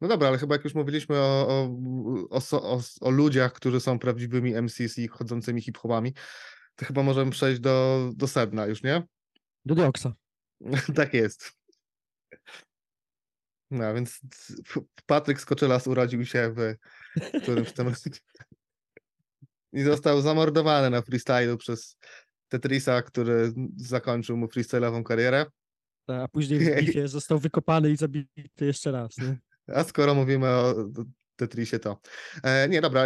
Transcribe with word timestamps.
No 0.00 0.08
dobra, 0.08 0.28
ale 0.28 0.38
chyba 0.38 0.54
jak 0.54 0.64
już 0.64 0.74
mówiliśmy 0.74 1.16
o, 1.16 1.48
o, 2.30 2.40
o, 2.50 2.62
o, 2.62 2.80
o 3.00 3.10
ludziach, 3.10 3.52
którzy 3.52 3.80
są 3.80 3.98
prawdziwymi 3.98 4.62
MCs 4.62 4.98
i 4.98 5.08
chodzącymi 5.08 5.62
hip-hopami, 5.62 6.14
to 6.76 6.86
chyba 6.86 7.02
możemy 7.02 7.30
przejść 7.30 7.60
do, 7.60 8.10
do 8.16 8.28
sedna 8.28 8.66
już, 8.66 8.82
nie? 8.82 9.02
Do 9.64 9.74
Dioksa. 9.74 10.12
tak 10.96 11.14
jest. 11.14 11.52
No, 13.70 13.94
więc 13.94 14.20
Patryk 15.06 15.40
Skoczylas 15.40 15.86
urodził 15.86 16.26
się 16.26 16.54
w 16.56 16.76
którymś 17.42 17.72
tam 17.72 17.92
i 19.72 19.82
został 19.82 20.20
zamordowany 20.20 20.90
na 20.90 21.02
freestylu 21.02 21.58
przez 21.58 21.96
Tetrisa, 22.52 23.02
który 23.02 23.52
zakończył 23.76 24.36
mu 24.36 24.48
freestylową 24.48 25.04
karierę. 25.04 25.46
A 26.06 26.28
później 26.28 26.60
w 26.60 26.76
bitwie 26.76 27.08
został 27.18 27.38
wykopany 27.38 27.90
i 27.90 27.96
zabity 27.96 28.64
jeszcze 28.66 28.92
raz. 28.92 29.18
Nie? 29.18 29.38
A 29.74 29.84
skoro 29.84 30.14
mówimy 30.14 30.48
o 30.48 30.74
Tetrisie, 31.36 31.78
to. 31.78 32.00
E, 32.42 32.68
nie, 32.68 32.80
dobra, 32.80 33.04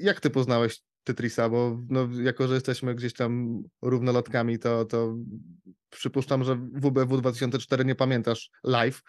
jak 0.00 0.20
ty 0.20 0.30
poznałeś 0.30 0.82
Tetrisa? 1.04 1.48
Bo 1.48 1.78
no, 1.88 2.08
jako, 2.22 2.48
że 2.48 2.54
jesteśmy 2.54 2.94
gdzieś 2.94 3.12
tam 3.12 3.62
równolotkami, 3.82 4.58
to, 4.58 4.84
to 4.84 5.16
przypuszczam, 5.90 6.44
że 6.44 6.56
WBW 6.56 7.16
2004 7.16 7.84
nie 7.84 7.94
pamiętasz 7.94 8.50
live, 8.64 9.02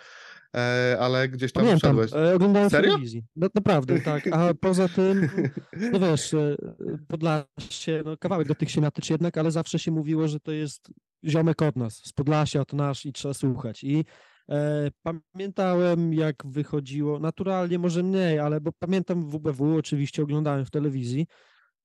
e, 0.56 0.98
ale 1.00 1.30
gdzieś 1.30 1.52
tam 1.52 1.64
Pamiętam, 1.64 1.96
wszedłeś. 1.98 2.30
e, 2.32 2.36
oglądałem 2.36 2.70
Serio? 2.70 2.92
telewizji. 2.92 3.24
No, 3.36 3.48
naprawdę, 3.56 4.00
tak. 4.00 4.28
A 4.32 4.54
poza 4.62 4.88
tym, 4.90 5.30
no 5.92 6.00
wiesz, 6.00 6.34
e, 6.34 6.56
Podlasie, 7.08 8.02
no 8.06 8.18
kawałek 8.18 8.48
do 8.48 8.56
tych 8.56 8.72
się 8.72 8.82
natyczy 8.82 9.14
jednak, 9.14 9.38
ale 9.38 9.52
zawsze 9.52 9.80
się 9.80 9.92
mówiło, 9.92 10.28
że 10.28 10.40
to 10.40 10.52
jest 10.52 10.90
ziomek 11.26 11.62
od 11.62 11.76
nas, 11.76 12.02
z 12.06 12.14
Podlasia 12.14 12.66
to 12.66 12.78
nasz 12.78 13.06
i 13.06 13.14
trzeba 13.14 13.34
słuchać. 13.34 13.84
I 13.84 14.06
e, 14.50 14.92
pamiętałem, 15.04 16.14
jak 16.14 16.36
wychodziło, 16.46 17.20
naturalnie 17.20 17.80
może 17.80 18.04
mniej, 18.04 18.40
ale 18.40 18.62
bo 18.62 18.72
pamiętam 18.80 19.30
WBW, 19.30 19.78
oczywiście 19.78 20.24
oglądałem 20.24 20.66
w 20.66 20.72
telewizji, 20.72 21.28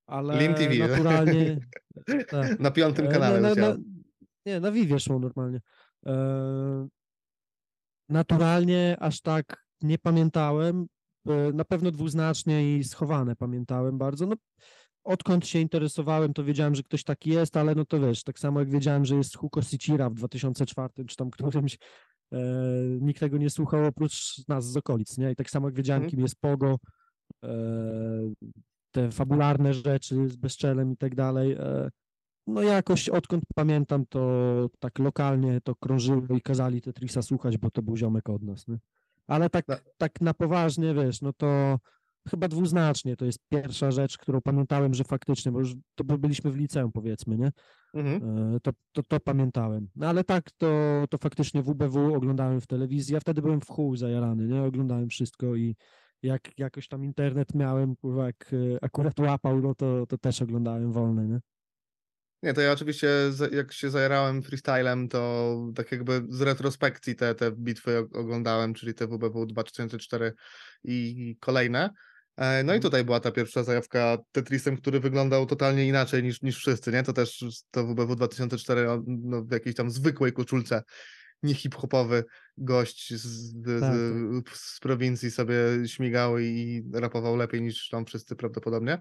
ale 0.08 0.38
Lin 0.40 0.54
TV. 0.54 0.88
naturalnie... 0.88 1.58
tak. 2.30 2.60
Na 2.60 2.70
piątym 2.70 3.06
E, 3.06 3.08
kanale 3.08 3.40
na, 3.40 3.54
na, 3.54 3.68
na, 3.68 3.76
Nie, 4.46 4.60
na 4.60 4.72
Vivie 4.72 5.00
szło 5.00 5.18
normalnie. 5.18 5.60
E, 6.06 6.88
naturalnie 8.08 8.96
aż 9.00 9.20
tak 9.20 9.64
nie 9.82 9.98
pamiętałem. 9.98 10.86
Na 11.54 11.64
pewno 11.64 11.90
dwuznacznie 11.90 12.76
i 12.78 12.84
schowane 12.84 13.36
pamiętałem 13.36 13.98
bardzo. 13.98 14.26
No, 14.26 14.36
odkąd 15.04 15.46
się 15.46 15.58
interesowałem, 15.58 16.32
to 16.32 16.44
wiedziałem, 16.44 16.74
że 16.74 16.82
ktoś 16.82 17.04
taki 17.04 17.30
jest, 17.30 17.56
ale 17.56 17.74
no 17.74 17.84
to 17.84 18.00
wiesz, 18.00 18.24
tak 18.24 18.38
samo 18.38 18.60
jak 18.60 18.70
wiedziałem, 18.70 19.04
że 19.04 19.16
jest 19.16 19.36
Hugo 19.36 19.62
Sicira 19.62 20.10
w 20.10 20.14
2004 20.14 21.04
czy 21.06 21.16
tam 21.16 21.30
którymś, 21.30 21.78
e, 22.32 22.38
nikt 23.00 23.20
tego 23.20 23.36
nie 23.38 23.50
słuchał 23.50 23.84
oprócz 23.86 24.48
nas 24.48 24.66
z 24.66 24.76
okolic, 24.76 25.18
nie? 25.18 25.30
I 25.32 25.36
tak 25.36 25.50
samo 25.50 25.68
jak 25.68 25.74
wiedziałem, 25.74 26.02
Mhm. 26.02 26.10
kim 26.10 26.20
jest 26.20 26.36
Pogo, 26.40 26.78
e, 27.44 27.48
te 28.90 29.10
fabularne 29.10 29.74
rzeczy 29.74 30.28
z 30.28 30.36
Bezczelem 30.36 30.92
i 30.92 30.96
tak 30.96 31.14
dalej. 31.14 31.52
E, 31.52 31.90
no 32.46 32.62
jakoś 32.62 33.08
odkąd 33.08 33.44
pamiętam, 33.54 34.04
to 34.08 34.70
tak 34.78 34.98
lokalnie 34.98 35.60
to 35.64 35.74
krążyło 35.74 36.22
i 36.36 36.40
kazali 36.40 36.80
Tetrisa 36.80 37.22
słuchać, 37.22 37.58
bo 37.58 37.70
to 37.70 37.82
był 37.82 37.96
ziomek 37.96 38.28
od 38.28 38.42
nas, 38.42 38.68
nie? 38.68 38.78
Ale 39.26 39.50
tak, 39.50 39.68
No. 39.68 39.76
tak 39.98 40.20
na 40.20 40.34
poważnie, 40.34 40.94
wiesz, 40.94 41.22
no 41.22 41.32
to 41.32 41.78
chyba 42.30 42.48
dwuznacznie 42.48 43.16
to 43.16 43.24
jest 43.24 43.38
pierwsza 43.48 43.90
rzecz, 43.90 44.18
którą 44.18 44.40
pamiętałem, 44.40 44.94
że 44.94 45.04
faktycznie, 45.04 45.52
bo 45.52 45.58
już 45.60 45.74
to 45.94 46.04
by- 46.04 46.18
byliśmy 46.18 46.50
w 46.50 46.56
liceum, 46.56 46.92
powiedzmy, 46.92 47.38
nie? 47.38 47.50
Mhm. 47.94 48.38
E, 48.56 48.60
To, 48.60 48.70
to, 48.92 49.02
to 49.02 49.20
pamiętałem. 49.20 49.88
No 49.96 50.08
ale 50.08 50.24
tak, 50.24 50.50
to, 50.58 50.68
to 51.10 51.18
faktycznie 51.18 51.62
WBW 51.62 52.14
oglądałem 52.14 52.60
w 52.60 52.66
telewizji, 52.66 53.14
ja 53.14 53.20
wtedy 53.20 53.42
byłem 53.42 53.60
w 53.60 53.68
chuj 53.68 53.96
zajarany, 53.98 54.46
nie? 54.48 54.62
Oglądałem 54.62 55.08
wszystko 55.08 55.54
i 55.56 55.76
jak 56.22 56.58
jakoś 56.58 56.88
tam 56.88 57.04
internet 57.04 57.54
miałem, 57.54 57.96
kurwa, 57.96 58.26
jak 58.26 58.50
e, 58.52 58.84
akurat 58.84 59.18
łapał, 59.20 59.60
no 59.60 59.74
to, 59.74 60.06
to 60.06 60.18
też 60.18 60.42
oglądałem 60.42 60.92
wolne, 60.92 61.26
nie? 61.26 61.40
Nie, 62.42 62.54
to 62.54 62.60
ja 62.60 62.72
oczywiście 62.72 63.08
jak 63.52 63.72
się 63.72 63.90
zajerałem 63.90 64.42
freestylem, 64.42 65.08
to 65.08 65.56
tak 65.74 65.92
jakby 65.92 66.22
z 66.28 66.40
retrospekcji 66.40 67.16
te, 67.16 67.34
te 67.34 67.52
bitwy 67.52 67.98
oglądałem, 68.12 68.74
czyli 68.74 68.94
te 68.94 69.06
WBW 69.06 69.46
2004 69.46 70.32
i 70.84 71.36
kolejne. 71.40 71.90
E, 72.36 72.64
No 72.64 72.72
i 72.72 72.76
Mhm. 72.76 72.80
tutaj 72.80 73.04
była 73.04 73.20
ta 73.20 73.30
pierwsza 73.30 73.64
zajawka 73.64 74.18
Tetrisem, 74.32 74.76
który 74.76 75.00
wyglądał 75.00 75.46
totalnie 75.46 75.88
inaczej 75.88 76.22
niż, 76.22 76.42
niż 76.42 76.56
wszyscy, 76.56 76.92
nie? 76.92 77.02
To 77.02 77.12
też 77.12 77.44
to 77.70 77.86
WBW 77.86 78.16
2004 78.16 78.90
o, 78.90 79.02
no, 79.06 79.44
w 79.44 79.52
jakiejś 79.52 79.76
tam 79.76 79.90
zwykłej 79.90 80.32
koszulce, 80.32 80.82
nie 81.42 81.54
hip-hopowy 81.54 82.24
gość 82.58 83.14
z, 83.14 83.22
z, 83.22 83.80
Tak, 83.80 83.94
z, 83.94 84.60
z 84.60 84.80
prowincji 84.80 85.30
sobie 85.30 85.56
śmigał 85.86 86.38
i 86.38 86.82
rapował 86.92 87.36
lepiej 87.36 87.62
niż 87.62 87.88
tam 87.88 88.06
wszyscy 88.06 88.36
prawdopodobnie. 88.36 88.98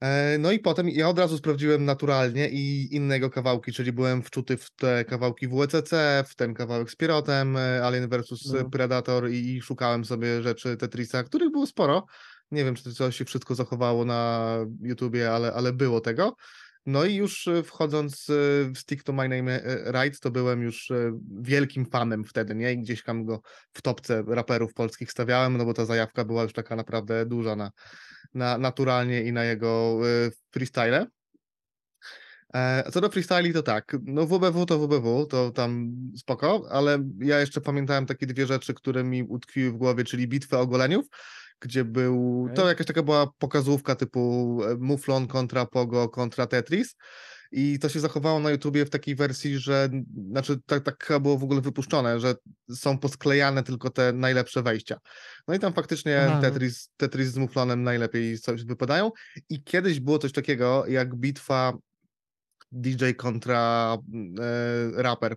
E, 0.00 0.38
No 0.38 0.52
i 0.52 0.58
potem 0.58 0.88
ja 0.88 1.08
od 1.08 1.18
razu 1.18 1.38
sprawdziłem 1.38 1.84
naturalnie 1.84 2.48
i 2.48 2.94
innego 2.94 3.30
kawałki, 3.30 3.72
czyli 3.72 3.92
byłem 3.92 4.22
wczuty 4.22 4.56
w 4.56 4.70
te 4.70 5.04
kawałki 5.04 5.48
WCC, 5.48 6.24
w 6.28 6.34
ten 6.34 6.54
kawałek 6.54 6.90
z 6.90 6.96
Pirotem, 6.96 7.56
e, 7.56 7.84
Alien 7.84 8.08
vs 8.08 8.52
No. 8.52 8.70
Predator 8.70 9.30
i, 9.30 9.56
i 9.56 9.62
szukałem 9.62 10.04
sobie 10.04 10.42
rzeczy 10.42 10.76
Tetrisa, 10.76 11.22
których 11.22 11.50
było 11.50 11.66
sporo. 11.66 12.06
Nie 12.50 12.64
wiem, 12.64 12.74
czy 12.74 12.94
to 12.94 13.10
się 13.10 13.24
wszystko 13.24 13.54
zachowało 13.54 14.04
na 14.04 14.54
YouTubie, 14.82 15.32
ale, 15.32 15.52
ale 15.52 15.72
było 15.72 16.00
tego. 16.00 16.36
No 16.86 17.04
i 17.04 17.14
już 17.14 17.48
e, 17.48 17.62
wchodząc 17.62 18.30
e, 18.30 18.32
w 18.74 18.78
Stick 18.78 19.02
to 19.02 19.12
My 19.12 19.28
Name 19.28 19.64
e, 19.64 19.92
Right, 19.92 20.20
to 20.20 20.30
byłem 20.30 20.62
już 20.62 20.92
wielkim 21.40 21.86
fanem 21.86 22.24
wtedy, 22.24 22.54
nie? 22.54 22.72
I 22.72 22.78
gdzieś 22.78 23.02
tam 23.02 23.24
go 23.24 23.40
w 23.72 23.82
topce 23.82 24.22
raperów 24.26 24.74
polskich 24.74 25.10
stawiałem, 25.10 25.56
no 25.56 25.64
bo 25.64 25.74
ta 25.74 25.84
zajawka 25.84 26.24
była 26.24 26.42
już 26.42 26.52
taka 26.52 26.76
naprawdę 26.76 27.26
duża 27.26 27.56
na, 27.56 27.70
na 28.34 28.58
naturalnie 28.58 29.22
i 29.22 29.32
na 29.32 29.44
jego 29.44 29.98
freestyle. 30.50 31.06
Co 32.92 33.00
do 33.00 33.10
freestyli, 33.10 33.52
to 33.52 33.62
tak, 33.62 33.96
no 34.02 34.26
WBW 34.26 34.66
to 34.66 34.78
WBW, 34.78 35.26
to 35.26 35.50
tam 35.50 35.92
spoko, 36.16 36.66
ale 36.70 37.04
ja 37.20 37.40
jeszcze 37.40 37.60
pamiętałem 37.60 38.06
takie 38.06 38.26
dwie 38.26 38.46
rzeczy, 38.46 38.74
które 38.74 39.04
mi 39.04 39.22
utkwiły 39.22 39.70
w 39.70 39.76
głowie, 39.76 40.04
czyli 40.04 40.28
bitwę 40.28 40.58
ogoleniów, 40.58 41.06
gdzie 41.60 41.84
był, 41.84 42.46
to 42.48 42.62
Okej. 42.62 42.68
jakaś 42.68 42.86
taka 42.86 43.02
była 43.02 43.26
pokazówka 43.38 43.94
typu 43.94 44.60
e, 44.64 44.76
Muflon 44.76 45.26
kontra 45.26 45.66
Pogo 45.66 46.08
kontra 46.08 46.46
Tetris 46.46 46.96
i 47.52 47.78
to 47.78 47.88
się 47.88 48.00
zachowało 48.00 48.40
na 48.40 48.50
YouTubie 48.50 48.86
w 48.86 48.90
takiej 48.90 49.14
wersji, 49.14 49.58
że, 49.58 49.88
znaczy 50.30 50.60
tak, 50.66 50.84
tak 50.84 51.04
chyba 51.04 51.20
było 51.20 51.38
w 51.38 51.44
ogóle 51.44 51.60
wypuszczone, 51.60 52.20
że 52.20 52.34
są 52.70 52.98
posklejane 52.98 53.62
tylko 53.62 53.90
te 53.90 54.12
najlepsze 54.12 54.62
wejścia. 54.62 54.98
No 55.48 55.54
i 55.54 55.58
tam 55.58 55.72
faktycznie 55.72 56.22
Aha, 56.26 56.34
no. 56.34 56.40
Tetris, 56.40 56.90
Tetris 56.96 57.28
z 57.28 57.36
Muflonem 57.36 57.82
najlepiej 57.82 58.38
coś 58.38 58.64
wypadają 58.64 59.10
i 59.50 59.62
kiedyś 59.62 60.00
było 60.00 60.18
coś 60.18 60.32
takiego 60.32 60.86
jak 60.86 61.16
bitwa 61.16 61.72
DJ 62.72 63.10
kontra 63.16 63.96
e, 64.40 65.02
raper, 65.02 65.36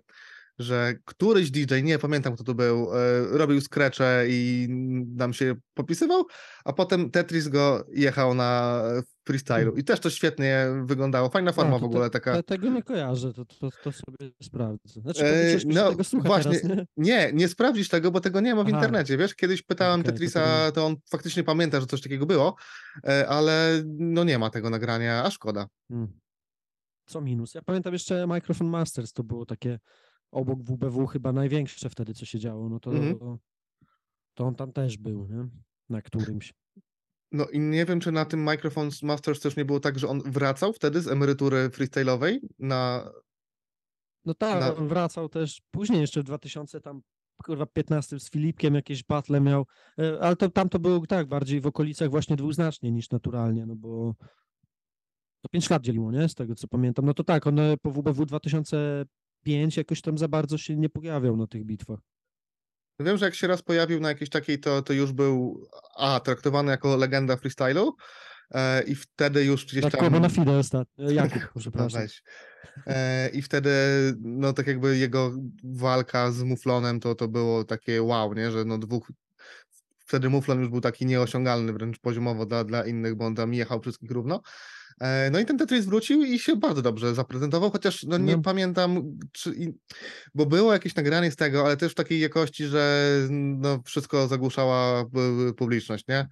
że 0.61 0.93
któryś 1.05 1.51
DJ, 1.51 1.83
nie 1.83 1.99
pamiętam 1.99 2.35
kto 2.35 2.43
to 2.43 2.53
był, 2.53 2.91
e, 2.93 2.97
robił 3.37 3.61
skrecze 3.61 4.25
i 4.29 4.67
nam 5.15 5.33
się 5.33 5.55
popisywał, 5.73 6.25
a 6.65 6.73
potem 6.73 7.11
Tetris 7.11 7.47
go 7.47 7.85
jechał 7.93 8.33
na 8.33 8.81
freestylu 9.27 9.75
i 9.75 9.83
też 9.83 9.99
to 9.99 10.09
świetnie 10.09 10.67
wyglądało, 10.85 11.29
fajna 11.29 11.51
forma 11.51 11.71
Hmm. 11.71 11.75
A, 11.75 11.79
w 11.79 11.81
to 11.81 11.85
ogóle 11.85 12.09
te, 12.09 12.19
taka. 12.19 12.33
te, 12.33 12.43
tego 12.43 12.69
nie 12.69 12.83
kojarzę, 12.83 13.33
to, 13.33 13.45
to, 13.45 13.69
to 13.83 13.91
sobie 13.91 14.31
sprawdzę. 14.43 15.01
Znaczy, 15.01 15.25
E, 15.25 15.57
no, 15.65 15.89
tego 15.89 16.03
właśnie, 16.23 16.59
teraz, 16.59 16.77
nie? 16.77 16.85
Nie, 16.97 17.31
nie 17.33 17.47
sprawdzisz 17.47 17.89
tego, 17.89 18.11
bo 18.11 18.19
tego 18.19 18.41
nie 18.41 18.55
ma 18.55 18.63
w 18.63 18.67
Aha. 18.67 18.77
internecie, 18.77 19.17
wiesz? 19.17 19.35
Kiedyś 19.35 19.61
pytałem 19.61 20.03
to 20.03 20.11
Tetrisa, 20.11 20.39
tego 20.39 20.71
to 20.71 20.85
on 20.85 20.95
faktycznie 21.11 21.43
pamięta, 21.43 21.79
że 21.79 21.85
coś 21.85 22.01
takiego 22.01 22.25
było, 22.25 22.55
e, 23.07 23.27
ale 23.27 23.83
no 23.97 24.23
nie 24.23 24.39
ma 24.39 24.49
tego 24.49 24.69
nagrania, 24.69 25.23
a 25.23 25.31
szkoda. 25.31 25.67
Hmm. 25.91 26.19
Co 27.05 27.21
minus? 27.21 27.53
Ja 27.53 27.61
pamiętam 27.61 27.93
jeszcze 27.93 28.27
Microphone 28.27 28.69
Masters, 28.69 29.13
to 29.13 29.23
było 29.23 29.45
takie 29.45 29.79
obok 30.31 30.63
WBW 30.63 31.07
chyba 31.07 31.31
największe 31.33 31.89
wtedy, 31.89 32.13
co 32.13 32.25
się 32.25 32.39
działo, 32.39 32.69
no 32.69 32.79
to, 32.79 32.91
Mhm. 32.91 33.37
to 34.33 34.43
on 34.45 34.55
tam 34.55 34.71
też 34.73 34.97
był, 34.97 35.27
nie? 35.27 35.47
Na 35.89 36.01
którymś. 36.01 36.53
No 37.31 37.45
i 37.45 37.59
nie 37.59 37.85
wiem, 37.85 37.99
czy 37.99 38.11
na 38.11 38.25
tym 38.25 38.43
Microphone 38.43 38.89
Masters 39.03 39.39
też 39.39 39.55
nie 39.57 39.65
było 39.65 39.79
tak, 39.79 39.99
że 39.99 40.07
on 40.07 40.21
wracał 40.31 40.73
wtedy 40.73 41.01
z 41.01 41.07
emerytury 41.07 41.69
freestyle'owej 41.69 42.39
na... 42.59 43.11
No 44.25 44.33
tak, 44.33 44.59
Na- 44.61 44.75
on 44.75 44.87
wracał 44.87 45.29
też 45.29 45.61
później 45.71 46.01
jeszcze 46.01 46.21
w 46.21 46.23
2000 46.23 46.81
tam 46.81 47.01
kurwa 47.43 47.65
15 47.65 48.19
z 48.19 48.29
Filipkiem 48.29 48.75
jakieś 48.75 49.03
battle 49.03 49.41
miał, 49.41 49.65
e, 49.99 50.21
ale 50.21 50.35
to, 50.35 50.49
tam 50.49 50.69
to 50.69 50.79
było 50.79 51.07
tak 51.07 51.27
bardziej 51.27 51.61
w 51.61 51.67
okolicach 51.67 52.09
właśnie 52.09 52.35
dwuznacznie 52.35 52.91
niż 52.91 53.09
naturalnie, 53.09 53.65
no 53.65 53.75
bo 53.75 54.15
to 55.41 55.49
5 55.49 55.69
lat 55.69 55.81
dzieliło, 55.83 56.11
nie? 56.11 56.29
Z 56.29 56.35
tego 56.35 56.55
co 56.55 56.67
pamiętam. 56.67 57.05
No 57.05 57.13
to 57.13 57.23
tak, 57.23 57.47
on 57.47 57.57
po 57.81 57.91
WBW 57.91 58.25
2005 59.41 59.77
jakoś 59.77 60.01
tam 60.01 60.17
za 60.17 60.27
bardzo 60.27 60.57
się 60.57 60.75
nie 60.75 60.89
pojawiał 60.89 61.37
na 61.37 61.47
tych 61.47 61.65
bitwach. 61.65 61.99
Wiem, 62.99 63.17
że 63.17 63.25
jak 63.25 63.35
się 63.35 63.47
raz 63.47 63.61
pojawił 63.61 63.99
na 63.99 64.09
jakiejś 64.09 64.29
takiej, 64.29 64.59
to, 64.59 64.81
to 64.81 64.93
już 64.93 65.11
był 65.11 65.67
A, 65.97 66.19
traktowany 66.19 66.71
jako 66.71 66.95
legenda 66.97 67.37
freestylu, 67.37 67.95
e, 68.51 68.83
i 68.83 68.95
wtedy 68.95 69.45
już 69.45 69.65
gdzieś 69.65 69.83
Jak 69.83 69.91
tam... 69.91 70.01
Kobo 70.01 70.19
na 70.19 70.29
Fide 70.29 70.57
ostatnio. 70.57 71.11
Jak, 71.11 71.35
No 71.55 71.61
przepraszam. 71.61 72.01
E, 72.87 73.29
I 73.29 73.41
wtedy, 73.41 73.71
no 74.21 74.53
tak 74.53 74.67
jakby 74.67 74.97
jego 74.97 75.31
walka 75.63 76.31
z 76.31 76.43
Muflonem 76.43 76.99
to, 76.99 77.15
to 77.15 77.27
było 77.27 77.63
takie 77.63 78.03
wow, 78.03 78.33
nie? 78.33 78.51
Że 78.51 78.65
no 78.65 78.77
dwóch. 78.77 79.11
Wtedy 79.97 80.29
Muflon 80.29 80.59
już 80.59 80.69
był 80.69 80.81
taki 80.81 81.05
nieosiągalny 81.05 81.73
wręcz 81.73 81.99
poziomowo 81.99 82.45
dla, 82.45 82.63
dla 82.63 82.85
innych, 82.85 83.15
bo 83.15 83.25
on 83.25 83.35
tam 83.35 83.53
jechał 83.53 83.81
wszystkich 83.81 84.11
równo. 84.11 84.41
E, 85.01 85.29
No 85.31 85.39
i 85.39 85.45
ten 85.45 85.57
Tetris 85.57 85.85
wrócił 85.85 86.23
i 86.23 86.39
się 86.39 86.55
bardzo 86.55 86.81
dobrze 86.81 87.15
zaprezentował, 87.15 87.71
chociaż 87.71 88.03
no 88.03 88.17
nie 88.17 88.35
No. 88.35 88.41
pamiętam, 88.41 89.17
czy, 89.31 89.53
bo 90.35 90.45
było 90.45 90.73
jakieś 90.73 90.95
nagranie 90.95 91.31
z 91.31 91.35
tego, 91.35 91.65
ale 91.65 91.77
też 91.77 91.91
w 91.91 91.95
takiej 91.95 92.19
jakości, 92.19 92.65
że 92.65 93.07
no 93.29 93.81
wszystko 93.85 94.27
zagłuszała 94.27 95.03
pu- 95.03 95.53
publiczność, 95.53 96.07
nie? 96.07 96.27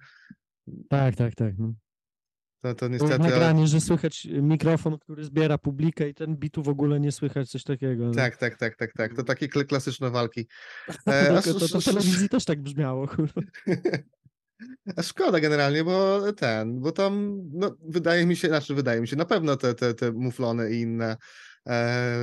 Tak, 0.88 1.16
tak, 1.16 1.34
tak. 1.34 1.54
No. 1.58 1.72
To, 2.62 2.74
to 2.74 2.88
niestety... 2.88 3.14
ale- 3.14 3.22
nagranie, 3.30 3.66
że 3.66 3.80
słychać 3.80 4.28
mikrofon, 4.42 4.98
który 4.98 5.24
zbiera 5.24 5.58
publikę 5.58 6.08
i 6.08 6.14
ten 6.14 6.36
bitu 6.36 6.62
w 6.62 6.68
ogóle 6.68 7.00
nie 7.00 7.12
słychać, 7.12 7.50
coś 7.50 7.62
takiego. 7.64 8.04
no. 8.04 8.14
Tak, 8.14 8.36
tak, 8.36 8.58
tak, 8.58 8.76
tak, 8.76 8.92
tak. 8.92 9.14
To 9.14 9.22
takie 9.24 9.46
kla- 9.48 9.64
klasyczne 9.66 10.10
walki. 10.10 10.46
To, 11.04 11.12
E, 11.14 11.42
to, 11.42 11.54
to, 11.54 11.68
to 11.68 11.80
telewizji 11.82 12.28
też 12.28 12.44
tak 12.44 12.62
brzmiało. 12.62 13.08
A 14.96 15.02
szkoda 15.02 15.40
generalnie, 15.40 15.84
bo 15.84 16.32
ten, 16.32 16.80
bo 16.80 16.92
tam, 16.92 17.42
no, 17.52 17.76
wydaje 17.88 18.26
mi 18.26 18.36
się, 18.36 18.48
znaczy 18.48 18.74
wydaje 18.74 19.00
mi 19.00 19.08
się, 19.08 19.16
na 19.16 19.24
pewno 19.24 19.56
te, 19.56 19.74
te, 19.74 19.94
te 19.94 20.12
muflony 20.12 20.70
i 20.70 20.80
inne 20.80 21.16
e, 21.68 22.16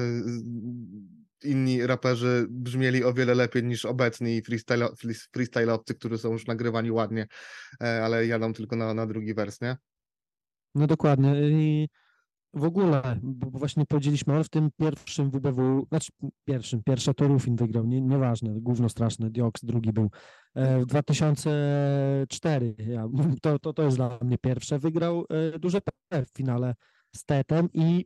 inni 1.44 1.88
raperzy 1.88 2.46
brzmieli 2.50 3.04
o 3.04 3.14
wiele 3.14 3.36
lepiej 3.36 3.64
niż 3.64 3.86
obecni 3.86 4.42
freestylo, 4.42 4.88
frees- 4.88 5.30
freestyle'owcy, 5.38 5.96
którzy 5.96 6.18
są 6.18 6.32
już 6.32 6.48
nagrywani 6.48 6.92
ładnie, 6.92 7.28
e, 7.84 8.04
ale 8.04 8.28
jadą 8.28 8.54
tylko 8.54 8.76
na, 8.76 8.94
na 8.94 9.06
drugi 9.06 9.34
wers, 9.34 9.62
nie? 9.62 9.78
No 10.76 10.88
dokładnie. 10.88 11.50
I 11.50 11.90
w 12.58 12.64
ogóle, 12.64 13.20
bo 13.24 13.50
właśnie 13.50 13.86
powiedzieliśmy, 13.86 14.36
on 14.38 14.44
w 14.44 14.50
tym 14.50 14.70
pierwszym 14.78 15.32
WBW, 15.32 15.86
znaczy 15.90 16.12
pierwszym, 16.46 16.84
pierwsza 16.84 17.14
to 17.14 17.28
Rufin 17.28 17.56
wygrał, 17.56 17.86
nie, 17.86 18.02
nieważne, 18.02 18.50
gówno 18.62 18.90
straszne, 18.90 19.30
Dioks 19.30 19.66
drugi 19.66 19.94
był. 19.94 20.10
E, 20.56 20.80
W 20.80 20.86
2004, 20.86 22.76
ja, 22.88 23.08
to, 23.42 23.60
to, 23.60 23.74
to 23.74 23.84
jest 23.84 23.98
dla 23.98 24.20
mnie 24.22 24.38
pierwsze, 24.38 24.80
wygrał 24.80 25.26
e, 25.56 25.60
duże 25.60 25.82
P 25.82 26.26
w 26.26 26.30
finale 26.38 26.76
z 27.16 27.26
Tetem 27.26 27.70
i 27.74 28.06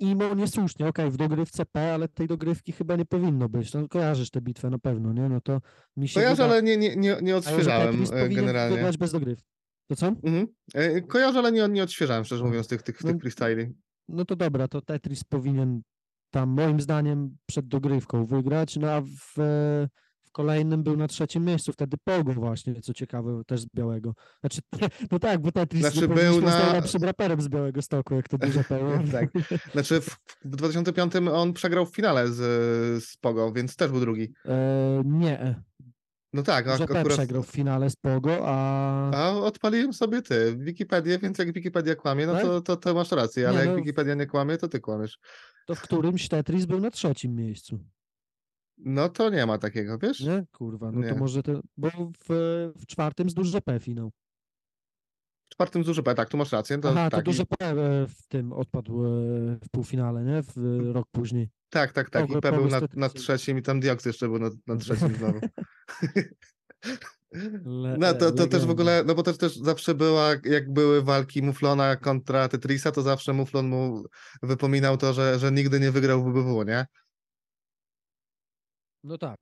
i 0.00 0.16
no 0.16 0.34
niesłusznie, 0.34 0.86
okej, 0.86 1.10
w 1.10 1.16
dogrywce 1.16 1.66
P, 1.66 1.94
ale 1.94 2.08
tej 2.08 2.26
dogrywki 2.26 2.72
chyba 2.72 2.96
nie 2.96 3.04
powinno 3.04 3.48
być. 3.48 3.74
No, 3.74 3.88
kojarzysz 3.88 4.30
tę 4.30 4.40
bitwę 4.40 4.70
na 4.70 4.78
pewno, 4.78 5.12
nie? 5.12 5.28
No 5.28 5.40
to 5.40 5.60
mi 5.96 6.08
się 6.08 6.14
Kojarzę, 6.14 6.34
wydaje, 6.42 6.52
ale 6.52 6.62
nie, 6.62 6.76
nie, 6.76 6.96
nie, 6.96 7.16
nie 7.22 7.36
odświeżałem 7.36 8.04
e, 8.12 8.28
generalnie. 8.28 8.90
bez 8.98 9.12
dogrywki. 9.12 9.57
To 9.88 9.96
co? 9.96 10.06
Mhm. 10.06 10.46
E, 10.74 11.00
Kojarzę, 11.02 11.38
ale 11.38 11.52
nie, 11.52 11.68
nie 11.68 11.82
odświeżałem, 11.82 12.24
szczerze 12.24 12.44
mówiąc, 12.44 12.68
tych, 12.68 12.82
tych, 12.82 13.04
No, 13.04 13.12
tych 13.12 13.20
freestyli. 13.20 13.66
no 14.08 14.24
to 14.24 14.36
dobra, 14.36 14.68
to 14.68 14.80
Tetris 14.82 15.24
powinien 15.24 15.82
tam 16.30 16.48
moim 16.48 16.80
zdaniem 16.80 17.36
przed 17.46 17.66
dogrywką 17.68 18.26
wygrać, 18.26 18.76
no 18.76 18.90
a 18.90 19.00
w, 19.00 19.08
w 20.26 20.32
kolejnym 20.32 20.82
był 20.82 20.96
na 20.96 21.08
trzecim 21.08 21.44
miejscu, 21.44 21.72
wtedy 21.72 21.96
Pogo 22.04 22.32
właśnie, 22.32 22.80
co 22.80 22.94
ciekawe, 22.94 23.42
też 23.46 23.60
z 23.60 23.66
Białego. 23.76 24.14
Znaczy, 24.40 24.60
no 25.12 25.18
tak, 25.18 25.40
bo 25.40 25.52
Tetris 25.52 25.80
Znaczy, 25.80 26.08
no, 26.08 26.14
był 26.14 26.40
na- 26.40 26.58
najlepszym 26.64 27.04
raperem 27.04 27.40
z 27.40 27.48
Białego 27.48 27.82
Stoku, 27.82 28.14
jak 28.14 28.28
to 28.28 28.38
duże 28.38 28.64
pełno. 28.64 29.02
Tak. 29.12 29.30
Znaczy 29.72 30.00
w, 30.00 30.16
w 30.44 30.56
2005 30.56 31.12
on 31.32 31.52
przegrał 31.52 31.86
w 31.86 31.94
finale 31.96 32.28
z, 32.28 32.34
z 33.04 33.16
Pogo, 33.16 33.52
więc 33.52 33.76
też 33.76 33.90
był 33.90 34.00
drugi. 34.00 34.32
E, 34.44 35.02
nie, 35.04 35.62
No 36.38 36.44
tak, 36.44 36.68
ak- 36.68 36.78
że 36.78 36.86
P 36.86 36.98
akurat. 36.98 37.16
przegrał 37.18 37.42
w 37.42 37.46
finale 37.50 37.90
z 37.90 37.96
Pogo, 37.96 38.38
a... 38.44 39.10
A 39.10 39.30
odpaliłem 39.30 39.92
sobie 39.92 40.22
ty, 40.22 40.56
Wikipedię, 40.56 41.18
więc 41.18 41.38
jak 41.38 41.52
Wikipedia 41.52 41.96
kłamie, 41.96 42.26
no 42.26 42.32
Tak? 42.32 42.42
to, 42.42 42.60
to, 42.60 42.76
to 42.76 42.94
masz 42.94 43.10
rację, 43.12 43.48
ale 43.48 43.54
Nie, 43.58 43.60
jak 43.60 43.68
no- 43.70 43.76
Wikipedia 43.76 44.14
nie 44.14 44.26
kłamie, 44.26 44.56
to 44.58 44.68
ty 44.68 44.80
kłamiesz. 44.80 45.18
to 45.66 45.74
w 45.74 45.80
którymś 45.82 46.28
Tetris 46.28 46.66
był 46.66 46.80
na 46.80 46.90
trzecim 46.90 47.34
miejscu. 47.34 47.78
No 48.78 49.08
to 49.08 49.30
nie 49.30 49.46
ma 49.46 49.58
takiego, 49.58 49.98
wiesz? 49.98 50.20
Nie? 50.20 50.44
Kurwa, 50.52 50.92
no 50.92 51.00
Nie. 51.00 51.08
to 51.08 51.16
może 51.16 51.42
to, 51.42 51.60
bo 51.76 51.88
w, 52.28 52.28
w 52.76 52.86
czwartym 52.86 53.30
z 53.30 53.34
duże 53.34 53.60
P 53.60 53.80
finał. 53.80 54.10
W 55.46 55.54
czwartym 55.54 55.82
z 55.82 55.86
duży 55.86 56.02
P, 56.02 56.14
tak, 56.14 56.28
tu 56.28 56.36
masz 56.36 56.52
rację. 56.52 56.78
To, 56.78 56.90
Aha, 56.90 57.10
tak, 57.10 57.20
to 57.20 57.30
duże 57.30 57.44
P 57.46 57.66
e, 57.66 58.06
w 58.06 58.26
tym 58.28 58.52
odpadł 58.52 59.06
e, 59.06 59.08
w 59.64 59.68
półfinale, 59.72 60.24
nie? 60.24 60.42
W 60.42 60.58
e, 60.58 60.92
rok 60.92 61.06
później. 61.12 61.48
Tak, 61.70 61.92
tak, 61.92 62.10
tak. 62.10 62.24
I 62.30 62.32
Pogo- 62.32 62.40
P 62.40 62.52
był 62.52 62.66
na, 62.68 62.80
na 62.94 63.08
trzecim 63.08 63.58
i 63.58 63.62
tam 63.62 63.80
Dioks 63.80 64.04
jeszcze 64.04 64.28
był 64.28 64.38
na, 64.38 64.50
na 64.66 64.76
trzecim 64.76 65.14
znowu. 65.14 65.40
Le, 67.64 67.96
No 67.98 68.14
to, 68.14 68.32
to 68.32 68.46
też 68.46 68.66
w 68.66 68.70
ogóle, 68.70 69.04
no 69.06 69.14
bo 69.14 69.22
też, 69.22 69.38
też 69.38 69.56
zawsze 69.56 69.94
była, 69.94 70.30
jak 70.44 70.72
były 70.72 71.02
walki 71.02 71.42
Muflona 71.42 71.96
kontra 71.96 72.48
Tetrisa, 72.48 72.92
to 72.92 73.02
zawsze 73.02 73.32
Muflon 73.32 73.68
mu 73.68 74.04
wypominał 74.42 74.96
to, 74.96 75.12
że, 75.12 75.38
że 75.38 75.52
nigdy 75.52 75.80
nie 75.80 75.90
wygrał 75.90 76.24
WBW, 76.24 76.62
nie? 76.62 76.86
No 79.04 79.18
tak. 79.18 79.38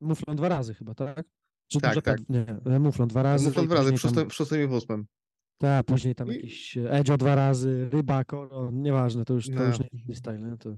Muflon 0.00 0.36
dwa 0.36 0.48
razy 0.48 0.74
chyba, 0.74 0.94
tak? 0.94 1.22
Czy 1.68 1.80
Tak, 1.80 2.02
tak. 2.02 2.28
Nie, 2.28 2.46
e, 2.66 2.78
Muflon 2.78 3.08
dwa 3.08 3.22
razy. 3.22 3.46
Muflon 3.46 3.66
dwa 3.66 3.74
razy, 3.74 3.88
w 3.88 3.90
tam- 3.92 3.98
szóstym, 3.98 4.30
w 4.30 4.34
szóstym 4.34 4.62
i 4.62 4.66
w 4.66 4.72
ósmym. 4.72 5.06
Tak, 5.58 5.86
później 5.86 6.14
tam 6.14 6.28
I- 6.28 6.34
jakiś 6.34 6.76
Edzio 6.90 7.16
dwa 7.16 7.34
razy, 7.34 7.88
Rybak, 7.92 8.34
o, 8.34 8.70
nieważne, 8.72 9.24
to 9.24 9.34
już, 9.34 9.46
to 9.46 9.52
No. 9.54 9.64
już 9.64 9.78
nie 9.80 9.88
jest 10.08 10.20
style, 10.20 10.38
nie? 10.38 10.56
To, 10.56 10.76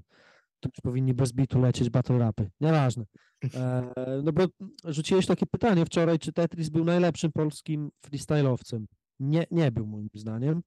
to 0.61 0.69
już 0.69 0.81
powinni 0.83 1.13
bez 1.13 1.31
bitu 1.31 1.61
lecieć 1.61 1.89
battle 1.89 2.17
rapy. 2.17 2.49
Nieważne. 2.61 3.05
E, 3.55 4.21
no 4.23 4.31
bo 4.31 4.45
rzuciłeś 4.85 5.25
takie 5.25 5.45
pytanie 5.45 5.85
wczoraj, 5.85 6.19
czy 6.19 6.33
Tetris 6.33 6.69
był 6.69 6.83
najlepszym 6.85 7.31
polskim 7.31 7.91
freestyle'owcem. 8.07 8.85
Nie, 9.19 9.45
nie 9.51 9.71
był 9.71 9.87
moim 9.87 10.09
zdaniem. 10.13 10.61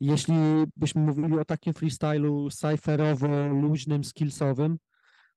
Jeśli 0.00 0.34
byśmy 0.76 1.02
mówili 1.02 1.38
o 1.38 1.44
takim 1.44 1.74
freestylu 1.74 2.48
cypherowo-luźnym, 2.48 4.04
skillsowym, 4.04 4.78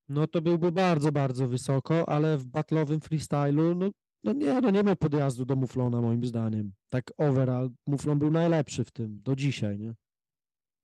no 0.10 0.28
to 0.28 0.42
byłby 0.42 0.72
bardzo, 0.72 1.12
bardzo 1.12 1.48
wysoko, 1.48 2.10
ale 2.10 2.38
w 2.38 2.48
battle'owym 2.48 3.00
freestylu, 3.00 3.76
no, 3.76 3.90
no 4.24 4.34
nie, 4.34 4.62
no 4.62 4.70
nie 4.70 4.84
miał 4.84 4.96
podjazdu 4.96 5.46
do 5.46 5.56
Muflona 5.56 6.02
moim 6.02 6.26
zdaniem. 6.26 6.72
Tak 6.90 7.12
overall, 7.18 7.70
Muflon 7.88 8.20
był 8.20 8.32
najlepszy 8.32 8.84
w 8.84 8.92
tym, 8.92 9.22
do 9.22 9.36
dzisiaj, 9.36 9.80
nie? 9.80 9.94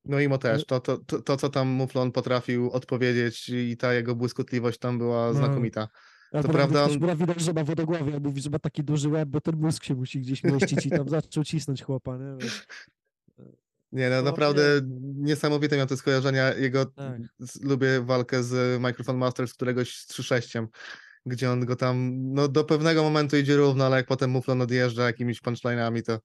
No 0.06 0.20
i 0.20 0.28
mo 0.28 0.38
też, 0.38 0.66
to, 0.66 0.80
to, 0.80 0.98
to, 0.98 1.22
to 1.22 1.38
co 1.38 1.50
tam 1.50 1.68
Muflon 1.68 2.12
potrafił 2.12 2.72
odpowiedzieć 2.72 3.50
i 3.50 3.78
ta 3.78 3.94
jego 3.94 4.16
błyskotliwość 4.16 4.80
tam 4.80 4.98
była 4.98 5.28
No. 5.28 5.34
znakomita. 5.34 5.88
Ale 6.32 6.44
To 6.44 6.50
prawda, 6.50 6.88
Też 6.88 6.98
widać, 6.98 7.42
że 7.42 7.54
ma 7.54 7.64
wodogłowie, 7.64 8.20
mówi, 8.20 8.42
że 8.42 8.50
ma 8.50 8.60
taki 8.60 8.84
duży 8.84 9.10
łeb, 9.10 9.30
bo 9.30 9.42
ten 9.42 9.56
mózg 9.58 9.84
się 9.84 9.96
musi 9.96 10.20
gdzieś 10.22 10.44
mieścić 10.44 10.86
i 10.86 10.90
tam 10.90 11.10
zaczął 11.10 11.44
cisnąć 11.44 11.84
chłopa, 11.84 12.18
nie? 12.18 12.38
Wiesz, 12.42 12.66
Nie, 13.92 14.10
no 14.10 14.22
naprawdę 14.22 14.82
niesamowite 15.16 15.78
miał 15.78 15.88
te 15.88 15.98
skojarzenia. 15.98 16.54
Jego 16.54 16.86
Tak. 16.86 17.22
lubię 17.62 18.02
walkę 18.02 18.44
z 18.44 18.82
Microphone 18.82 19.18
Masters 19.18 19.54
któregoś 19.54 19.98
z 19.98 20.08
3-6, 20.08 20.68
gdzie 21.26 21.52
on 21.52 21.66
go 21.66 21.76
tam, 21.76 22.12
no 22.34 22.48
do 22.48 22.64
pewnego 22.64 23.04
momentu 23.04 23.38
idzie 23.38 23.56
równo, 23.58 23.86
ale 23.86 23.98
jak 23.98 24.08
potem 24.08 24.30
Muflon 24.30 24.62
odjeżdża 24.62 25.04
jakimiś 25.04 25.42
punchline'ami, 25.42 26.02
to 26.02 26.20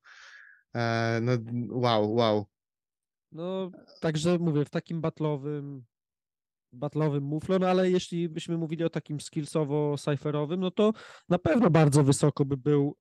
e, 0.75 1.19
no 1.23 1.33
wow, 1.71 2.15
wow. 2.15 2.47
No, 3.33 3.71
także 4.01 4.39
mówię, 4.39 4.65
w 4.65 4.71
takim 4.71 5.01
batlowym 5.01 5.85
batlowym 6.73 7.25
muflon, 7.25 7.65
ale 7.65 7.91
jeśli 7.91 8.29
byśmy 8.29 8.59
mówili 8.59 8.85
o 8.85 8.91
takim 8.91 9.19
skillsowo-cypherowym, 9.19 10.59
no 10.59 10.71
to 10.71 10.93
na 11.29 11.39
pewno 11.39 11.71
bardzo 11.71 12.05
wysoko 12.05 12.45
by 12.45 12.57
był 12.57 12.97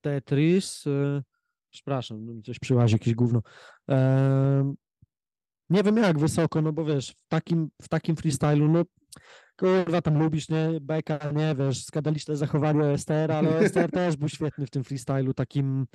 Tetris. 0.00 0.86
e, 0.86 1.22
Przepraszam, 1.70 2.26
no 2.26 2.34
mi 2.34 2.42
coś 2.42 2.58
przyłazi, 2.58 2.94
jakieś 2.94 3.14
gówno. 3.14 3.42
Em, 3.88 4.74
Nie 5.70 5.82
wiem 5.82 5.96
jak 5.96 6.18
wysoko, 6.18 6.62
no 6.62 6.72
bo 6.72 6.84
wiesz, 6.84 7.10
w 7.10 7.28
takim, 7.28 7.70
w 7.82 7.88
takim 7.88 8.16
freestylu, 8.16 8.68
no 8.68 8.82
kurwa, 9.58 10.02
tam 10.02 10.18
lubisz, 10.18 10.48
nie, 10.48 10.68
beka, 10.80 11.32
nie, 11.32 11.54
wiesz, 11.58 11.84
skandaliczne 11.84 12.36
zachowanie 12.36 12.84
OSTR, 12.84 13.32
ale 13.32 13.58
OSTR 13.58 13.90
też 14.00 14.16
był 14.16 14.28
świetny 14.28 14.66
w 14.66 14.70
tym 14.70 14.84
freestylu, 14.84 15.34
takim 15.34 15.86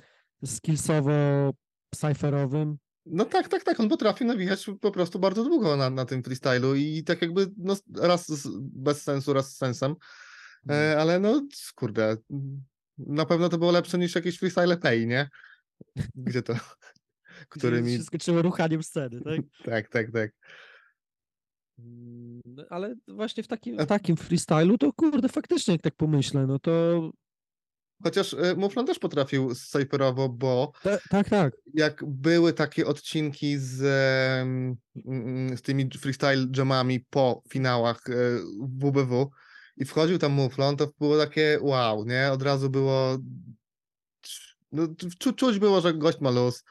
skillsowo-cypherowym. 0.44 2.74
No 3.06 3.24
tak, 3.24 3.48
tak, 3.48 3.64
tak, 3.64 3.80
on 3.80 3.88
potrafi 3.88 4.24
nawijać 4.24 4.70
po 4.80 4.90
prostu 4.90 5.18
bardzo 5.18 5.44
długo 5.44 5.76
na, 5.76 5.90
na 5.90 6.04
tym 6.04 6.22
freestylu 6.22 6.74
i 6.74 7.04
tak 7.04 7.22
jakby 7.22 7.46
no, 7.56 7.76
raz 7.96 8.28
z, 8.28 8.48
bez 8.60 9.02
sensu, 9.02 9.32
raz 9.32 9.54
z 9.54 9.56
sensem, 9.56 9.94
e, 10.70 10.96
ale 10.98 11.20
no 11.20 11.42
kurde, 11.74 12.16
na 12.98 13.26
pewno 13.26 13.48
to 13.48 13.58
było 13.58 13.70
lepsze 13.70 13.98
niż 13.98 14.14
jakieś 14.14 14.38
freestyle 14.38 14.76
play, 14.76 15.06
nie? 15.06 15.28
Gdzie 16.14 16.42
to, 16.42 16.54
którymi, 17.48 17.96
się 17.96 18.02
skończyło 18.02 18.42
ruchaniem 18.42 18.82
sceny, 18.82 19.20
tak? 19.20 19.40
tak, 19.72 19.88
tak, 19.88 20.12
tak. 20.12 20.32
Mm, 21.78 22.40
no, 22.44 22.64
Ale 22.70 22.94
właśnie 23.08 23.42
w 23.42 23.48
takim, 23.48 23.78
w 23.78 23.86
takim 23.86 24.16
freestylu 24.16 24.78
to 24.78 24.92
kurde, 24.92 25.28
faktycznie 25.28 25.74
jak 25.74 25.82
tak 25.82 25.94
pomyślę, 25.94 26.46
no 26.46 26.58
to 26.58 27.10
Chociaż 28.02 28.34
e, 28.34 28.54
Muflon 28.54 28.86
też 28.86 28.98
potrafił 28.98 29.54
cypherowo, 29.54 30.28
bo 30.28 30.72
ta, 30.82 30.98
tak, 31.10 31.28
tak. 31.28 31.52
jak 31.74 32.04
były 32.06 32.52
takie 32.52 32.86
odcinki 32.86 33.58
z, 33.58 33.82
mm, 35.06 35.56
z 35.56 35.62
tymi 35.62 35.90
freestyle 36.00 36.46
jamami 36.56 37.00
po 37.10 37.42
finałach 37.50 38.00
e, 38.08 38.12
WBW 38.60 39.30
i 39.76 39.84
wchodził 39.84 40.18
tam 40.18 40.32
Muflon, 40.32 40.76
to 40.76 40.92
było 41.00 41.18
takie 41.18 41.58
wow, 41.60 42.04
nie? 42.04 42.32
Od 42.32 42.42
razu 42.42 42.70
było 42.70 43.18
no, 44.72 44.88
czu, 45.18 45.32
czuć 45.32 45.58
było, 45.58 45.80
że 45.80 45.94
gość 45.94 46.20
ma 46.20 46.30
luz, 46.30 46.64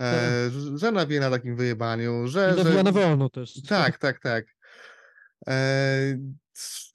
e, 0.00 0.50
że- 0.50 0.78
że 0.78 0.92
nawija 0.92 1.20
na 1.20 1.30
takim 1.30 1.56
wyjebaniu, 1.56 2.28
że... 2.28 2.54
I 2.58 2.62
że 2.62 2.82
na 2.82 2.92
wolno 2.92 3.28
też. 3.30 3.62
tak, 3.68 3.98
tak, 3.98 4.20
tak. 4.20 4.44
E, 5.48 6.18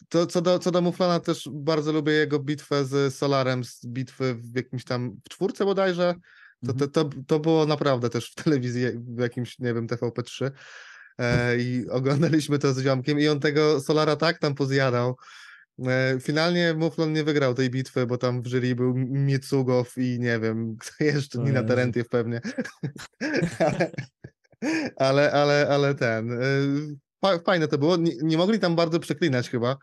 to, 0.10 0.28
co 0.28 0.42
do, 0.42 0.60
co 0.60 0.72
do 0.72 0.82
Muflana 0.82 1.20
też 1.20 1.50
bardzo 1.52 1.92
lubię 1.92 2.12
jego 2.12 2.40
bitwę 2.40 2.86
z 2.86 3.16
Solarem, 3.16 3.64
z 3.64 3.86
bitwy 3.86 4.36
w 4.36 4.56
jakimś 4.56 4.84
tam, 4.84 5.18
w 5.26 5.30
czwórce 5.30 5.66
bodajże, 5.66 6.16
to, 6.66 6.74
to, 6.74 6.88
to, 6.88 7.10
to 7.28 7.40
było 7.40 7.66
naprawdę 7.66 8.10
też 8.10 8.32
w 8.32 8.44
telewizji, 8.44 8.86
w 9.00 9.20
jakimś, 9.20 9.60
nie 9.60 9.74
wiem, 9.74 9.88
TVP3 9.88 10.52
e, 11.18 11.58
i 11.58 11.90
oglądaliśmy 11.90 12.60
to 12.60 12.74
z 12.74 12.80
ziomkiem 12.80 13.20
i 13.20 13.28
on 13.28 13.40
tego 13.40 13.80
Solara 13.80 14.16
tak 14.16 14.40
tam 14.40 14.56
pozjadał. 14.56 15.18
E, 15.88 16.20
finalnie 16.20 16.74
Muflon 16.74 17.14
nie 17.14 17.24
wygrał 17.24 17.54
tej 17.54 17.70
bitwy, 17.70 18.08
bo 18.08 18.18
tam 18.18 18.42
w 18.42 18.48
jury 18.48 18.76
był 18.76 18.94
Miecugow 18.98 19.98
i 19.98 20.20
nie 20.20 20.40
wiem, 20.40 20.76
kto 20.80 21.04
jeszcze, 21.04 21.40
Nina. 21.40 21.64
Terentiew 21.64 22.10
pewnie. 22.10 22.42
ale, 23.60 23.92
ale, 24.96 25.32
ale, 25.32 25.68
ale 25.70 25.96
ten, 25.96 26.32
e, 26.32 26.38
fa- 27.22 27.40
fajne 27.40 27.68
to 27.68 27.78
było, 27.78 27.98
nie, 27.98 28.12
nie 28.22 28.38
mogli 28.38 28.60
tam 28.60 28.76
bardzo 28.76 29.00
przeklinać 29.00 29.50
chyba. 29.50 29.78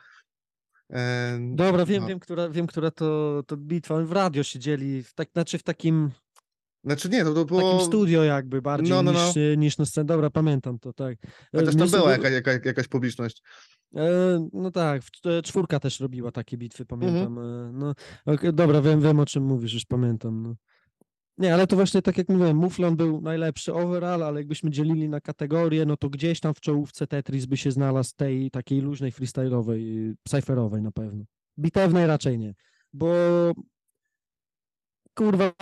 Dobra, 1.40 1.86
wiem, 1.86 2.02
no. 2.02 2.08
wiem, 2.08 2.20
która, 2.20 2.48
wiem, 2.48 2.66
która 2.66 2.90
to, 2.90 3.42
to 3.46 3.56
bitwa. 3.56 4.02
W 4.04 4.12
radio 4.12 4.42
siedzieli, 4.42 5.02
w 5.02 5.14
tak, 5.14 5.28
znaczy 5.32 5.58
w 5.58 5.62
takim, 5.62 6.10
Znaczy 6.84 7.08
nie, 7.08 7.24
to, 7.24 7.34
to 7.34 7.44
w 7.44 7.46
było... 7.48 7.72
takim 7.72 7.86
studio 7.86 8.24
jakby 8.24 8.62
bardziej 8.62 8.90
No, 8.90 9.02
no, 9.02 9.12
niż, 9.12 9.36
e, 9.36 9.56
niż 9.56 9.78
na 9.78 9.84
scenie. 9.86 10.04
Dobra, 10.04 10.30
pamiętam 10.30 10.78
to, 10.78 10.92
tak. 10.92 11.18
E, 11.24 11.58
Chociaż 11.58 11.76
tam 11.76 11.88
była 11.88 12.00
sobie- 12.14 12.34
jakaś, 12.34 12.64
jakaś, 12.64 12.88
publiczność. 12.88 13.42
E, 13.96 14.48
no 14.52 14.70
tak, 14.70 15.02
w- 15.02 15.42
czwórka 15.42 15.80
też 15.80 16.00
robiła 16.00 16.32
takie 16.32 16.56
bitwy, 16.56 16.84
Mhm. 16.90 17.00
pamiętam. 17.00 17.38
e, 17.38 17.72
No, 17.72 17.94
dobra, 18.52 18.80
wiem, 18.82 19.00
wiem 19.00 19.20
o 19.20 19.26
czym 19.26 19.44
mówisz, 19.44 19.74
już 19.74 19.84
pamiętam. 19.84 20.42
No. 20.42 20.54
Nie, 21.38 21.54
ale 21.54 21.66
to 21.66 21.76
właśnie 21.76 22.02
tak 22.02 22.18
jak 22.18 22.28
mówiłem, 22.28 22.56
Muflon 22.56 22.96
był 22.96 23.20
najlepszy 23.20 23.74
overall, 23.74 24.22
ale 24.22 24.40
jakbyśmy 24.40 24.70
dzielili 24.70 25.08
na 25.08 25.20
kategorie, 25.20 25.86
no 25.86 25.96
to 25.96 26.10
gdzieś 26.10 26.40
tam 26.40 26.54
w 26.54 26.60
czołówce 26.60 27.06
Tetris 27.06 27.46
by 27.46 27.56
się 27.56 27.70
znalazł 27.70 28.12
tej 28.16 28.50
takiej 28.50 28.80
luźnej, 28.80 29.12
freestyle'owej, 29.12 30.12
cypherowej 30.28 30.82
na 30.82 30.90
pewno. 30.92 31.24
Bitewnej 31.58 32.06
raczej 32.06 32.38
nie, 32.38 32.54
bo 32.92 33.14
kurwa, 35.14 35.52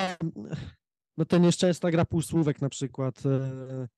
no 1.17 1.25
to 1.25 1.39
nieszczęsna 1.39 1.91
gra 1.91 2.05
półsłówek 2.05 2.61
na 2.61 2.69
przykład. 2.69 3.27
e, 3.27 3.89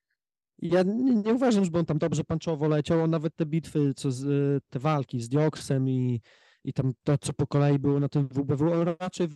Ja 0.58 0.82
nie, 0.82 1.14
nie 1.14 1.34
uważam, 1.34 1.64
żeby 1.64 1.78
on 1.78 1.84
tam 1.84 1.98
dobrze 1.98 2.24
panczowo 2.24 2.68
leciał, 2.68 3.02
on 3.02 3.10
nawet 3.10 3.36
te 3.36 3.46
bitwy, 3.46 3.94
co 3.96 4.10
z, 4.10 4.24
e, 4.24 4.60
te 4.70 4.78
walki 4.78 5.20
z 5.20 5.28
Dioksem 5.28 5.88
i, 5.88 6.20
i 6.64 6.72
tam 6.72 6.92
to, 7.02 7.18
co 7.18 7.32
po 7.32 7.46
kolei 7.46 7.78
było 7.78 8.00
na 8.00 8.08
tym 8.08 8.28
WBW, 8.28 8.72
on 8.72 8.94
raczej 9.00 9.28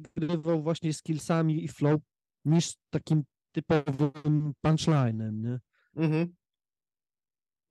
wygrywał 0.00 0.62
właśnie 0.62 0.94
skillsami 0.94 1.64
i 1.64 1.68
flow 1.68 2.00
niż 2.44 2.74
takim 2.90 3.22
typowym 3.52 4.52
punchlinem, 4.60 5.42
nie? 5.42 5.58
Mhm. 5.96 6.34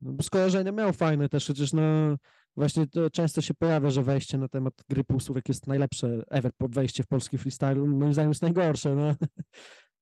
No, 0.02 0.14
bo 0.14 0.24
skojarzenia 0.24 0.72
miał 0.72 0.94
fajne 0.94 1.30
też, 1.30 1.44
przecież 1.44 1.74
no 1.74 2.16
właśnie 2.56 2.88
to 2.88 3.10
często 3.10 3.42
się 3.42 3.54
pojawia, 3.54 3.90
że 3.90 4.04
wejście 4.04 4.38
na 4.38 4.48
temat 4.48 4.74
gry 4.90 5.04
półsłówek 5.04 5.48
jest 5.50 5.68
najlepsze 5.68 6.24
ever, 6.30 6.52
wejście 6.60 7.04
w 7.04 7.08
polski 7.08 7.38
freestyle, 7.38 7.76
moim 7.76 8.14
zdaniem 8.14 8.32
jest 8.32 8.42
najgorsze, 8.42 8.96
no. 8.96 9.16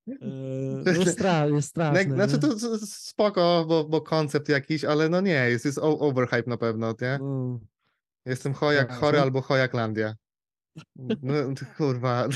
E, 0.07 0.93
no 0.97 1.05
stra, 1.05 1.45
jest 1.45 1.53
No, 1.53 1.61
straszne, 1.61 2.15
Znaczy 2.15 2.39
to 2.39 2.47
to 2.47 2.77
spoko, 2.87 3.65
bo, 3.67 3.83
bo 3.83 4.01
koncept 4.01 4.49
jakiś, 4.49 4.85
ale 4.85 5.09
no 5.09 5.21
nie, 5.21 5.49
jest, 5.49 5.65
jest 5.65 5.79
overhype 5.81 6.49
na 6.49 6.57
pewno, 6.57 6.93
nie? 7.01 7.19
No. 7.21 7.59
Jestem 8.25 8.53
chojak 8.53 8.87
Tak, 8.87 8.97
chory 8.97 9.17
no. 9.17 9.23
albo 9.23 9.41
chojaklandia. 9.41 10.15
No 10.95 11.53
to 11.59 11.65
kurwa. 11.77 12.27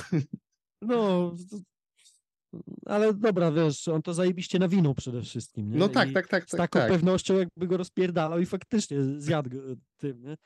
No, 0.82 1.36
ale 2.86 3.14
dobra, 3.14 3.52
wiesz, 3.52 3.88
on 3.88 4.02
to 4.02 4.14
zajebiście 4.14 4.60
nawinął 4.60 4.96
przede 4.96 5.22
wszystkim, 5.22 5.72
nie? 5.72 5.78
No 5.78 5.90
tak, 5.90 6.10
I 6.10 6.14
tak, 6.14 6.28
tak, 6.28 6.44
Z 6.46 6.52
tak, 6.52 6.58
taką 6.60 6.80
tak. 6.80 6.92
pewnością 6.92 7.38
jakby 7.38 7.68
go 7.68 7.78
rozpierdalał 7.78 8.40
i 8.40 8.46
faktycznie 8.46 8.98
zjadł 9.18 9.50
go 9.50 9.58
tym, 9.98 10.22
nie? 10.22 10.38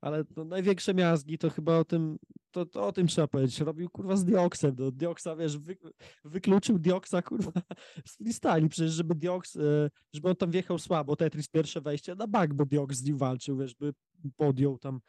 Ale 0.00 0.24
to 0.24 0.44
największe 0.44 0.94
miazgi 0.94 1.38
to 1.38 1.50
chyba 1.50 1.78
o 1.78 1.84
tym, 1.84 2.18
to, 2.50 2.66
to 2.66 2.86
o 2.86 2.92
tym 2.92 3.06
trzeba 3.06 3.28
powiedzieć. 3.28 3.60
Robił 3.60 3.90
kurwa 3.90 4.16
z 4.16 4.24
Dioksem, 4.24 4.76
no 4.78 4.90
Dioksa, 4.90 5.36
wiesz, 5.36 5.58
wy, 5.58 5.76
wykluczył 6.24 6.78
Dioksa 6.78 7.22
kurwa 7.22 7.52
z 8.06 8.16
freestyli, 8.16 8.68
przecież 8.68 8.92
żeby 8.92 9.14
Dioks, 9.14 9.56
e, 9.56 9.90
żeby 10.12 10.28
on 10.28 10.36
tam 10.36 10.50
wjechał 10.50 10.78
słabo, 10.78 11.16
Tetris 11.16 11.48
pierwsze 11.48 11.80
wejście 11.80 12.14
na 12.14 12.26
bak, 12.26 12.54
bo 12.54 12.66
Dioks 12.66 12.96
z 12.96 13.04
nim 13.04 13.18
walczył, 13.18 13.56
wiesz, 13.56 13.74
by 13.74 13.92
podjął 14.36 14.78
tam 14.78 15.00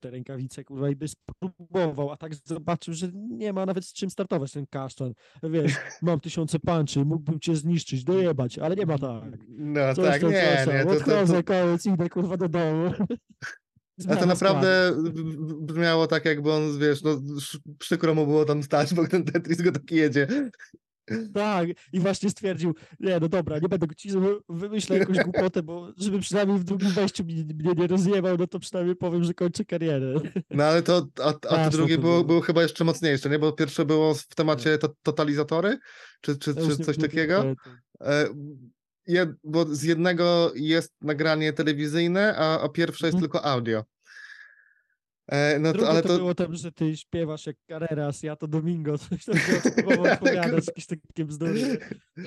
te 0.00 0.10
rękawice, 0.10 0.64
kurwa, 0.64 0.90
i 0.90 0.96
by 0.96 1.06
spróbował, 1.08 2.10
a 2.12 2.16
tak 2.16 2.34
zobaczył, 2.34 2.94
że 2.94 3.08
nie 3.14 3.52
ma 3.52 3.66
nawet 3.66 3.84
z 3.84 3.92
czym 3.92 4.10
startować 4.10 4.52
ten 4.52 4.66
kasztan. 4.66 5.12
Wiesz, 5.42 5.72
mam 6.02 6.20
tysiące 6.20 6.58
panczy, 6.58 7.04
mógłbym 7.04 7.40
cię 7.40 7.56
zniszczyć, 7.56 8.04
dojebać, 8.04 8.58
ale 8.58 8.76
nie 8.76 8.86
ma 8.86 8.98
tak. 8.98 9.38
No 9.48 9.94
Coś 9.94 10.06
tak, 10.06 10.20
tam, 10.20 10.30
nie, 10.30 10.56
coś 10.56 10.66
tam. 10.66 10.74
nie. 10.74 10.84
To, 10.84 10.90
to, 10.90 10.96
Odchodzę, 10.96 11.42
to, 11.42 11.44
koniec, 11.44 11.86
idę 11.86 12.08
kurwa 12.08 12.36
do 12.36 12.48
domu. 12.48 12.90
a 14.10 14.16
to 14.16 14.26
naprawdę 14.26 14.92
brzmiało 15.60 16.06
tak, 16.06 16.24
jakby 16.24 16.52
on, 16.52 16.78
wiesz, 16.78 17.02
no 17.02 17.20
przykro 17.78 18.14
mu 18.14 18.26
było 18.26 18.44
tam 18.44 18.62
stać, 18.62 18.94
bo 18.94 19.08
ten 19.08 19.24
Tetris 19.24 19.62
go 19.62 19.72
tak 19.72 19.90
jedzie. 19.90 20.28
Tak, 21.34 21.68
i 21.92 22.00
właśnie 22.00 22.30
stwierdził, 22.30 22.74
nie, 23.00 23.18
no 23.20 23.28
dobra, 23.28 23.58
nie 23.58 23.68
będę 23.68 23.86
go 23.86 23.94
ci 23.94 24.10
wymyślał 24.48 24.98
jakąś 24.98 25.18
głupotę, 25.18 25.62
bo 25.62 25.92
żeby 25.96 26.18
przynajmniej 26.20 26.58
w 26.58 26.64
drugim 26.64 26.90
wejściu 26.90 27.24
mnie, 27.24 27.44
mnie 27.44 27.72
nie 27.76 27.86
rozjebał, 27.86 28.36
no 28.38 28.46
to 28.46 28.58
przynajmniej 28.58 28.96
powiem, 28.96 29.24
że 29.24 29.34
kończę 29.34 29.64
karierę. 29.64 30.14
No 30.50 30.64
ale 30.64 30.82
to, 30.82 31.06
a, 31.22 31.28
a 31.28 31.32
to 31.32 31.38
Straszne 31.48 31.70
drugie 31.70 31.96
to 31.96 32.00
było, 32.00 32.12
było. 32.14 32.24
było 32.24 32.40
chyba 32.40 32.62
jeszcze 32.62 32.84
mocniejsze, 32.84 33.30
nie? 33.30 33.38
Bo 33.38 33.52
pierwsze 33.52 33.84
było 33.84 34.14
w 34.14 34.26
temacie 34.26 34.78
to, 34.78 34.88
totalizatory, 35.02 35.78
czy, 36.20 36.38
czy, 36.38 36.50
Ja 36.50 36.62
czy 36.62 36.68
nie- 36.78 36.84
coś 36.84 36.96
nie 36.98 37.02
takiego. 37.04 37.38
pamiętam. 37.38 37.76
E, 38.00 38.26
jed, 39.06 39.30
bo 39.44 39.64
z 39.74 39.82
jednego 39.82 40.52
jest 40.54 40.94
nagranie 41.00 41.52
telewizyjne, 41.52 42.36
a, 42.36 42.60
a 42.60 42.68
pierwsze 42.68 43.06
jest 43.06 43.14
Mhm. 43.14 43.30
tylko 43.30 43.44
audio. 43.44 43.84
E, 45.30 45.58
no 45.58 45.72
to, 45.72 45.88
ale 45.90 46.02
to, 46.02 46.08
to, 46.08 46.18
było 46.18 46.34
tam, 46.34 46.54
że 46.54 46.72
ty 46.72 46.96
śpiewasz 46.96 47.46
jak 47.46 47.56
Carreras, 47.68 48.22
ja 48.22 48.36
to 48.36 48.48
Domingo, 48.48 48.98
coś 48.98 49.24
próbował 49.74 50.12
odpowiadać, 50.12 50.66
jakieś 50.66 50.86
takie 50.86 51.24
bzdury. 51.24 51.78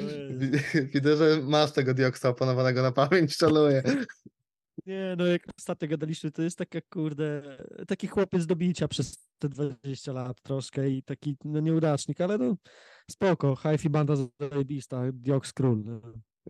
Widzę, 0.93 1.17
że 1.17 1.41
masz 1.41 1.71
tego 1.71 1.93
dioksa 1.93 2.29
opanowanego 2.29 2.81
na 2.81 2.91
pamięć, 2.91 3.35
szanuję. 3.35 3.83
Nie, 4.85 5.15
no 5.17 5.25
jak 5.25 5.41
ostatnio 5.57 5.87
gadaliśmy, 5.87 6.31
to 6.31 6.41
jest 6.41 6.57
taka 6.57 6.79
kurde, 6.89 7.57
taki 7.87 8.07
chłopiec 8.07 8.45
do 8.45 8.55
bicia 8.55 8.87
przez 8.87 9.17
te 9.39 9.49
20 9.49 10.13
lat 10.13 10.41
troszkę 10.41 10.89
i 10.89 11.03
taki 11.03 11.37
no 11.45 11.59
nieudacznik, 11.59 12.21
ale 12.21 12.37
no 12.37 12.55
spoko, 13.11 13.55
hi-fi 13.55 13.89
banda 13.89 14.13
zajebista, 14.39 15.01
Dioks 15.13 15.53
Król. 15.53 15.83
No, 15.85 16.01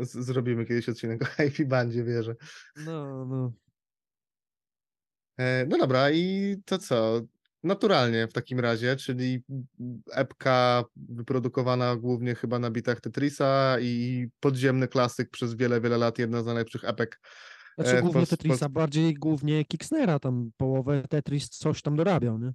zrobimy 0.03 0.65
kiedyś 0.65 0.89
odcinek 0.89 1.21
o 1.21 1.25
Hi-Fi 1.25 1.65
Bandzie, 1.65 2.03
wierzę. 2.03 2.35
no. 2.85 3.25
no. 3.25 3.62
E, 5.37 5.65
no 5.69 5.77
dobra, 5.77 6.11
i 6.11 6.55
to 6.65 6.77
co? 6.77 7.21
Naturalnie 7.63 8.27
w 8.27 8.33
takim 8.33 8.59
razie, 8.59 8.95
czyli 8.95 9.43
epka 10.11 10.83
wyprodukowana 10.95 11.95
głównie 11.95 12.35
chyba 12.35 12.59
na 12.59 12.71
bitach 12.71 13.01
Tetrisa 13.01 13.77
i 13.81 14.27
podziemny 14.39 14.87
klasyk 14.87 15.29
przez 15.29 15.55
wiele, 15.55 15.81
wiele 15.81 15.97
lat, 15.97 16.19
jedna 16.19 16.43
z 16.43 16.45
najlepszych 16.45 16.83
epek. 16.83 17.19
Znaczy 17.77 17.97
E, 17.97 18.01
głównie 18.01 18.27
Tetrisa, 18.27 18.69
bardziej 18.69 19.13
głównie 19.13 19.65
Kicksnera, 19.65 20.19
tam 20.19 20.51
połowę 20.57 21.03
Tetris 21.09 21.49
coś 21.49 21.81
tam 21.81 21.95
dorabiał, 21.95 22.39
nie? 22.39 22.53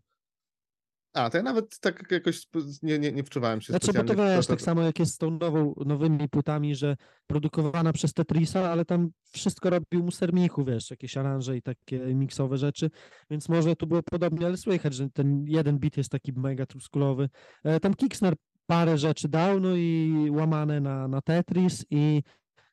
A, 1.19 1.31
to 1.31 1.37
ja 1.37 1.43
nawet 1.43 1.81
tak 1.81 2.11
jakoś 2.11 2.47
nie, 2.83 2.99
nie, 2.99 3.13
nie 3.13 3.25
wczuwałem 3.25 3.61
się 3.61 3.73
Znaczy, 3.73 3.87
bo 3.87 3.93
specjalnie. 3.93 4.15
to 4.17 4.23
w 4.23 4.37
wiesz, 4.37 4.47
to- 4.47 4.53
tak 4.53 4.63
samo 4.63 4.83
jak 4.83 4.99
jest 4.99 5.15
z 5.15 5.19
tą 5.19 5.31
nową, 5.31 5.75
nowymi 5.87 6.29
płytami, 6.29 6.75
że 6.75 6.97
produkowana 7.27 7.93
przez 7.93 8.13
Tetrisa, 8.15 8.71
ale 8.71 8.85
tam 8.85 9.11
wszystko 9.33 9.71
robił 9.71 10.05
mu 10.05 10.11
sermichu, 10.11 10.65
wiesz, 10.65 10.91
jakieś 10.91 11.17
aranże 11.17 11.57
i 11.57 11.63
takie 11.63 11.99
miksowe 11.99 12.59
rzeczy, 12.59 12.91
więc 13.31 13.49
może 13.49 13.77
tu 13.77 13.87
było 13.87 14.03
podobnie, 14.03 14.47
ale 14.47 14.57
słychać, 14.57 14.95
że 14.95 15.11
ten 15.11 15.45
jeden 15.47 15.79
bit 15.79 15.97
jest 15.97 16.11
taki 16.11 16.33
mega 16.33 16.67
truskulowy. 16.67 17.29
E, 17.65 17.81
Tam 17.81 17.95
Kicksner 17.95 18.35
parę 18.67 18.99
rzeczy 18.99 19.29
dał, 19.29 19.61
no 19.61 19.77
i 19.77 20.29
łamane 20.31 20.81
na, 20.81 21.09
na 21.09 21.21
Tetris 21.23 21.85
i 21.91 22.23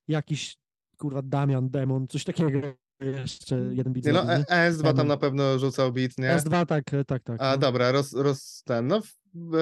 jakiś, 0.08 0.58
kurwa, 0.98 1.22
Damian, 1.22 1.70
Demon, 1.70 2.08
coś 2.08 2.24
takiego 2.24 2.60
jeszcze 3.00 3.56
jeden 3.56 3.94
bit 3.94 4.06
Nie 4.06 4.14
no, 4.14 4.24
nie? 4.24 4.32
E- 4.32 4.72
ES2 4.72 4.96
tam 4.96 5.08
na 5.08 5.18
pewno 5.18 5.60
rzucał 5.60 5.94
beat, 5.94 6.18
nie? 6.18 6.38
S2, 6.38 6.66
tak, 6.66 6.94
e, 6.94 7.06
tak, 7.06 7.24
tak. 7.24 7.42
A 7.42 7.52
no. 7.52 7.58
dobra, 7.58 7.92
roz, 7.92 8.14
roz 8.14 8.64
ten, 8.66 8.88
no. 8.88 9.02
E, 9.36 9.60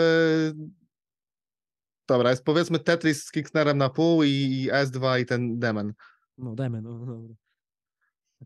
dobra, 2.08 2.30
jest 2.30 2.44
powiedzmy 2.44 2.80
Tetris 2.80 3.24
z 3.24 3.32
Kicksnerem 3.32 3.78
na 3.78 3.90
pół 3.90 4.24
i, 4.24 4.30
i 4.30 4.72
S2 4.72 5.20
i 5.22 5.26
ten 5.26 5.60
Demon. 5.60 5.94
No, 6.38 6.56
Demon, 6.56 6.84
no, 6.84 7.06
dobra. 7.06 7.36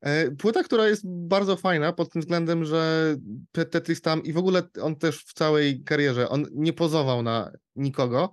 E, 0.02 0.32
Płyta, 0.32 0.64
która 0.64 0.88
jest 0.88 1.04
bardzo 1.06 1.56
fajna 1.56 1.94
pod 1.94 2.12
tym 2.12 2.22
względem, 2.22 2.66
że 2.66 3.16
Te- 3.52 3.66
Tetris 3.66 4.02
tam 4.02 4.24
i 4.24 4.34
w 4.34 4.38
ogóle 4.38 4.64
on 4.82 4.96
też 4.96 5.26
w 5.26 5.34
całej 5.34 5.84
karierze, 5.84 6.30
on 6.30 6.46
nie 6.52 6.74
pozował 6.74 7.24
na 7.24 7.52
nikogo 7.76 8.32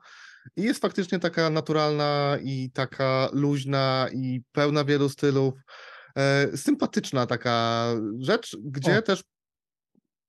i 0.56 0.62
jest 0.62 0.80
faktycznie 0.80 1.18
taka 1.18 1.50
naturalna 1.50 2.38
i 2.42 2.70
taka 2.70 3.28
luźna 3.32 4.08
i 4.12 4.42
pełna 4.52 4.84
wielu 4.84 5.08
stylów. 5.08 5.54
E, 6.18 6.56
sympatyczna 6.56 7.26
taka 7.26 7.86
rzecz, 8.18 8.56
gdzie 8.64 8.98
O. 8.98 9.02
też. 9.02 9.22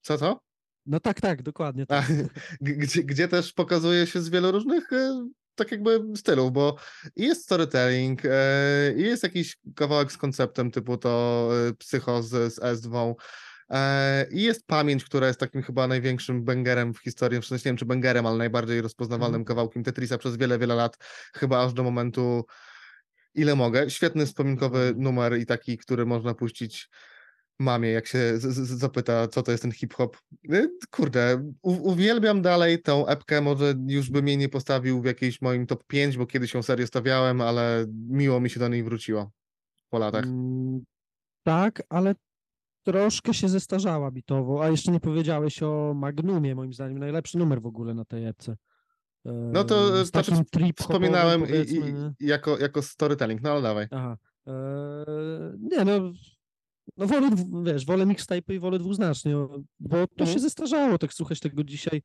Co, 0.01 0.18
co? 0.18 0.39
No 0.86 1.00
tak, 1.00 1.22
tak, 1.22 1.44
dokładnie. 1.44 1.86
Tak. 1.86 2.06
gdzie, 2.62 3.04
gdzie 3.04 3.27
też 3.27 3.54
pokazuje 3.54 4.08
się 4.08 4.22
z 4.22 4.30
wielu 4.30 4.51
różnych 4.51 4.94
e, 4.94 5.27
tak 5.56 5.72
jakby 5.72 6.01
stylów, 6.15 6.51
bo 6.51 6.75
jest 7.15 7.44
storytelling, 7.44 8.22
e, 8.25 8.94
i 8.98 9.01
jest 9.01 9.24
jakiś 9.24 9.58
kawałek 9.75 10.12
z 10.12 10.18
konceptem 10.18 10.72
typu 10.72 10.98
to 10.98 11.50
Psycho 11.80 12.24
z, 12.24 12.54
z 12.54 12.60
S2, 12.60 13.13
e, 13.70 14.25
i 14.32 14.42
jest 14.42 14.68
pamięć, 14.68 15.04
która 15.04 15.27
jest 15.27 15.39
takim 15.39 15.62
chyba 15.63 15.88
największym 15.88 16.44
bangerem 16.44 16.94
w 16.94 17.00
historii, 17.00 17.42
w 17.42 17.46
sensie 17.46 17.62
nie 17.65 17.70
wiem 17.72 17.77
czy 17.77 17.86
bangerem, 17.86 18.25
ale 18.25 18.38
najbardziej 18.38 18.82
rozpoznawalnym 18.82 19.42
Mhm. 19.42 19.46
kawałkiem 19.46 19.84
Tetrisa 19.84 20.18
przez 20.18 20.38
wiele, 20.38 20.60
wiele 20.60 20.75
lat, 20.75 20.98
chyba 21.34 21.65
aż 21.65 21.74
do 21.74 21.84
momentu 21.84 22.46
ile 23.36 23.56
mogę. 23.56 23.89
Świetny 23.89 24.25
wspominkowy 24.25 24.94
numer 24.98 25.38
i 25.39 25.46
taki, 25.46 25.77
który 25.77 26.06
można 26.06 26.34
puścić 26.34 26.89
mamie, 27.60 27.89
jak 27.89 28.08
się 28.08 28.34
zapyta, 28.63 29.27
co 29.27 29.44
to 29.44 29.51
jest 29.51 29.62
ten 29.62 29.72
hip-hop. 29.72 30.18
Y, 30.54 30.70
Kurde, 30.92 31.51
uwielbiam 31.63 32.42
dalej 32.42 32.82
tą 32.82 33.08
epkę, 33.08 33.42
może 33.42 33.74
już 33.88 34.10
bym 34.10 34.27
jej 34.27 34.38
nie 34.38 34.50
postawił 34.50 35.01
w 35.01 35.06
jakiejś 35.06 35.42
moim 35.42 35.68
top 35.68 35.84
5, 35.88 36.18
bo 36.18 36.25
kiedyś 36.25 36.54
ją 36.54 36.63
serio 36.63 36.88
stawiałem, 36.88 37.42
ale 37.42 37.86
miło 38.10 38.39
mi 38.39 38.50
się 38.50 38.60
do 38.60 38.68
niej 38.68 38.84
wróciło 38.84 39.32
po 39.89 40.00
latach. 40.00 40.24
Mm, 40.24 40.84
Tak, 41.44 41.84
ale 41.89 42.15
troszkę 42.84 43.34
się 43.34 43.50
zestarzała 43.50 44.12
bitowo. 44.12 44.63
A 44.63 44.70
jeszcze 44.70 44.92
nie 44.92 45.00
powiedziałeś 45.00 45.63
o 45.63 45.94
Magnumie, 45.96 46.56
moim 46.56 46.74
zdaniem 46.74 47.00
najlepszy 47.00 47.38
numer 47.38 47.62
w 47.62 47.65
ogóle 47.65 47.94
na 47.94 48.06
tej 48.06 48.25
epce. 48.25 48.56
No 49.25 49.63
to, 49.63 50.00
e, 50.01 50.05
znaczy 50.05 50.32
Wspominałem 50.79 51.44
i, 51.44 51.74
i, 51.75 52.27
jako, 52.27 52.58
jako 52.60 52.82
storytelling, 52.82 53.41
no 53.41 53.51
ale 53.51 53.62
dawaj. 53.62 53.88
Aha. 53.91 54.17
Eee, 54.48 54.53
nie 55.60 55.86
no, 55.86 56.12
no 56.98 57.08
wolę, 57.08 57.29
wiesz, 57.63 57.86
wolę 57.86 58.05
mixtape 58.05 58.53
i 58.55 58.60
wolę 58.60 58.79
dwuznacznie, 58.79 59.36
bo 59.79 59.96
to 60.08 60.13
Mhm. 60.20 60.32
się 60.34 60.39
zestarzało, 60.39 60.98
tak 60.98 61.13
słuchać 61.13 61.39
tego 61.39 61.63
dzisiaj. 61.63 62.01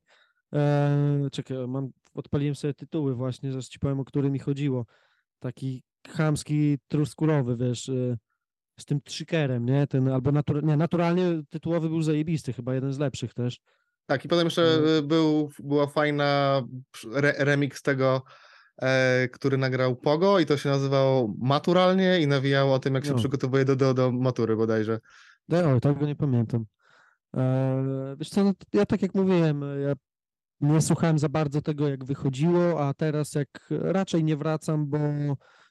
Eee, 0.53 1.31
czekaj, 1.33 1.57
mam, 1.69 1.91
odpaliłem 2.15 2.55
sobie 2.55 2.75
tytuły 2.75 3.15
właśnie, 3.15 3.51
zaraz 3.53 3.69
ci 3.69 3.79
powiem, 3.79 4.01
o 4.01 4.05
który 4.05 4.31
mi 4.31 4.39
chodziło. 4.39 4.87
Taki 5.39 5.83
chamski, 6.09 6.79
truskulowy, 6.89 7.57
wiesz, 7.57 7.89
e, 7.89 8.17
z 8.81 8.85
tym 8.85 9.01
trickerem, 9.01 9.65
nie? 9.67 9.87
Ten, 9.87 10.09
albo 10.09 10.33
natura- 10.33 10.61
nie, 10.61 10.77
naturalnie 10.77 11.43
tytułowy 11.51 11.89
był 11.89 12.03
zajebisty, 12.03 12.53
chyba 12.53 12.75
jeden 12.75 12.93
z 12.93 12.99
lepszych 12.99 13.35
też. 13.35 13.61
Tak, 14.11 14.25
i 14.25 14.29
potem 14.29 14.47
jeszcze 14.47 14.79
No. 14.83 14.89
y, 14.89 15.03
był, 15.03 15.51
była 15.59 15.87
fajna 15.87 16.63
re, 17.15 17.35
remix 17.39 17.83
tego, 17.83 18.23
e, 18.83 19.29
który 19.29 19.57
nagrał 19.59 19.97
Pogo 19.97 20.39
i 20.39 20.47
to 20.47 20.57
się 20.57 20.69
nazywało 20.69 21.35
Maturalnie 21.39 22.21
i 22.21 22.27
nawijało 22.27 22.75
o 22.75 22.79
tym, 22.79 22.95
jak 22.95 23.05
się 23.05 23.11
No. 23.11 23.17
przygotowuje 23.19 23.65
do, 23.65 23.77
do, 23.77 23.95
do 23.95 24.13
matury 24.13 24.57
bodajże. 24.57 24.99
No, 25.49 25.59
oj, 25.59 25.81
tego 25.81 26.07
nie 26.07 26.17
pamiętam. 26.17 26.65
Eee, 27.35 28.17
wiesz 28.17 28.29
co, 28.29 28.45
no, 28.45 28.53
ja 28.73 28.87
tak 28.87 29.03
jak 29.03 29.15
mówiłem, 29.15 29.63
e, 29.63 29.81
ja 29.81 29.93
nie 30.61 30.81
słuchałem 30.81 31.19
za 31.19 31.29
bardzo 31.29 31.63
tego, 31.63 31.89
jak 31.89 32.05
wychodziło, 32.05 32.89
a 32.89 32.95
teraz 32.95 33.35
jak 33.35 33.49
raczej 33.71 34.25
nie 34.25 34.37
wracam, 34.37 34.87
bo 34.87 34.99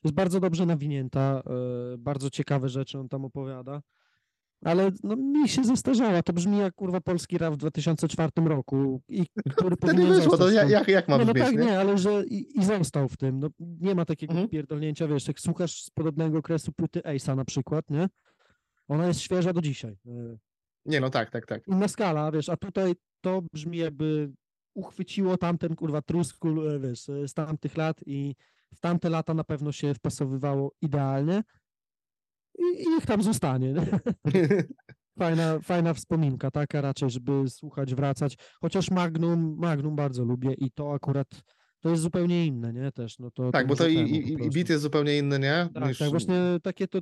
jest 0.03 0.15
bardzo 0.15 0.39
dobrze 0.39 0.65
nawinięta, 0.65 1.41
e, 1.45 1.97
bardzo 1.97 2.29
ciekawe 2.29 2.69
rzeczy 2.69 2.99
on 2.99 3.09
tam 3.09 3.25
opowiada, 3.25 3.81
ale 4.65 4.91
no, 5.03 5.15
mi 5.15 5.49
się 5.49 5.63
zestarzała, 5.63 6.23
to 6.23 6.33
brzmi 6.33 6.57
jak 6.57 6.75
kurwa 6.75 7.01
polski 7.01 7.37
rap 7.37 7.53
w 7.53 7.57
2004 7.57 8.31
roku, 8.45 9.01
i 9.09 9.25
który 9.57 9.75
Wtedy 9.75 9.77
powinien 9.77 10.13
wyszło, 10.13 10.37
to 10.37 10.43
zostać 10.43 10.69
jak, 10.71 10.87
jak, 10.87 11.07
ma 11.07 11.17
Nie, 11.17 11.25
no 11.25 11.33
brzmieć, 11.33 11.47
tak, 11.47 11.57
nie? 11.57 11.65
nie, 11.65 11.79
ale 11.79 11.97
że 11.97 12.23
i, 12.25 12.59
i 12.59 12.65
został 12.65 13.09
w 13.09 13.17
tym. 13.17 13.39
No, 13.39 13.49
nie 13.59 13.95
ma 13.95 14.05
takiego 14.05 14.31
Mhm. 14.33 14.49
pierdolnięcia, 14.49 15.07
wiesz, 15.07 15.27
jak 15.27 15.39
słuchasz 15.39 15.83
z 15.83 15.89
podobnego 15.89 16.37
okresu 16.37 16.71
płyty 16.71 16.99
Ace'a 16.99 17.35
na 17.35 17.45
przykład, 17.45 17.89
nie? 17.89 18.09
Ona 18.87 19.07
jest 19.07 19.19
świeża 19.19 19.53
do 19.53 19.61
dzisiaj. 19.61 19.97
E, 20.07 20.37
Nie, 20.85 20.99
no 20.99 21.09
tak, 21.09 21.29
tak, 21.29 21.45
tak. 21.45 21.67
Inna 21.67 21.87
skala, 21.87 22.31
wiesz, 22.31 22.49
a 22.49 22.57
tutaj 22.57 22.93
to 23.21 23.41
brzmi 23.53 23.77
jakby 23.77 24.31
uchwyciło 24.73 25.37
tamten, 25.37 25.75
kurwa, 25.75 26.01
truskul, 26.01 26.69
e, 26.69 26.79
wiesz, 26.79 27.09
e, 27.09 27.27
z 27.27 27.33
tamtych 27.33 27.77
lat 27.77 27.97
i 28.05 28.35
w 28.75 28.79
tamte 28.79 29.09
lata 29.09 29.33
na 29.33 29.43
pewno 29.43 29.71
się 29.71 29.93
wpasowywało 29.93 30.71
idealnie 30.81 31.43
i, 32.59 32.83
i 32.83 32.89
niech 32.89 33.05
tam 33.05 33.23
zostanie, 33.23 33.73
nie? 33.73 33.85
Fajna, 35.19 35.59
fajna 35.59 35.93
wspominka, 35.93 36.51
taka 36.51 36.81
raczej, 36.81 37.09
żeby 37.09 37.49
słuchać, 37.49 37.95
wracać. 37.95 38.37
Chociaż 38.61 38.91
Magnum, 38.91 39.55
Magnum 39.57 39.95
bardzo 39.95 40.23
lubię 40.23 40.53
i 40.53 40.71
to 40.71 40.93
akurat 40.93 41.27
to 41.79 41.89
jest 41.89 42.01
zupełnie 42.01 42.45
inne, 42.45 42.73
nie? 42.73 42.91
Też, 42.91 43.19
no 43.19 43.31
to, 43.31 43.51
tak, 43.51 43.67
bo 43.67 43.75
to 43.75 43.87
i, 43.87 43.95
i, 43.95 44.33
i 44.33 44.49
beat 44.49 44.69
jest 44.69 44.83
zupełnie 44.83 45.17
inny, 45.17 45.39
nie? 45.39 45.69
Tak, 45.73 45.87
Niż- 45.87 45.97
tak, 45.97 46.09
właśnie 46.09 46.35
takie 46.63 46.87
to, 46.87 46.99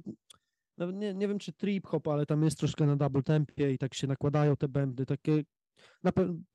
nawet 0.77 0.95
nie, 0.95 1.13
nie 1.13 1.27
wiem 1.27 1.39
czy 1.39 1.53
trip 1.53 1.87
hop, 1.87 2.07
ale 2.07 2.25
tam 2.25 2.43
jest 2.43 2.57
troszkę 2.57 2.85
na 2.85 2.95
double 2.95 3.23
tempie 3.23 3.71
i 3.71 3.77
tak 3.77 3.93
się 3.93 4.07
nakładają 4.07 4.55
te 4.55 4.67
bębny, 4.67 5.05
takie, 5.05 5.43
na 6.03 6.11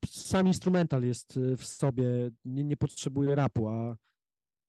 sam 0.07 0.47
instrumental 0.47 1.03
jest 1.03 1.37
y, 1.37 1.57
w 1.57 1.65
sobie, 1.65 2.05
nie, 2.45 2.63
nie 2.63 2.77
potrzebuje 2.77 3.35
rapu, 3.35 3.67
a 3.67 3.95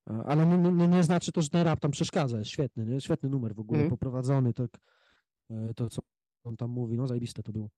ale 0.07 0.47
nie, 0.47 0.59
nie, 0.73 0.89
nie 0.89 1.03
znaczy 1.03 1.33
to, 1.33 1.43
że 1.43 1.49
ten 1.49 1.63
rap 1.63 1.81
tam 1.81 1.91
przeszkadza, 1.91 2.39
jest 2.39 2.51
świetny, 2.51 2.87
nie? 2.87 3.01
świetny 3.01 3.29
numer 3.29 3.55
w 3.55 3.61
ogóle, 3.61 3.81
Mhm. 3.81 3.91
poprowadzony, 3.91 4.55
tak, 4.55 4.71
e, 5.51 5.75
to 5.77 5.91
co 5.91 6.03
on 6.45 6.57
tam 6.57 6.71
mówi, 6.71 6.97
no 6.97 7.07
zajebiste 7.07 7.43
to 7.43 7.53
było. 7.53 7.69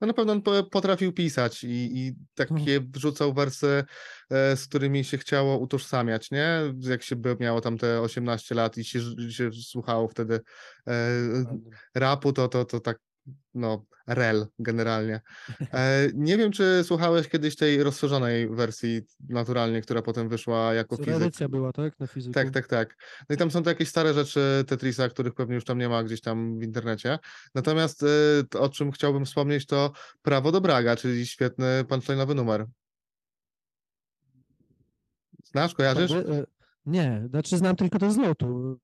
No 0.00 0.06
na 0.06 0.12
pewno 0.12 0.32
on 0.32 0.42
po- 0.42 0.64
potrafił 0.64 1.12
pisać 1.12 1.64
i, 1.64 1.98
i 1.98 2.14
takie 2.34 2.80
wrzucał 2.80 3.34
wersy, 3.34 3.84
e, 4.30 4.56
z 4.56 4.66
którymi 4.66 5.04
się 5.04 5.18
chciało 5.18 5.58
utożsamiać, 5.58 6.30
nie? 6.30 6.74
Jak 6.78 7.02
się 7.02 7.16
by 7.16 7.36
miało 7.40 7.60
tam 7.60 7.78
te 7.78 8.00
18 8.00 8.54
lat 8.54 8.78
i 8.78 8.84
się, 8.84 9.00
się 9.30 9.52
słuchało 9.52 10.08
wtedy 10.08 10.40
e, 10.88 10.92
rapu, 11.94 12.32
to, 12.32 12.48
to, 12.48 12.64
to 12.64 12.80
tak, 12.80 12.98
no, 13.54 13.84
rel 14.06 14.46
generalnie. 14.58 15.20
E, 15.72 16.08
nie 16.14 16.36
wiem, 16.38 16.52
czy 16.52 16.84
słuchałeś 16.84 17.28
kiedyś 17.28 17.56
tej 17.56 17.82
rozszerzonej 17.82 18.48
wersji 18.48 19.00
naturalnie, 19.28 19.80
która 19.82 20.02
potem 20.02 20.28
wyszła 20.28 20.74
jako 20.74 20.96
fizyk. 20.96 21.14
edycja 21.14 21.48
była, 21.48 21.72
tak, 21.72 22.00
na 22.00 22.06
fizyku? 22.06 22.34
Tak, 22.34 22.50
tak, 22.50 22.68
tak. 22.68 22.96
No 23.28 23.34
i 23.34 23.38
tam 23.38 23.50
są 23.50 23.62
to 23.62 23.70
jakieś 23.70 23.88
stare 23.88 24.14
rzeczy 24.14 24.64
Tetrisa, 24.66 25.08
których 25.08 25.34
pewnie 25.34 25.54
już 25.54 25.64
tam 25.64 25.78
nie 25.78 25.88
ma 25.88 26.04
gdzieś 26.04 26.20
tam 26.20 26.58
w 26.58 26.62
internecie. 26.62 27.18
Natomiast 27.54 28.04
to, 28.50 28.60
o 28.60 28.68
czym 28.68 28.92
chciałbym 28.92 29.24
wspomnieć, 29.24 29.66
to 29.66 29.92
Prawo 30.22 30.52
do 30.52 30.60
Braga, 30.60 30.96
czyli 30.96 31.26
świetny 31.26 31.84
punchline'owy 31.84 32.34
numer. 32.34 32.66
Znasz, 35.44 35.74
kojarzysz? 35.74 36.10
E, 36.10 36.44
Nie, 36.86 37.22
znaczy 37.28 37.58
znam 37.58 37.76
tylko 37.76 37.98
to 37.98 38.10
z 38.10 38.16
lotu. 38.16 38.78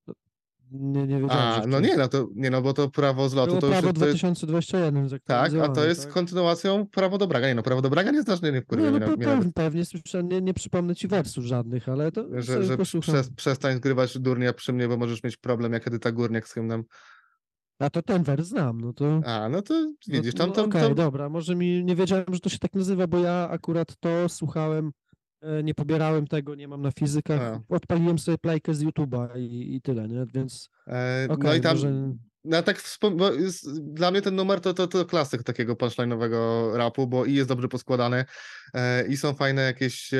Nie, 0.70 1.06
nie 1.06 1.20
wiedziałem, 1.20 1.62
A, 1.62 1.66
no 1.66 1.80
nie, 1.80 1.96
no 1.96 2.08
to 2.08 2.28
nie, 2.34 2.50
no 2.50 2.62
bo 2.62 2.72
to 2.72 2.90
prawo 2.90 3.28
z 3.28 3.34
lotu 3.34 3.60
to 3.60 3.66
już 3.66 3.72
prawo 3.72 3.88
jest, 3.88 4.00
to 4.00 4.06
jest, 4.06 4.18
2021 4.18 5.08
tak, 5.24 5.52
a 5.54 5.68
to 5.68 5.84
jest 5.84 6.04
tak? 6.04 6.12
kontynuacją 6.12 6.86
Prawo 6.86 7.18
do 7.18 7.26
Braga. 7.26 7.48
Nie 7.48 7.54
no, 7.54 7.62
Prawo 7.62 7.82
do 7.82 7.90
Braga 7.90 8.10
nie 8.10 8.22
znasz, 8.22 8.42
nie, 8.42 8.52
Nie, 8.52 8.62
no 8.70 8.98
nawet, 8.98 9.20
pewnie, 9.20 9.52
pewnie 9.52 9.84
słyszałem, 9.84 10.28
nie, 10.28 10.40
nie 10.40 10.54
przypomnę 10.54 10.94
ci 10.94 11.08
wersów 11.08 11.44
żadnych, 11.44 11.88
ale 11.88 12.12
to 12.12 12.26
że, 12.32 12.64
że 12.64 12.78
przez, 13.00 13.30
przestań 13.30 13.76
zgrywać 13.76 14.18
durnia 14.18 14.52
przy 14.52 14.72
mnie, 14.72 14.88
bo 14.88 14.96
możesz 14.96 15.22
mieć 15.22 15.36
problem 15.36 15.72
jak 15.72 15.86
Edyta 15.86 16.12
Górniak 16.12 16.48
z 16.48 16.52
hymnem. 16.52 16.84
A 17.78 17.90
to 17.90 18.02
ten 18.02 18.22
wers 18.22 18.46
znam, 18.46 18.80
no 18.80 18.92
to... 18.92 19.20
A, 19.26 19.48
no 19.48 19.62
to 19.62 19.92
widzisz, 20.08 20.34
no, 20.34 20.38
tam, 20.38 20.48
no, 20.48 20.54
tam, 20.54 20.64
Okej, 20.64 20.82
tam 20.82 20.94
dobra, 20.94 21.28
może 21.28 21.56
mi, 21.56 21.84
nie 21.84 21.96
wiedziałem, 21.96 22.24
że 22.32 22.40
to 22.40 22.48
się 22.48 22.58
tak 22.58 22.74
nazywa, 22.74 23.06
bo 23.06 23.18
ja 23.18 23.48
akurat 23.50 23.96
to 24.00 24.28
słuchałem, 24.28 24.92
nie 25.62 25.74
pobierałem 25.74 26.26
tego, 26.26 26.54
nie 26.54 26.68
mam 26.68 26.82
na 26.82 26.90
fizykach, 26.90 27.40
A. 27.40 27.74
odpaliłem 27.74 28.18
sobie 28.18 28.38
playkę 28.38 28.74
z 28.74 28.84
YouTube'a 28.84 29.38
i, 29.38 29.74
i 29.74 29.80
tyle, 29.80 30.08
nie, 30.08 30.26
więc 30.34 30.70
E, 30.90 31.26
no 31.28 31.34
okej, 31.34 31.58
i 31.58 31.62
tam, 31.62 31.76
może... 31.76 32.12
no 32.44 32.62
tak 32.62 32.82
jest, 33.38 33.80
dla 33.80 34.10
mnie 34.10 34.22
ten 34.22 34.36
numer 34.36 34.60
to, 34.60 34.74
to, 34.74 34.86
to 34.86 35.04
klasyk 35.04 35.42
takiego 35.42 35.74
punchline'owego 35.74 36.72
rapu, 36.76 37.06
bo 37.06 37.24
i 37.24 37.34
jest 37.34 37.48
dobrze 37.48 37.68
poskładany, 37.68 38.24
e, 38.74 39.06
i 39.06 39.16
są 39.16 39.34
fajne 39.34 39.62
jakieś 39.62 40.14
e, 40.14 40.18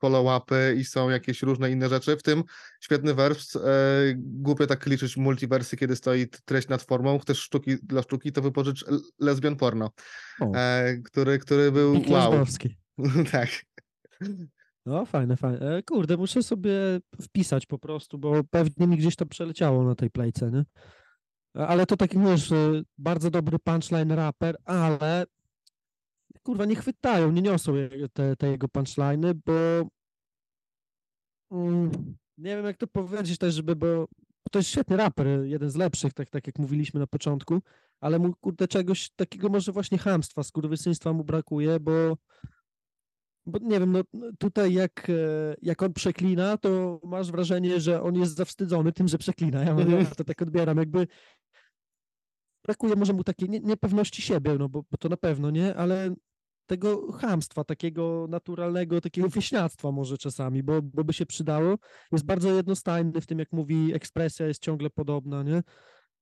follow-upy, 0.00 0.76
i 0.76 0.84
są 0.84 1.10
jakieś 1.10 1.42
różne 1.42 1.70
inne 1.70 1.88
rzeczy, 1.88 2.16
w 2.16 2.22
tym 2.22 2.42
świetny 2.80 3.14
wers, 3.14 3.56
e, 3.56 3.60
głupio 4.16 4.66
tak 4.66 4.86
liczyć 4.86 5.16
multiwersy, 5.16 5.76
kiedy 5.76 5.96
stoi 5.96 6.28
treść 6.44 6.68
nad 6.68 6.82
formą, 6.82 7.18
chcesz 7.18 7.38
sztuki 7.38 7.76
dla 7.82 8.02
sztuki, 8.02 8.32
to 8.32 8.42
wypożycz 8.42 8.84
lesbian 9.20 9.56
porno, 9.56 9.90
e, 10.54 10.96
który, 11.04 11.38
który 11.38 11.72
był 11.72 11.94
Pik 11.94 12.10
wow, 12.10 12.44
tak. 13.32 13.48
No, 14.86 15.06
fajne, 15.06 15.36
fajne. 15.36 15.76
E, 15.76 15.82
Kurde, 15.82 16.16
muszę 16.16 16.42
sobie 16.42 16.72
wpisać 17.22 17.66
po 17.66 17.78
prostu, 17.78 18.18
bo 18.18 18.44
pewnie 18.50 18.86
mi 18.86 18.96
gdzieś 18.96 19.16
to 19.16 19.26
przeleciało 19.26 19.84
na 19.84 19.94
tej 19.94 20.10
playce, 20.10 20.50
nie? 20.50 20.64
E, 21.56 21.66
Ale 21.66 21.86
to 21.86 21.96
taki, 21.96 22.18
wiesz, 22.18 22.52
e, 22.52 22.82
bardzo 22.98 23.30
dobry 23.30 23.58
punchline 23.58 24.12
raper, 24.12 24.56
ale 24.64 25.24
kurwa, 26.42 26.64
nie 26.64 26.76
chwytają, 26.76 27.32
nie 27.32 27.42
niosą 27.42 27.74
te, 28.12 28.36
te 28.36 28.48
jego 28.50 28.68
bo 29.46 29.52
mm, 31.50 31.90
nie 32.38 32.56
wiem, 32.56 32.64
jak 32.64 32.76
to 32.76 32.86
powiedzieć 32.86 33.38
też, 33.38 33.54
żeby, 33.54 33.76
bo 33.76 34.08
to 34.50 34.58
jest 34.58 34.68
świetny 34.70 34.96
raper, 34.96 35.26
jeden 35.44 35.70
z 35.70 35.76
lepszych, 35.76 36.12
tak, 36.12 36.30
tak 36.30 36.46
jak 36.46 36.58
mówiliśmy 36.58 37.00
na 37.00 37.06
początku, 37.06 37.62
ale 38.00 38.18
mu, 38.18 38.34
kurde, 38.40 38.68
czegoś 38.68 39.10
takiego 39.10 39.48
może 39.48 39.72
właśnie 39.72 39.98
chamstwa, 39.98 40.42
skurwysyństwa 40.42 41.12
mu 41.12 41.24
brakuje, 41.24 41.80
bo 41.80 42.16
bo 43.50 43.58
nie 43.62 43.80
wiem, 43.80 43.92
no 43.92 44.02
tutaj 44.38 44.72
jak, 44.72 45.10
e, 45.10 45.54
jak 45.62 45.82
on 45.82 45.92
przeklina, 45.92 46.56
to 46.56 47.00
masz 47.04 47.30
wrażenie, 47.30 47.80
że 47.80 48.02
on 48.02 48.14
jest 48.14 48.36
zawstydzony 48.36 48.92
tym, 48.92 49.08
że 49.08 49.18
przeklina. 49.18 49.62
Ja, 49.64 49.74
mówię, 49.74 49.96
ja 49.96 50.04
to 50.04 50.24
tak 50.24 50.42
odbieram, 50.42 50.78
jakby 50.78 51.06
brakuje 52.64 52.96
może 52.96 53.12
mu 53.12 53.24
takiej 53.24 53.48
nie, 53.48 53.60
niepewności 53.60 54.22
siebie, 54.22 54.56
no 54.58 54.68
bo, 54.68 54.84
bo 54.90 54.98
to 54.98 55.08
na 55.08 55.16
pewno, 55.16 55.50
nie? 55.50 55.74
Ale 55.74 56.14
tego 56.66 57.12
chamstwa, 57.12 57.64
takiego 57.64 58.26
naturalnego, 58.28 59.00
takiego 59.00 59.28
wieśniactwa 59.28 59.92
może 59.92 60.18
czasami, 60.18 60.62
bo, 60.62 60.82
bo 60.82 61.04
by 61.04 61.12
się 61.12 61.26
przydało. 61.26 61.76
Jest 62.12 62.24
bardzo 62.24 62.52
jednostajny 62.54 63.20
w 63.20 63.26
tym, 63.26 63.38
jak 63.38 63.52
mówi, 63.52 63.94
ekspresja 63.94 64.46
jest 64.46 64.62
ciągle 64.62 64.90
podobna, 64.90 65.42
nie? 65.42 65.62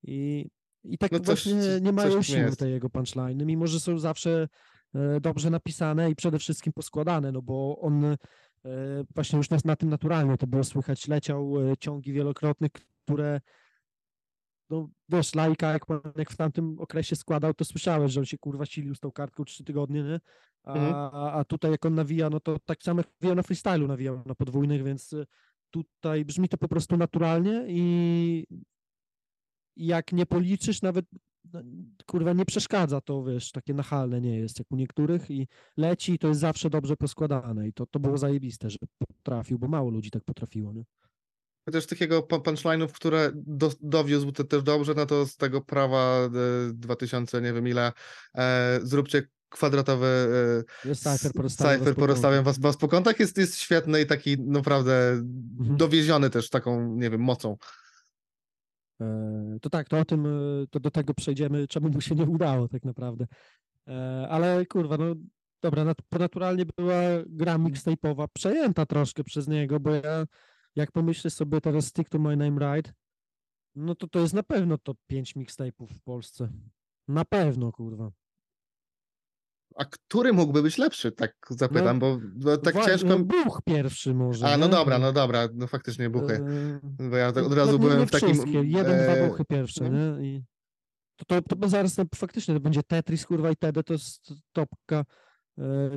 I, 0.03 0.49
i 0.83 0.97
tak 0.97 1.11
No 1.11 1.19
coś- 1.19 1.25
właśnie 1.25 1.81
nie 1.81 1.91
mają 1.91 2.21
siły 2.21 2.55
te 2.55 2.69
jego 2.69 2.87
punchline'y, 2.87 3.45
mimo 3.45 3.67
że 3.67 3.79
są 3.79 3.99
zawsze 3.99 4.47
dobrze 5.21 5.49
napisane 5.49 6.11
i 6.11 6.15
przede 6.15 6.39
wszystkim 6.39 6.73
poskładane, 6.73 7.31
no 7.31 7.41
bo 7.41 7.79
on 7.81 8.05
e, 8.05 8.17
właśnie 9.15 9.37
już 9.37 9.49
na, 9.49 9.57
na 9.65 9.75
tym 9.75 9.89
naturalnie 9.89 10.37
to 10.37 10.47
było 10.47 10.63
słychać, 10.63 11.07
leciał 11.07 11.71
e, 11.71 11.77
ciągi 11.77 12.13
wielokrotne, 12.13 12.67
które 13.05 13.41
no 14.69 14.89
wiesz, 15.09 15.35
lajka, 15.35 15.71
jak, 15.71 15.85
jak 16.15 16.31
w 16.31 16.37
tamtym 16.37 16.79
okresie 16.79 17.15
składał, 17.15 17.53
to 17.53 17.65
słyszałeś, 17.65 18.11
że 18.11 18.19
on 18.19 18.25
się 18.25 18.37
kurwa 18.37 18.65
silił 18.65 18.95
z 18.95 18.99
tą 18.99 19.11
kartką 19.11 19.45
trzy 19.45 19.63
tygodnie, 19.63 20.03
nie? 20.03 20.19
A, 20.63 20.73
Mhm. 20.73 20.95
a, 20.95 21.31
a 21.31 21.43
tutaj 21.43 21.71
jak 21.71 21.85
on 21.85 21.95
nawija, 21.95 22.29
no 22.29 22.39
to 22.39 22.57
tak 22.65 22.83
samo 22.83 23.01
jak 23.21 23.35
na 23.35 23.43
freestylu, 23.43 23.87
nawijał 23.87 24.23
na 24.25 24.35
podwójnych, 24.35 24.83
więc 24.83 25.15
tutaj 25.69 26.25
brzmi 26.25 26.49
to 26.49 26.57
po 26.57 26.67
prostu 26.67 26.97
naturalnie 26.97 27.65
i 27.67 28.45
jak 29.75 30.11
nie 30.11 30.25
policzysz, 30.25 30.81
nawet 30.81 31.05
no, 31.53 31.61
kurwa 32.05 32.33
nie 32.33 32.45
przeszkadza 32.45 33.01
to, 33.01 33.23
wiesz, 33.23 33.51
takie 33.51 33.73
nachalne 33.73 34.21
nie 34.21 34.39
jest 34.39 34.59
jak 34.59 34.71
u 34.71 34.75
niektórych 34.75 35.31
i 35.31 35.47
leci 35.77 36.13
i 36.13 36.19
to 36.19 36.27
jest 36.27 36.39
zawsze 36.39 36.69
dobrze 36.69 36.97
poskładane 36.97 37.67
i 37.67 37.73
to, 37.73 37.85
to 37.85 37.99
było 37.99 38.17
zajebiste, 38.17 38.69
że 38.69 38.77
potrafił, 39.07 39.59
bo 39.59 39.67
mało 39.67 39.89
ludzi 39.89 40.11
tak 40.11 40.23
potrafiło, 40.23 40.73
nie? 40.73 40.83
Chociaż 41.65 41.85
takiego 41.85 42.19
pu- 42.21 42.41
punchline'ów, 42.41 42.87
które 42.91 43.31
do, 43.35 43.71
dowiózł 43.81 44.31
te, 44.31 44.43
też 44.43 44.63
dobrze, 44.63 44.93
no 44.93 45.05
to 45.05 45.25
z 45.25 45.37
tego 45.37 45.61
prawa 45.61 46.17
e, 46.25 46.29
2000, 46.73 47.41
nie 47.41 47.53
wiem 47.53 47.67
ile, 47.67 47.91
e, 48.35 48.79
zróbcie 48.83 49.23
kwadratowy 49.49 50.05
e, 50.85 50.95
cypher 50.95 51.95
po 51.95 51.99
porozstawiam 52.01 52.43
was, 52.43 52.59
was 52.59 52.77
po 52.77 52.87
kątach, 52.87 53.19
jest, 53.19 53.37
jest 53.37 53.57
świetny 53.57 54.01
i 54.01 54.05
taki 54.05 54.39
naprawdę 54.39 55.11
Mhm. 55.59 55.77
dowieziony 55.77 56.29
też 56.29 56.49
taką, 56.49 56.95
nie 56.95 57.09
wiem, 57.09 57.21
mocą. 57.21 57.57
E, 59.01 59.57
To 59.61 59.69
tak, 59.69 59.89
to 59.89 59.99
o 59.99 60.05
tym, 60.05 60.25
e, 60.25 60.67
to 60.69 60.79
do 60.79 60.91
tego 60.91 61.13
przejdziemy, 61.13 61.67
czemu 61.67 61.89
mu 61.89 62.01
się 62.01 62.15
nie 62.15 62.25
udało 62.25 62.67
tak 62.67 62.85
naprawdę. 62.85 63.25
E, 63.87 64.27
Ale 64.29 64.65
kurwa, 64.65 64.97
no 64.97 65.15
dobra, 65.61 65.83
nat- 65.85 66.19
naturalnie 66.19 66.65
była 66.77 67.01
gra 67.27 67.57
mixtape'owa 67.57 68.27
przejęta 68.33 68.85
troszkę 68.85 69.23
przez 69.23 69.47
niego, 69.47 69.79
bo 69.79 69.89
ja 69.91 70.25
jak 70.75 70.91
pomyślę 70.91 71.29
sobie 71.29 71.61
teraz 71.61 71.85
Stick 71.85 72.09
to 72.09 72.19
My 72.19 72.37
Name 72.37 72.75
Right, 72.75 72.93
no 73.75 73.95
to 73.95 74.07
to 74.07 74.19
jest 74.19 74.33
na 74.33 74.43
pewno 74.43 74.77
top 74.77 74.97
5 75.07 75.35
mixtape'ów 75.35 75.87
w 75.87 76.01
Polsce. 76.01 76.49
Na 77.07 77.25
pewno, 77.25 77.71
kurwa. 77.71 78.11
A 79.75 79.85
który 79.85 80.33
mógłby 80.33 80.63
być 80.63 80.77
lepszy, 80.77 81.11
tak 81.11 81.35
zapytam, 81.49 81.99
bo, 81.99 82.17
bo 82.35 82.57
tak 82.57 82.75
Wa- 82.75 82.85
ciężko... 82.85 83.07
no, 83.07 83.19
Buch 83.19 83.61
pierwszy 83.65 84.13
może, 84.13 84.47
A, 84.47 84.57
no 84.57 84.65
nie? 84.65 84.71
dobra, 84.71 84.99
no 84.99 85.13
dobra, 85.13 85.47
no 85.53 85.67
faktycznie 85.67 86.09
buchy. 86.09 86.33
E, 86.33 87.09
Bo 87.09 87.17
ja 87.17 87.31
tak 87.31 87.43
od 87.43 87.49
No, 87.49 87.55
razu 87.55 87.71
nie, 87.71 87.79
byłem 87.79 88.07
w 88.07 88.11
takim... 88.11 88.33
wszystkie, 88.33 88.63
jeden, 88.63 89.03
dwa 89.03 89.13
e, 89.13 89.27
buchy 89.27 89.45
pierwsze, 89.45 89.89
no. 89.89 90.17
nie? 90.17 90.27
I 90.27 90.43
to, 91.27 91.41
to, 91.41 91.55
to 91.55 91.69
zaraz 91.69 91.97
no, 91.97 92.03
faktycznie 92.15 92.53
to 92.53 92.59
będzie 92.59 92.83
Tetris, 92.83 93.25
kurwa, 93.25 93.51
i 93.51 93.55
TD 93.55 93.83
to 93.83 93.93
jest 93.93 94.33
topka 94.51 95.03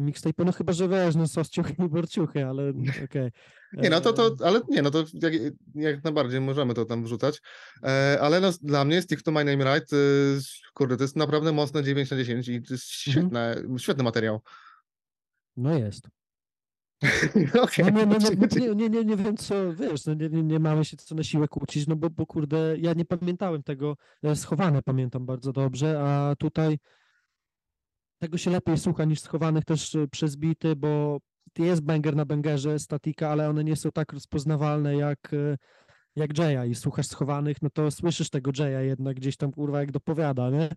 mixtape, 0.00 0.44
no 0.44 0.52
chyba, 0.52 0.72
że 0.72 0.88
weź, 0.88 1.14
no 1.14 1.28
sosciuchy 1.28 1.74
i 1.78 1.88
borciuchy, 1.88 2.46
ale 2.46 2.72
okej. 3.04 3.30
Nie, 3.72 3.90
no 3.90 4.00
to, 4.00 4.12
to, 4.12 4.26
E, 4.26 4.46
ale 4.46 4.60
nie, 4.68 4.82
no 4.82 4.90
to 4.90 5.04
jak, 5.22 5.32
jak 5.74 6.04
najbardziej 6.04 6.40
możemy 6.40 6.74
to 6.74 6.84
tam 6.84 7.04
wrzucać, 7.04 7.40
e, 7.82 8.18
ale 8.20 8.40
no, 8.40 8.50
dla 8.62 8.84
mnie 8.84 9.02
Stick 9.02 9.22
to 9.22 9.30
My 9.32 9.44
Name 9.44 9.74
Right, 9.74 9.92
y, 9.92 10.38
kurde, 10.74 10.96
to 10.96 11.04
jest 11.04 11.16
naprawdę 11.16 11.52
mocne 11.52 11.82
9 11.82 12.10
na 12.10 12.16
10 12.16 12.48
i 12.48 12.62
to 12.62 12.74
jest 12.74 12.84
Mhm. 13.06 13.12
świetne, 13.24 13.56
świetny 13.78 14.04
materiał. 14.04 14.40
No 15.56 15.78
jest. 15.78 16.08
Okej, 17.62 17.84
No 17.92 18.04
nie, 18.04 18.06
no, 18.06 18.48
czyli- 18.48 18.76
nie, 18.76 18.88
nie, 18.88 19.04
nie, 19.04 19.16
wiem 19.16 19.36
co, 19.36 19.74
wiesz, 19.74 20.06
no 20.06 20.14
nie, 20.14 20.28
nie, 20.28 20.42
nie 20.42 20.58
mamy 20.58 20.84
się 20.84 20.96
co 20.96 21.14
na 21.14 21.22
siłę 21.22 21.48
kłócić, 21.48 21.86
no 21.86 21.96
bo, 21.96 22.10
bo 22.10 22.26
kurde, 22.26 22.76
ja 22.78 22.92
nie 22.92 23.04
pamiętałem 23.04 23.62
tego, 23.62 23.96
ja 24.22 24.34
schowane 24.34 24.82
pamiętam 24.82 25.26
bardzo 25.26 25.52
dobrze, 25.52 26.00
a 26.02 26.36
tutaj 26.38 26.78
tego 28.22 28.38
się 28.38 28.50
lepiej 28.50 28.78
słucha 28.78 29.04
niż 29.04 29.20
schowanych 29.20 29.64
też 29.64 29.94
y, 29.94 30.08
przez 30.08 30.36
bity, 30.36 30.76
bo 30.76 31.20
jest 31.58 31.82
banger 31.82 32.16
na 32.16 32.24
bangerze, 32.24 32.78
statika, 32.78 33.28
ale 33.28 33.48
one 33.48 33.64
nie 33.64 33.76
są 33.76 33.90
tak 33.92 34.12
rozpoznawalne 34.12 34.96
jak, 34.96 35.32
y, 35.32 35.58
jak 36.16 36.38
Jaya 36.38 36.70
i 36.70 36.74
słuchasz 36.74 37.06
schowanych, 37.06 37.62
no 37.62 37.70
to 37.70 37.90
słyszysz 37.90 38.30
tego 38.30 38.50
Jaya 38.58 38.86
jednak 38.86 39.16
gdzieś 39.16 39.36
tam 39.36 39.52
kurwa 39.52 39.80
jak 39.80 39.92
dopowiada, 39.92 40.50
nie? 40.50 40.68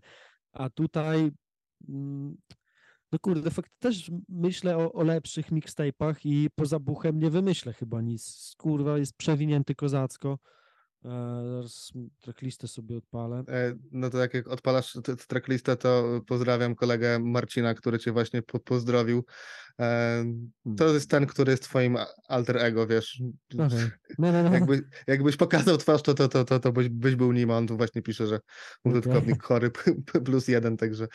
A 0.52 0.70
tutaj 0.70 1.30
mm, 1.88 2.36
no 3.12 3.18
kurde, 3.18 3.50
fakt 3.50 3.72
też 3.78 4.10
myślę 4.28 4.76
o, 4.76 4.92
o 4.92 5.02
lepszych 5.02 5.52
mixtape'ach 5.52 6.14
i 6.24 6.48
poza 6.54 6.78
buchem 6.78 7.18
nie 7.18 7.30
wymyślę 7.30 7.72
chyba 7.72 8.00
nic. 8.02 8.54
Kurwa, 8.58 8.98
jest 8.98 9.16
przewinięty 9.16 9.74
kozacko. 9.74 10.38
E, 11.04 11.08
zaraz 11.50 11.92
tracklistę 12.20 12.68
sobie 12.68 12.96
odpalę. 12.96 13.44
E, 13.48 13.74
No 13.92 14.10
to 14.10 14.18
jak, 14.18 14.34
jak 14.34 14.48
odpalasz 14.48 14.92
tę 14.92 15.02
tę 15.02 15.16
tracklistę, 15.16 15.76
to 15.76 16.20
pozdrawiam 16.26 16.74
kolegę 16.74 17.18
Marcina, 17.18 17.74
który 17.74 17.98
cię 17.98 18.12
właśnie 18.12 18.42
po, 18.42 18.60
pozdrowił. 18.60 19.24
E, 19.80 20.24
To 20.76 20.94
jest 20.94 21.10
ten, 21.10 21.26
który 21.26 21.50
jest 21.50 21.62
twoim 21.62 21.96
alter 22.28 22.56
ego, 22.58 22.86
wiesz. 22.86 23.22
Okej. 23.54 23.78
No, 24.18 24.32
no, 24.32 24.42
no. 24.42 24.52
Jakby, 24.52 24.88
jakbyś 25.06 25.36
pokazał 25.36 25.76
twarz, 25.76 26.02
to, 26.02 26.14
to, 26.14 26.28
to, 26.28 26.44
to, 26.44 26.60
to 26.60 26.72
byś, 26.72 26.88
byś 26.88 27.14
był 27.16 27.32
nim, 27.32 27.50
on 27.50 27.66
tu 27.66 27.76
właśnie 27.76 28.02
pisze, 28.02 28.26
że 28.26 28.40
użytkownik 28.84 29.42
chory 29.42 29.70
plus 30.24 30.48
jeden, 30.48 30.76
także 30.76 31.06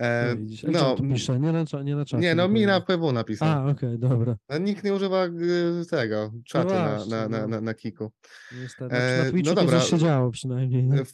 e, 0.00 0.36
No, 0.62 0.72
no, 0.72 0.80
no, 0.80 0.96
tu 0.96 1.02
pisze? 1.02 1.40
Nie 1.40 1.52
na, 1.52 1.64
nie 1.82 1.96
na 1.96 2.04
czacie. 2.04 2.22
nie 2.22 2.34
no, 2.34 2.48
mi 2.48 2.66
na. 2.66 2.80
PW 2.80 3.12
napisał. 3.12 3.48
A, 3.48 3.70
okej, 3.70 3.98
dobra. 3.98 4.36
A 4.48 4.58
Nikt 4.58 4.84
nie 4.84 4.94
używa 4.94 5.26
y, 5.26 5.86
tego 5.90 6.32
czatu 6.44 6.74
na, 6.74 6.96
właśnie, 6.96 7.10
na, 7.16 7.28
na, 7.28 7.38
no. 7.38 7.48
na, 7.48 7.60
na 7.60 7.74
Kiku. 7.74 8.12
Niestety. 8.60 8.94
E, 8.94 9.18
na 9.18 9.24
no 9.24 9.30
Twitchu 9.30 9.54
dobra. 9.54 9.80
coś 9.80 9.90
się 9.90 9.98
działo 9.98 10.30
przynajmniej. 10.30 10.84
No. 10.84 11.04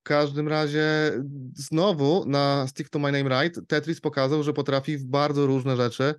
W 0.00 0.02
każdym 0.02 0.48
razie 0.48 1.12
znowu 1.54 2.24
na 2.26 2.66
Stick 2.68 2.90
to 2.90 2.98
My 2.98 3.12
Name 3.12 3.42
Right 3.42 3.68
Tetris 3.68 4.00
pokazał, 4.00 4.42
że 4.42 4.52
potrafi 4.52 4.98
w 4.98 5.04
bardzo 5.04 5.46
różne 5.46 5.76
rzeczy 5.76 6.14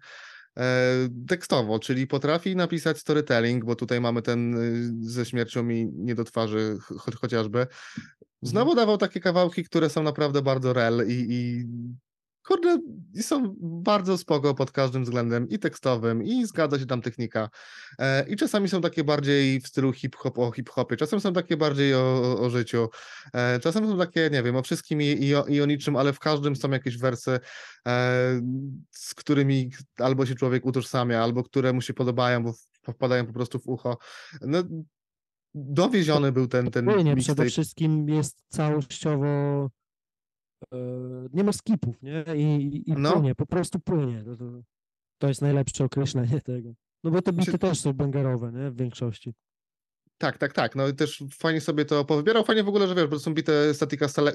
e, 0.58 0.64
tekstowo, 1.28 1.80
czyli 1.80 2.08
potrafi 2.08 2.56
napisać 2.56 2.98
storytelling, 2.98 3.66
bo 3.66 3.76
tutaj 3.76 4.02
mamy 4.02 4.22
ten 4.22 4.58
y, 4.58 5.10
ze 5.10 5.26
śmiercią 5.26 5.64
mi 5.64 5.90
nie 5.94 6.16
do 6.16 6.24
twarzy 6.24 6.78
cho 6.80 7.12
chociażby. 7.12 7.68
Znowu 8.42 8.76
dawał 8.76 8.98
takie 8.98 9.20
kawałki, 9.20 9.64
które 9.64 9.90
są 9.90 10.04
naprawdę 10.04 10.42
bardzo 10.42 10.74
rel 10.74 11.06
i, 11.08 11.26
i 11.30 11.66
kurde, 12.44 12.78
są 13.22 13.56
bardzo 13.62 14.18
spoko 14.18 14.56
pod 14.56 14.72
każdym 14.72 15.04
względem 15.04 15.50
i 15.50 15.60
tekstowym, 15.60 16.24
i 16.24 16.46
zgadza 16.46 16.80
się 16.80 16.86
tam 16.86 17.02
technika. 17.02 17.50
E, 18.00 18.30
I 18.30 18.36
czasami 18.36 18.70
są 18.70 18.82
takie 18.82 19.04
bardziej 19.04 19.62
w 19.62 19.68
stylu 19.68 19.94
hip-hop 19.94 20.40
o 20.40 20.52
hip-hopie, 20.52 20.98
czasem 20.98 21.20
są 21.20 21.34
takie 21.34 21.58
bardziej 21.58 21.96
o, 21.96 22.38
o, 22.40 22.50
życiu, 22.50 22.90
e, 23.34 23.60
czasem 23.60 23.88
są 23.88 23.98
takie, 23.98 24.30
nie 24.32 24.44
wiem, 24.44 24.56
o 24.56 24.62
wszystkim 24.62 25.02
i, 25.02 25.06
i, 25.06 25.36
o, 25.36 25.46
i 25.46 25.62
o 25.62 25.66
niczym, 25.66 25.96
ale 25.96 26.14
w 26.14 26.20
każdym 26.20 26.56
są 26.56 26.72
jakieś 26.72 26.98
wersy, 26.98 27.40
e, 27.88 28.42
z 28.92 29.16
którymi 29.16 29.72
albo 29.98 30.26
się 30.26 30.36
człowiek 30.36 30.66
utożsamia, 30.66 31.24
albo 31.24 31.44
które 31.44 31.74
mu 31.74 31.82
się 31.82 31.94
podobają, 31.94 32.44
bo 32.44 32.54
wpadają 32.94 33.26
po 33.26 33.34
prostu 33.34 33.60
w 33.60 33.68
ucho. 33.68 33.98
No, 34.42 34.64
dowieziony 35.54 36.32
był 36.32 36.48
ten, 36.48 36.72
ten 36.72 36.86
Płynie 36.86 37.16
przede 37.16 37.46
wszystkim 37.46 38.10
jest 38.10 38.44
całościowo 38.50 39.70
nie 41.34 41.44
ma 41.44 41.52
skipów, 41.54 42.02
nie? 42.02 42.26
I, 42.36 42.84
i 42.90 42.94
No. 42.98 43.12
płynie, 43.14 43.36
po 43.36 43.46
prostu 43.46 43.80
płynie. 43.80 44.24
To, 44.24 44.36
to, 45.18 45.28
jest 45.28 45.42
najlepsze 45.42 45.84
określenie 45.84 46.42
tego. 46.52 46.74
No 47.04 47.12
bo 47.12 47.22
te 47.22 47.32
Znaczy- 47.32 47.46
bity 47.52 47.60
też 47.60 47.80
są 47.80 47.94
bangerowe, 47.94 48.52
nie? 48.52 48.72
W 48.72 48.76
większości. 48.78 49.34
Tak, 50.18 50.38
tak, 50.38 50.54
tak. 50.54 50.76
No 50.76 50.88
i 50.88 50.94
też 50.94 51.24
fajnie 51.34 51.62
sobie 51.62 51.86
to 51.86 52.06
powybierał. 52.06 52.44
Fajnie 52.44 52.64
w 52.64 52.68
ogóle, 52.68 52.88
że 52.88 52.96
wiesz, 52.96 53.08
bo 53.08 53.20
są 53.20 53.34
bite 53.34 53.74
statika 53.74 54.08
sele 54.08 54.32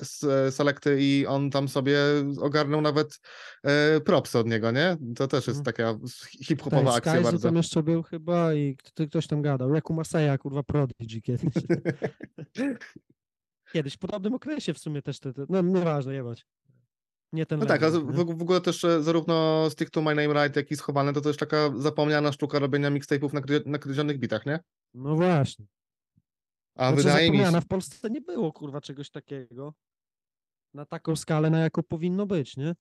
selecty 0.51 0.97
i 1.01 1.27
on 1.27 1.51
tam 1.51 1.69
sobie 1.69 1.99
ogarnął 2.41 2.81
nawet 2.81 3.21
e, 3.65 4.01
propsy 4.01 4.39
od 4.39 4.47
niego, 4.47 4.71
nie? 4.71 4.97
To 5.17 5.29
też 5.29 5.47
jest 5.47 5.59
Mhm. 5.59 5.65
taka 5.65 5.99
hip-hopowa 6.45 6.85
Tak, 6.85 6.97
akcja 6.97 7.12
Skyzu 7.12 7.25
bardzo. 7.25 7.49
tam 7.49 7.57
jeszcze 7.57 7.83
był 7.83 8.03
chyba 8.03 8.55
i 8.55 8.77
kto, 8.77 9.07
ktoś 9.07 9.27
tam 9.27 9.43
gadał. 9.43 9.75
Jak 9.75 9.91
u 9.91 9.95
Marseilla, 9.95 10.39
kurwa, 10.39 10.62
Prodigy 10.62 11.21
kiedyś. 11.23 11.53
kiedyś, 13.72 13.94
w 13.94 13.98
podobnym 13.98 14.35
okresie 14.35 14.74
w 14.74 14.79
sumie 14.79 15.02
też 15.02 15.20
te, 15.20 15.33
te 15.33 15.46
no 15.48 15.62
nieważne, 15.62 16.14
jebać. 16.14 16.46
Nie 17.33 17.46
ten 17.46 17.61
No 17.61 17.66
tak, 17.66 17.83
a 17.83 17.90
w, 17.90 18.14
w 18.14 18.42
ogóle 18.42 18.61
też 18.61 18.85
e, 18.85 19.02
zarówno 19.02 19.66
Stick 19.70 19.90
to 19.90 20.02
My 20.02 20.14
Name 20.14 20.42
Right, 20.42 20.57
jak 20.57 20.70
i 20.70 20.76
Schowane, 20.76 21.12
to 21.12 21.20
też 21.20 21.37
taka 21.37 21.72
zapomniana 21.76 22.33
sztuka 22.33 22.59
robienia 22.59 22.90
mixtape'ów 22.90 23.33
na, 23.33 23.40
na 23.66 23.79
kryzionych 23.79 24.18
bitach, 24.18 24.46
nie? 24.46 24.61
No 24.94 25.16
właśnie. 25.16 25.66
A 26.74 26.88
Znaczy, 26.88 27.02
wydaje 27.02 27.31
mi 27.31 27.37
się... 27.37 27.42
zapomniana, 27.42 27.61
w 27.61 27.66
Polsce 27.66 28.11
nie 28.11 28.20
było, 28.20 28.52
kurwa, 28.52 28.81
czegoś 28.81 29.11
takiego. 29.11 29.74
Na 30.74 30.87
taką 30.87 31.16
skalę, 31.16 31.50
na 31.50 31.59
jaką 31.59 31.83
powinno 31.83 32.26
być, 32.26 32.57
nie? 32.57 32.74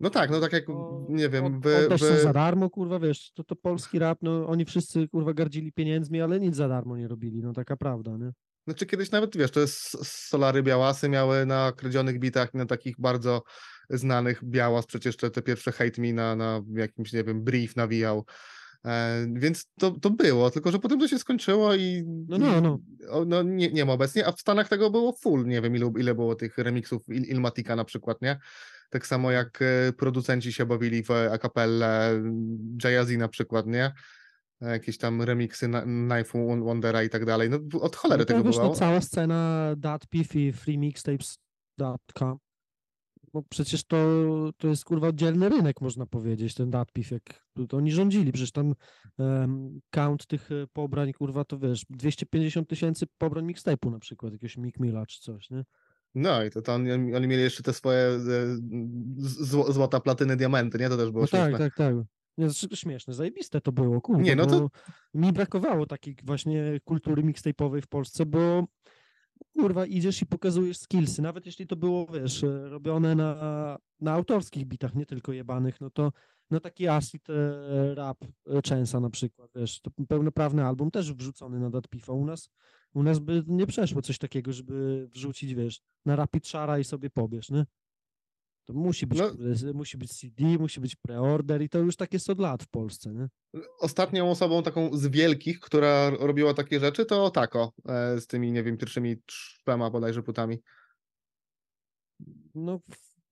No 0.00 0.10
tak, 0.10 0.30
no 0.30 0.40
tak 0.40 0.52
jak, 0.52 0.66
Bo 0.66 1.06
nie 1.08 1.28
wiem, 1.28 1.60
wy, 1.60 1.88
coś 1.88 2.00
wy, 2.00 2.20
za 2.20 2.32
darmo, 2.32 2.70
kurwa, 2.70 2.98
wiesz, 2.98 3.32
to, 3.32 3.44
to 3.44 3.56
polski 3.56 3.98
rap, 3.98 4.18
no 4.22 4.46
oni 4.46 4.64
wszyscy, 4.64 5.08
kurwa, 5.08 5.34
gardzili 5.34 5.72
pieniędzmi, 5.72 6.20
ale 6.20 6.40
nic 6.40 6.56
za 6.56 6.68
darmo 6.68 6.96
nie 6.96 7.08
robili, 7.08 7.42
no 7.42 7.52
taka 7.52 7.76
prawda, 7.76 8.16
nie? 8.16 8.32
Znaczy 8.66 8.86
kiedyś 8.86 9.10
nawet, 9.10 9.36
wiesz, 9.36 9.50
to 9.50 9.60
jest 9.60 10.06
Solary 10.28 10.62
Białasy 10.62 11.08
miały 11.08 11.46
na 11.46 11.72
kradzionych 11.72 12.18
bitach, 12.18 12.54
na 12.54 12.66
takich 12.66 12.94
bardzo 12.98 13.42
znanych. 13.90 14.44
Białas 14.44 14.86
przecież 14.86 15.16
te, 15.16 15.30
te 15.30 15.42
pierwsze 15.42 15.72
Hate 15.72 16.02
Me 16.02 16.12
na, 16.12 16.36
na 16.36 16.60
jakimś, 16.74 17.12
nie 17.12 17.24
wiem, 17.24 17.44
brief 17.44 17.76
nawijał. 17.76 18.24
E, 18.84 19.26
więc 19.32 19.66
to, 19.78 19.90
to 19.90 20.10
było, 20.10 20.50
tylko 20.50 20.72
że 20.72 20.78
potem 20.78 21.00
to 21.00 21.08
się 21.08 21.18
skończyło 21.18 21.74
i, 21.74 22.04
No, 22.28 22.38
no, 22.38 22.60
no. 22.60 22.78
no 23.26 23.42
nie, 23.42 23.70
nie 23.72 23.84
ma 23.84 23.92
obecnie, 23.92 24.26
a 24.26 24.32
w 24.32 24.40
Stanach 24.40 24.68
tego 24.68 24.90
było 24.90 25.12
full, 25.12 25.46
nie 25.46 25.60
wiem 25.60 25.76
ilu, 25.76 25.92
ile 25.98 26.14
było 26.14 26.34
tych 26.34 26.58
remixów 26.58 27.08
Il, 27.08 27.24
Ilmatika 27.24 27.76
na 27.76 27.84
przykład, 27.84 28.22
nie? 28.22 28.38
Tak 28.90 29.06
samo 29.06 29.30
jak 29.30 29.62
e, 29.62 29.92
producenci 29.92 30.52
się 30.52 30.66
bawili 30.66 31.02
w 31.02 31.10
akapelle, 31.10 32.22
Jay-Z 32.84 33.18
na 33.18 33.28
przykład, 33.28 33.66
nie? 33.66 33.92
E, 34.62 34.70
Jakieś 34.70 34.98
tam 34.98 35.22
remiksy 35.22 35.68
na- 35.68 35.82
Knife 35.82 36.38
Wondera 36.64 37.02
i 37.02 37.08
tak 37.08 37.24
dalej. 37.24 37.50
No 37.50 37.58
od 37.80 37.96
cholery 37.96 38.20
No 38.20 38.24
tego 38.24 38.42
wiesz, 38.44 38.56
było. 38.56 38.68
no, 38.68 38.74
cała 38.74 39.00
scena 39.00 39.70
DatPiff 39.76 40.36
i 40.36 40.52
freemixtapes.com 40.52 42.38
bo 43.32 43.42
przecież 43.42 43.84
to, 43.84 43.96
to 44.56 44.68
jest 44.68 44.84
kurwa 44.84 45.08
oddzielny 45.08 45.48
rynek, 45.48 45.80
można 45.80 46.06
powiedzieć, 46.06 46.54
ten 46.54 46.70
DatPiff, 46.70 47.10
jak 47.10 47.22
to, 47.68 47.76
oni 47.76 47.92
rządzili, 47.92 48.32
przecież 48.32 48.52
tam 48.52 48.74
em, 49.18 49.80
count 49.90 50.26
tych 50.26 50.52
e, 50.52 50.66
pobrań, 50.72 51.12
kurwa, 51.12 51.44
to 51.44 51.58
wiesz, 51.58 51.84
250 51.90 52.68
tysięcy 52.68 53.06
pobrań 53.18 53.46
mixtape'u 53.46 53.90
na 53.90 53.98
przykład, 53.98 54.32
jakiegoś 54.32 54.56
Mick 54.56 54.80
Milla 54.80 55.06
czy 55.06 55.20
coś, 55.20 55.50
nie? 55.50 55.64
No 56.14 56.44
i 56.44 56.50
to, 56.50 56.62
to 56.62 56.74
oni, 56.74 57.14
oni 57.14 57.26
mieli 57.26 57.42
jeszcze 57.42 57.62
te 57.62 57.72
swoje 57.72 57.98
e, 57.98 58.18
z- 58.18 59.48
zło, 59.48 59.72
złota, 59.72 60.00
platyny, 60.00 60.36
diamenty, 60.36 60.78
nie? 60.78 60.88
To 60.88 60.96
też 60.96 61.10
było 61.10 61.22
No 61.22 61.28
tak, 61.28 61.58
tak, 61.58 61.74
tak. 61.74 61.94
Nie, 62.38 62.50
znaczy, 62.50 62.76
śmieszne, 62.76 63.14
zajebiste 63.14 63.60
to 63.60 63.72
było, 63.72 64.00
kurwa, 64.00 64.22
Nie, 64.22 64.36
no 64.36 64.46
to- 64.46 64.70
mi 65.14 65.32
brakowało 65.32 65.86
takiej 65.86 66.16
właśnie 66.24 66.80
kultury 66.84 67.22
mixtape'owej 67.22 67.80
w 67.82 67.86
Polsce, 67.86 68.26
bo 68.26 68.64
kurwa, 69.58 69.86
idziesz 69.86 70.22
i 70.22 70.26
pokazujesz 70.26 70.78
skillsy, 70.78 71.22
nawet 71.22 71.46
jeśli 71.46 71.66
to 71.66 71.76
było, 71.76 72.06
wiesz, 72.06 72.44
robione 72.70 73.14
na, 73.14 73.78
na 74.00 74.12
autorskich 74.12 74.64
bitach, 74.64 74.94
nie 74.94 75.06
tylko 75.06 75.32
jebanych, 75.32 75.80
no 75.80 75.90
to 75.90 76.12
no 76.50 76.60
taki 76.60 76.88
acid 76.88 77.30
e, 77.30 77.94
rap 77.94 78.18
e, 78.46 78.62
Częsa 78.62 79.00
na 79.00 79.10
przykład, 79.10 79.50
wiesz, 79.54 79.80
to 79.80 79.90
pełnoprawny 80.08 80.64
album 80.64 80.90
też 80.90 81.12
wrzucony 81.12 81.60
na 81.60 81.70
Datpifa 81.70 82.12
u 82.12 82.24
nas, 82.24 82.50
u 82.94 83.02
nas 83.02 83.18
by 83.18 83.42
nie 83.46 83.66
przeszło 83.66 84.02
coś 84.02 84.18
takiego, 84.18 84.52
żeby 84.52 85.08
wrzucić, 85.12 85.54
wiesz, 85.54 85.80
na 86.04 86.16
Rapid 86.16 86.46
Shara 86.46 86.78
i 86.78 86.84
sobie 86.84 87.10
pobierz, 87.10 87.50
nie? 87.50 87.66
To 88.66 88.72
musi 88.72 89.06
być, 89.06 89.18
No. 89.18 89.30
musi 89.74 89.98
być 89.98 90.12
CD, 90.12 90.44
musi 90.44 90.80
być 90.80 90.96
preorder 90.96 91.62
i 91.62 91.68
to 91.68 91.78
już 91.78 91.96
tak 91.96 92.12
jest 92.12 92.30
od 92.30 92.38
lat 92.38 92.62
w 92.62 92.68
Polsce, 92.68 93.12
nie? 93.12 93.28
Ostatnią 93.80 94.30
osobą 94.30 94.62
taką 94.62 94.96
z 94.96 95.06
wielkich, 95.06 95.60
która 95.60 96.10
robiła 96.10 96.54
takie 96.54 96.80
rzeczy, 96.80 97.06
to 97.06 97.30
Tako 97.30 97.72
e, 97.88 98.20
z 98.20 98.26
tymi, 98.26 98.52
nie 98.52 98.62
wiem, 98.62 98.76
pierwszymi 98.76 99.16
trzema 99.26 99.90
bodajże 99.90 100.22
płytami. 100.22 100.58
No, 102.54 102.80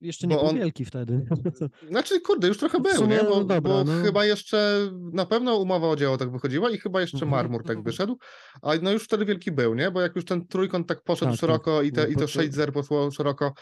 jeszcze 0.05 0.27
nie 0.27 0.35
Bo 0.35 0.41
był 0.41 0.51
on- 0.51 0.57
wielki 0.57 0.85
wtedy. 0.85 1.27
Znaczy, 1.91 2.21
kurde, 2.21 2.49
już 2.49 2.59
trochę 2.59 2.81
był, 2.81 3.07
nie? 3.07 3.19
Bo, 3.19 3.31
no 3.31 3.45
dobra, 3.45 3.61
bo 3.61 3.85
no. 3.85 4.03
chyba 4.03 4.25
jeszcze 4.25 4.91
na 5.13 5.27
pewno 5.27 5.57
umowa 5.57 5.89
o 5.89 5.97
dzieło 5.97 6.17
tak 6.17 6.33
wychodziła 6.33 6.71
i 6.71 6.79
chyba 6.79 7.01
jeszcze 7.01 7.17
Mhm, 7.17 7.31
Marmur 7.31 7.63
tak 7.63 7.77
mhm. 7.77 7.85
wyszedł, 7.85 8.19
a 8.63 8.71
no 8.83 8.93
już 8.93 9.05
wtedy 9.05 9.25
wielki 9.25 9.53
był, 9.53 9.75
nie? 9.75 9.91
Bo 9.91 10.01
jak 10.01 10.17
już 10.17 10.25
ten 10.25 10.47
trójkąt 10.47 10.87
tak 10.89 11.03
poszedł 11.03 11.31
Tak, 11.33 11.41
tak. 11.41 11.41
szeroko 11.41 11.83
i, 11.83 11.93
te, 11.93 12.03
No, 12.03 12.07
i 12.09 12.15
to 12.15 12.21
to- 12.21 12.27
6-0 12.27 12.73
poszło 12.73 13.11
szeroko, 13.11 13.53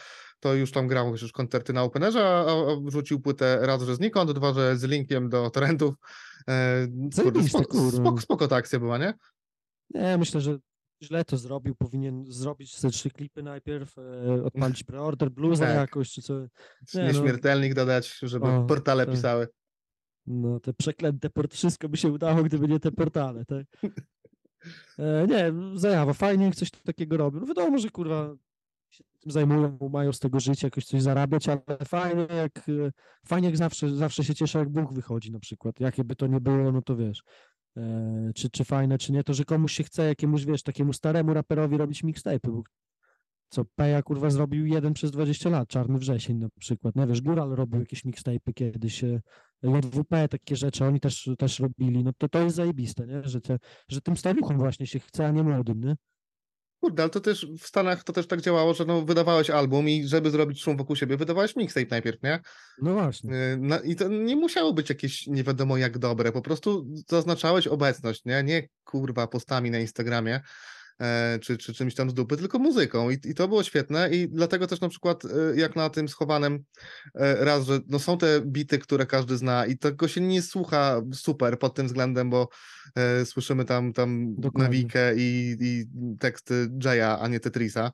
to 0.40 0.54
już 0.54 0.72
tam 0.72 0.86
grał 0.86 1.10
już 1.10 1.32
koncerty 1.32 1.72
na 1.72 1.82
Openerze, 1.82 2.24
a, 2.28 2.44
a 2.44 2.76
wrzucił 2.84 3.20
płytę 3.20 3.58
raz, 3.62 3.82
że 3.82 3.96
znikąd, 3.96 4.32
dwa, 4.32 4.52
że 4.54 4.76
z 4.76 4.84
linkiem 4.84 5.28
do 5.28 5.50
torrentów. 5.50 5.94
E, 6.48 6.86
kurde, 7.22 7.42
spoko, 7.48 7.90
spoko, 7.90 8.20
spoko 8.20 8.48
ta 8.48 8.56
akcja 8.56 8.78
była, 8.78 8.98
nie? 8.98 9.14
Nie, 9.94 10.18
myślę, 10.18 10.40
że 10.40 10.58
źle 11.02 11.24
to 11.24 11.36
zrobił. 11.36 11.74
Powinien 11.74 12.24
zrobić 12.28 12.80
te 12.80 12.90
trzy 12.90 13.10
klipy 13.10 13.42
najpierw, 13.42 13.98
e, 13.98 14.44
odpalić 14.44 14.84
preorder, 14.84 15.30
bluza 15.30 15.66
Tak. 15.66 15.76
jakoś, 15.76 16.10
czy 16.12 16.22
co. 16.22 16.40
Nie, 16.40 16.48
no. 16.94 17.02
Nieśmiertelnik 17.02 17.74
dodać, 17.74 18.18
żeby 18.22 18.46
O, 18.46 18.64
portale 18.64 19.06
tak. 19.06 19.14
pisały. 19.14 19.48
No, 20.26 20.60
te 20.60 20.72
przeklęte 20.72 21.30
port, 21.30 21.54
wszystko 21.54 21.88
by 21.88 21.96
się 21.96 22.08
udało, 22.12 22.42
gdyby 22.42 22.68
nie 22.68 22.80
te 22.80 22.92
portale, 22.92 23.44
tak? 23.44 23.66
E, 24.98 25.26
nie, 25.26 25.52
zajawa, 25.78 26.12
fajnie 26.12 26.44
jak 26.44 26.54
coś 26.54 26.70
takiego 26.70 27.16
robią. 27.16 27.40
No 27.40 27.46
wiadomo, 27.46 27.78
że 27.78 27.88
kurwa 27.88 28.34
się 28.90 29.04
tym 29.20 29.32
zajmują, 29.32 29.78
mają 29.92 30.12
z 30.12 30.18
tego 30.18 30.40
żyć, 30.40 30.62
jakoś 30.62 30.84
coś 30.84 31.02
zarabiać, 31.02 31.48
ale 31.48 31.60
fajnie 31.84 32.26
jak, 32.36 32.58
e, 32.68 32.92
fajnie 33.26 33.48
jak 33.48 33.56
zawsze, 33.56 33.96
zawsze 33.96 34.24
się 34.24 34.34
cieszę, 34.34 34.58
jak 34.58 34.68
Bóg 34.68 34.92
wychodzi 34.94 35.32
na 35.32 35.38
przykład. 35.38 35.80
Jakie 35.80 36.04
by 36.04 36.16
to 36.16 36.26
nie 36.26 36.40
było, 36.40 36.72
no 36.72 36.82
to 36.82 36.96
wiesz, 36.96 37.22
czy, 38.34 38.50
czy 38.50 38.64
fajne, 38.64 38.98
czy 38.98 39.12
nie, 39.12 39.24
to 39.24 39.34
że 39.34 39.44
komuś 39.44 39.72
się 39.72 39.84
chce 39.84 40.06
jakiemuś, 40.06 40.44
wiesz, 40.44 40.62
takiemu 40.62 40.92
staremu 40.92 41.34
raperowi 41.34 41.76
robić 41.76 42.02
mixtape, 42.02 42.50
bo 42.50 42.62
co 43.48 43.64
Peja 43.64 44.02
kurwa 44.02 44.30
zrobił 44.30 44.66
jeden 44.66 44.92
przez 44.92 45.10
20 45.10 45.50
lat, 45.50 45.68
Czarny 45.68 45.98
Wrzesień 45.98 46.38
na 46.38 46.48
przykład, 46.58 46.96
nie 46.96 47.06
wiesz, 47.06 47.20
Góral 47.20 47.50
robił 47.50 47.80
jakieś 47.80 48.04
mixtape'y 48.04 48.54
kiedyś, 48.54 49.04
e, 49.04 49.20
JWP, 49.62 50.28
takie 50.28 50.56
rzeczy, 50.56 50.84
oni 50.84 51.00
też, 51.00 51.30
też 51.38 51.60
robili, 51.60 52.04
no 52.04 52.12
to 52.18 52.28
to 52.28 52.38
jest 52.38 52.56
zajebiste, 52.56 53.06
nie, 53.06 53.22
że, 53.24 53.40
te, 53.40 53.58
że 53.88 54.00
tym 54.00 54.16
staruchom 54.16 54.58
właśnie 54.58 54.86
się 54.86 54.98
chce, 54.98 55.26
a 55.26 55.30
nie 55.30 55.42
młodym, 55.42 55.84
nie? 55.84 55.96
Kurde, 56.82 57.02
ale 57.02 57.10
to 57.10 57.20
też 57.20 57.46
w 57.60 57.66
Stanach 57.66 58.04
to 58.04 58.12
też 58.12 58.26
tak 58.26 58.40
działało, 58.40 58.74
że 58.74 58.84
no, 58.84 59.02
wydawałeś 59.02 59.50
album 59.50 59.88
i 59.88 60.08
żeby 60.08 60.30
zrobić 60.30 60.62
szum 60.62 60.76
wokół 60.76 60.96
siebie, 60.96 61.16
wydawałeś 61.16 61.56
mixtape 61.56 61.86
najpierw, 61.90 62.22
nie? 62.22 62.40
No 62.82 62.92
właśnie. 62.92 63.34
Y, 63.34 63.58
No, 63.60 63.80
I 63.80 63.96
to 63.96 64.08
nie 64.08 64.36
musiało 64.36 64.72
być 64.72 64.88
jakieś 64.88 65.26
nie 65.26 65.44
wiadomo 65.44 65.76
jak 65.76 65.98
dobre, 65.98 66.32
po 66.32 66.42
prostu 66.42 66.86
zaznaczałeś 67.08 67.66
obecność, 67.66 68.24
nie? 68.24 68.42
Nie 68.42 68.68
kurwa 68.84 69.26
postami 69.26 69.70
na 69.70 69.78
Instagramie 69.78 70.40
czy, 71.40 71.58
czy 71.58 71.74
czymś 71.74 71.94
tam 71.94 72.10
z 72.10 72.14
dupy, 72.14 72.36
tylko 72.36 72.58
muzyką 72.58 73.10
I, 73.10 73.18
i 73.24 73.34
to 73.34 73.48
było 73.48 73.62
świetne 73.62 74.10
i 74.10 74.28
dlatego 74.28 74.66
też 74.66 74.80
na 74.80 74.88
przykład 74.88 75.24
e, 75.24 75.28
jak 75.56 75.76
na 75.76 75.90
tym 75.90 76.08
schowanym 76.08 76.64
e, 77.14 77.44
raz, 77.44 77.66
że 77.66 77.80
no 77.88 77.98
są 77.98 78.18
te 78.18 78.40
bity, 78.40 78.78
które 78.78 79.06
każdy 79.06 79.36
zna 79.36 79.66
i 79.66 79.78
tego 79.78 80.08
się 80.08 80.20
nie 80.20 80.42
słucha 80.42 81.02
super 81.12 81.58
pod 81.58 81.74
tym 81.74 81.86
względem, 81.86 82.30
bo 82.30 82.48
e, 82.94 83.26
słyszymy 83.26 83.64
tam, 83.64 83.92
tam 83.92 84.34
Dokładnie. 84.34 84.62
Nawikę 84.62 85.16
i, 85.16 85.56
i 85.60 85.84
teksty 86.18 86.70
Jaya, 86.84 87.18
a 87.20 87.28
nie 87.28 87.40
Tetrisa. 87.40 87.92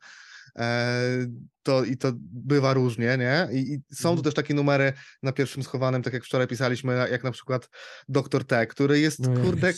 E, 0.56 1.26
to 1.62 1.84
i 1.84 1.96
to 1.96 2.12
bywa 2.32 2.74
różnie, 2.74 3.18
nie? 3.18 3.48
I, 3.52 3.58
i 3.58 3.78
są 3.94 4.02
tu 4.02 4.08
Mhm. 4.08 4.24
też 4.24 4.34
takie 4.34 4.54
numery 4.54 4.92
na 5.22 5.32
pierwszym 5.32 5.62
schowanym, 5.62 6.02
tak 6.02 6.12
jak 6.12 6.24
wczoraj 6.24 6.46
pisaliśmy, 6.46 7.08
jak 7.10 7.24
na 7.24 7.30
przykład 7.30 7.68
Dr. 8.08 8.44
T, 8.44 8.66
który 8.66 9.00
jest, 9.00 9.18
No 9.20 9.40
kurde, 9.40 9.72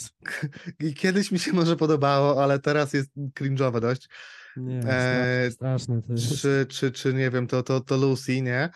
i 0.80 0.94
kiedyś 0.94 1.32
mi 1.32 1.38
się 1.38 1.52
może 1.52 1.76
podobało, 1.76 2.42
ale 2.42 2.58
teraz 2.58 2.92
jest 2.92 3.10
cringe'owe 3.40 3.80
dość. 3.80 4.08
Nie, 4.56 4.78
e, 4.78 4.80
straszne, 4.82 5.50
straszne 5.50 6.02
to 6.02 6.12
jest. 6.12 6.40
Czy, 6.40 6.66
czy, 6.68 6.92
czy 6.92 7.14
nie 7.14 7.30
wiem, 7.30 7.46
to, 7.46 7.62
to, 7.62 7.80
to 7.80 7.96
Lucy, 7.96 8.42
nie? 8.42 8.68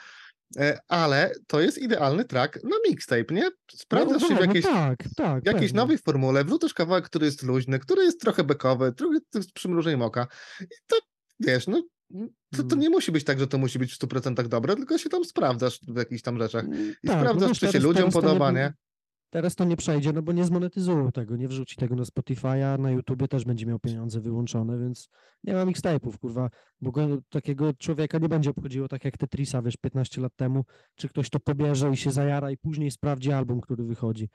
E, 0.59 0.79
Ale 0.89 1.33
to 1.47 1.61
jest 1.61 1.79
idealny 1.79 2.25
track 2.25 2.65
na 2.65 2.77
mixtape, 2.89 3.35
nie? 3.35 3.51
Sprawdzasz 3.73 4.23
no, 4.23 4.29
się 4.29 4.35
w 4.35 4.39
no 4.39 4.45
jakiejś, 4.45 4.65
tak, 4.65 4.99
tak, 5.17 5.43
w 5.43 5.47
jakiejś 5.47 5.73
nowej 5.73 5.99
formule, 5.99 6.45
wrzucasz 6.45 6.75
kawałek, 6.75 7.05
który 7.05 7.27
jest 7.27 7.43
luźny, 7.43 7.79
który 7.79 8.05
jest 8.05 8.21
trochę 8.21 8.45
bekowy, 8.45 8.93
trochę 8.93 9.19
z 9.35 9.53
przymrużeniem 9.53 10.03
oka. 10.03 10.27
I 10.61 10.65
to, 10.87 10.97
wiesz, 11.41 11.67
no, 11.67 11.83
to, 12.57 12.63
to 12.63 12.75
Mm. 12.75 12.79
nie 12.79 12.91
musi 12.91 13.13
być 13.13 13.25
tak, 13.25 13.39
że 13.39 13.47
to 13.47 13.59
musi 13.59 13.79
być 13.79 13.93
w 13.93 13.99
100% 13.99 14.49
dobre, 14.49 14.77
tylko 14.77 14.99
się 14.99 15.09
tam 15.09 15.25
sprawdzasz 15.25 15.81
w 15.89 15.97
jakichś 15.97 16.23
tam 16.23 16.39
rzeczach. 16.39 16.65
I 16.65 16.69
tak, 16.69 16.95
no 17.05 17.13
sprawdzasz, 17.13 17.59
czy 17.61 17.69
się 17.69 17.79
ludziom 17.79 18.11
podoba, 18.11 18.51
nie? 18.51 18.73
Teraz 19.31 19.55
to 19.55 19.65
nie 19.65 19.77
przejdzie, 19.77 20.13
no 20.13 20.23
bo 20.23 20.33
nie 20.33 20.45
zmonetyzują 20.45 21.13
tego, 21.13 21.37
nie 21.37 21.49
wrzuci 21.49 21.77
tego 21.77 21.95
na 21.97 22.03
Spotify'a, 22.03 22.79
na 22.79 22.91
YouTubie 22.91 23.29
też 23.29 23.45
będzie 23.45 23.67
miał 23.67 23.79
pieniądze 23.79 24.21
wyłączone, 24.21 24.79
więc 24.79 25.09
nie 25.45 25.55
ma 25.55 25.65
mixtape'ów, 25.65 26.19
kurwa, 26.19 26.51
bo 26.81 26.91
go, 26.91 27.09
takiego 27.31 27.73
człowieka 27.79 28.19
nie 28.19 28.29
będzie 28.29 28.51
obchodziło 28.51 28.89
tak 28.89 29.05
jak 29.05 29.19
Tetrisa, 29.19 29.63
wiesz, 29.63 29.77
15 29.77 30.21
lat 30.21 30.33
temu, 30.37 30.65
czy 30.95 31.09
ktoś 31.09 31.31
to 31.31 31.41
pobierze 31.41 31.91
i 31.91 31.97
się 31.97 32.11
zajara 32.11 32.51
i 32.51 32.57
później 32.57 32.91
sprawdzi 32.91 33.33
album, 33.33 33.61
który 33.61 33.85
wychodzi. 33.85 34.29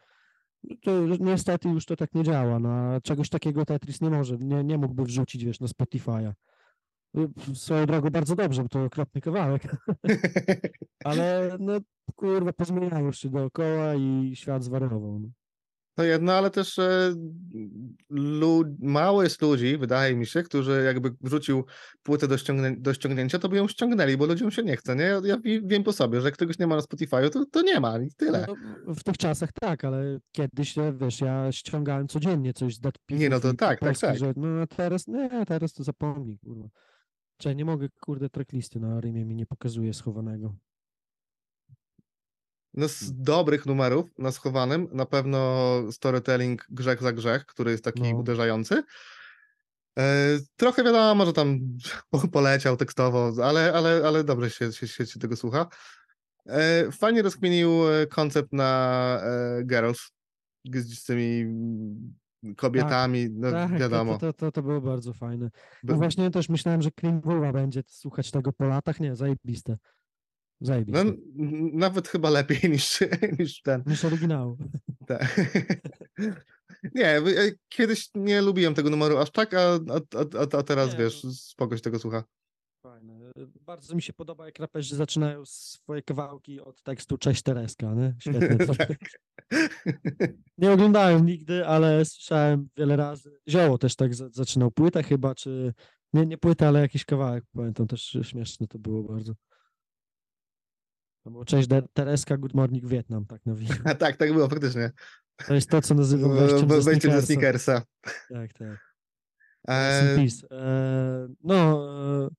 No 0.63 0.75
To 0.83 1.05
niestety 1.19 1.69
już 1.69 1.85
to 1.85 1.95
tak 1.95 2.13
nie 2.15 2.23
działa, 2.23 2.59
no, 2.59 2.69
a 2.69 3.01
czegoś 3.01 3.29
takiego 3.29 3.65
Tetris 3.65 4.01
nie 4.01 4.09
może, 4.09 4.37
nie, 4.37 4.63
nie 4.63 4.77
mógłby 4.77 5.03
wrzucić, 5.03 5.45
wiesz, 5.45 5.59
na 5.59 5.67
Spotify'a. 5.67 6.33
Swoją 7.53 7.85
drogą 7.85 8.09
bardzo 8.09 8.35
dobrze, 8.35 8.63
bo 8.63 8.69
to 8.69 8.83
okropny 8.83 9.21
kawałek, 9.21 9.61
ale 11.05 11.57
no 11.59 11.79
kurwa, 12.15 12.53
pozmieniają 12.53 13.11
się 13.11 13.29
dookoła 13.29 13.95
i 13.95 14.31
świat 14.35 14.63
zwariował. 14.63 15.19
No. 15.19 15.29
To 15.95 16.03
jedno, 16.03 16.33
ale 16.33 16.49
też 16.49 16.79
e, 16.79 17.13
lu- 18.09 18.75
mało 18.79 19.23
jest 19.23 19.41
ludzi, 19.41 19.77
wydaje 19.77 20.15
mi 20.15 20.25
się, 20.25 20.43
którzy 20.43 20.83
jakby 20.85 21.15
wrzucił 21.21 21.63
płytę 22.03 22.27
do, 22.27 22.35
ściągnię- 22.37 22.81
do 22.81 22.93
ściągnięcia, 22.93 23.39
to 23.39 23.49
by 23.49 23.57
ją 23.57 23.67
ściągnęli, 23.67 24.17
bo 24.17 24.25
ludziom 24.25 24.51
się 24.51 24.63
nie 24.63 24.77
chce, 24.77 24.95
nie? 24.95 25.03
Ja, 25.03 25.21
ja 25.23 25.37
wi- 25.37 25.67
wiem 25.67 25.83
po 25.83 25.93
sobie, 25.93 26.21
że 26.21 26.27
jak 26.27 26.37
czegoś 26.37 26.59
nie 26.59 26.67
ma 26.67 26.75
na 26.75 26.81
Spotify'u, 26.81 27.29
to, 27.29 27.45
to 27.51 27.61
nie 27.61 27.79
ma 27.79 27.99
i 27.99 28.09
tyle. 28.17 28.45
No, 28.87 28.93
w 28.93 29.03
tych 29.03 29.17
czasach 29.17 29.49
tak, 29.61 29.85
ale 29.85 30.19
kiedyś, 30.31 30.77
e, 30.77 30.93
wiesz, 31.01 31.21
ja 31.21 31.51
ściągałem 31.51 32.07
codziennie 32.07 32.53
coś 32.53 32.75
z 32.75 32.79
datpifów 32.79 33.21
Nie, 33.21 33.29
no 33.29 33.39
to 33.39 33.53
tak, 33.53 33.79
tak, 33.79 33.97
tak. 33.99 34.17
Że, 34.17 34.33
no 34.35 34.47
a 34.61 34.67
teraz, 34.67 35.07
nie, 35.07 35.45
teraz 35.47 35.73
to 35.73 35.83
zapomnij, 35.83 36.37
kurwa. 36.39 36.67
Czy 37.41 37.55
nie 37.55 37.65
mogę, 37.65 37.89
kurde, 37.99 38.29
tracklisty 38.29 38.79
na 38.79 39.01
Rymie 39.01 39.25
mi 39.25 39.35
nie 39.35 39.45
pokazuje 39.45 39.93
schowanego. 39.93 40.55
No 42.73 42.87
z 42.87 43.21
dobrych 43.21 43.65
numerów 43.65 44.09
na 44.17 44.31
schowanym 44.31 44.87
na 44.91 45.05
pewno 45.05 45.73
storytelling 45.91 46.67
Grzech 46.69 47.01
za 47.01 47.11
Grzech, 47.13 47.45
który 47.45 47.71
jest 47.71 47.83
taki 47.83 48.01
No. 48.13 48.19
uderzający. 48.19 48.83
E, 49.99 50.39
trochę 50.55 50.83
wiadomo, 50.83 51.25
że 51.25 51.33
tam 51.33 51.59
po- 52.09 52.27
poleciał 52.37 52.77
tekstowo, 52.77 53.31
ale, 53.43 53.73
ale, 53.73 54.01
ale 54.07 54.23
dobrze 54.23 54.49
się, 54.49 54.73
się, 54.73 54.87
się, 54.87 55.19
tego 55.19 55.35
słucha. 55.35 55.67
E, 56.45 56.91
fajnie 56.91 57.21
rozkminił 57.21 57.89
e, 57.89 58.07
koncept 58.07 58.53
na 58.53 59.21
Girls 59.65 60.11
z 60.73 61.03
tymi 61.03 61.45
mm, 62.43 62.55
kobietami, 62.55 63.29
no 63.29 63.51
tak, 63.51 63.71
to- 63.71 63.77
wiadomo. 63.77 64.13
To, 64.17 64.19
to, 64.19 64.33
to, 64.33 64.51
to 64.51 64.61
było 64.61 64.81
bardzo 64.81 65.13
fajne. 65.13 65.49
By- 65.83 65.93
No 65.93 65.97
właśnie 65.97 66.31
też 66.31 66.49
myślałem, 66.49 66.81
że 66.81 66.91
Klimwowa 66.91 67.53
będzie 67.53 67.83
słuchać 67.87 68.31
tego 68.31 68.53
po 68.53 68.65
latach. 68.65 68.99
Nie, 68.99 69.15
zajebiste. 69.15 69.77
No, 70.61 70.67
Zajebiste. 70.67 71.01
n- 71.01 71.17
nawet 71.73 72.07
chyba 72.07 72.29
lepiej 72.29 72.71
niż, 72.71 72.99
niż 73.39 73.61
ten. 73.61 73.83
Niż 73.85 74.05
oryginału. 74.05 74.57
Tak. 75.07 75.35
Nie, 76.95 77.21
kiedyś 77.69 78.09
nie 78.15 78.41
lubiłem 78.41 78.73
tego 78.73 78.89
numeru 78.89 79.17
aż 79.17 79.31
tak, 79.31 79.53
a, 79.53 79.59
a, 79.73 80.19
a, 80.39 80.57
a- 80.57 80.63
teraz 80.63 80.91
Nie, 80.91 80.97
wiesz, 80.97 81.23
no. 81.23 81.31
spoko 81.33 81.75
się 81.77 81.81
tego 81.81 81.99
słucha. 81.99 82.23
Fajne. 82.83 83.31
Bardzo 83.61 83.95
mi 83.95 84.01
się 84.01 84.13
podoba, 84.13 84.45
jak 84.45 84.59
raperzy 84.59 84.95
zaczynają 84.95 85.45
swoje 85.45 86.01
kawałki 86.01 86.59
od 86.61 86.83
tekstu 86.83 87.17
Cześć 87.17 87.41
Tereska, 87.43 87.93
nie? 87.93 88.15
Świetnie. 88.19 88.57
To. 88.67 88.75
Tak. 88.75 88.97
Nie 90.57 90.71
oglądałem 90.71 91.25
nigdy, 91.25 91.67
ale 91.67 92.05
słyszałem 92.05 92.69
wiele 92.77 92.95
razy. 92.95 93.31
Zioło 93.49 93.77
też 93.77 93.95
tak 93.95 94.15
za- 94.15 94.29
zaczynał 94.29 94.71
płytę 94.71 95.03
chyba, 95.03 95.35
czy 95.35 95.73
nie, 96.13 96.25
nie 96.25 96.37
płytę, 96.37 96.67
ale 96.67 96.79
jakiś 96.79 97.05
kawałek. 97.05 97.43
Pamiętam 97.55 97.87
też 97.87 98.17
śmieszne 98.21 98.67
to 98.67 98.79
było 98.79 99.03
bardzo. 99.03 99.33
To 101.23 101.31
było 101.31 101.45
Cześć 101.45 101.67
De- 101.67 101.87
Tereska, 101.93 102.37
Good 102.37 102.53
Morning 102.53 102.85
Vietnam, 102.85 103.25
tak 103.25 103.45
na 103.45 103.55
wino. 103.55 103.75
A 103.85 103.95
tak, 103.95 104.17
tak 104.17 104.33
było 104.33 104.49
faktycznie. 104.49 104.91
To 105.47 105.53
jest 105.53 105.69
to, 105.69 105.81
co 105.81 105.93
nazywam 105.95 106.31
E, 106.31 106.35
wejściem 106.35 106.67
do 106.67 106.81
Wejście 106.81 107.09
do 107.09 107.21
sneakersa. 107.21 107.81
Tak, 108.29 108.53
tak. 108.53 108.95
E, 109.67 110.15
peace. 110.15 110.47
E, 110.51 111.27
no, 111.43 111.87
e, 112.25 112.29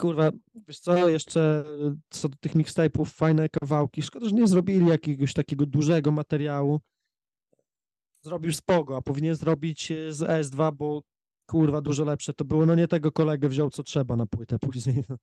kurwa, 0.00 0.30
wiesz 0.68 0.80
co, 0.80 1.08
jeszcze 1.08 1.64
e, 1.86 1.96
co 2.10 2.28
do 2.28 2.36
tych 2.36 2.54
mixtape'ów, 2.54 3.06
fajne 3.06 3.48
kawałki. 3.48 4.02
Szkoda, 4.02 4.28
że 4.28 4.34
nie 4.34 4.48
zrobili 4.48 4.86
jakiegoś 4.86 5.32
takiego 5.32 5.66
dużego 5.66 6.10
materiału. 6.10 6.80
Zrobił 8.22 8.52
Spogo, 8.52 8.96
a 8.96 9.02
powinien 9.02 9.34
zrobić 9.34 9.90
e, 9.90 10.12
z 10.12 10.20
S2, 10.20 10.72
bo 10.72 11.02
kurwa, 11.46 11.80
dużo 11.80 12.04
lepsze 12.04 12.34
to 12.34 12.44
było. 12.44 12.66
No 12.66 12.74
nie 12.74 12.88
tego 12.88 13.12
kolegę 13.12 13.48
wziął, 13.48 13.70
co 13.70 13.82
trzeba 13.82 14.16
na 14.16 14.26
płytę 14.26 14.58
później. 14.58 15.04
no. 15.08 15.16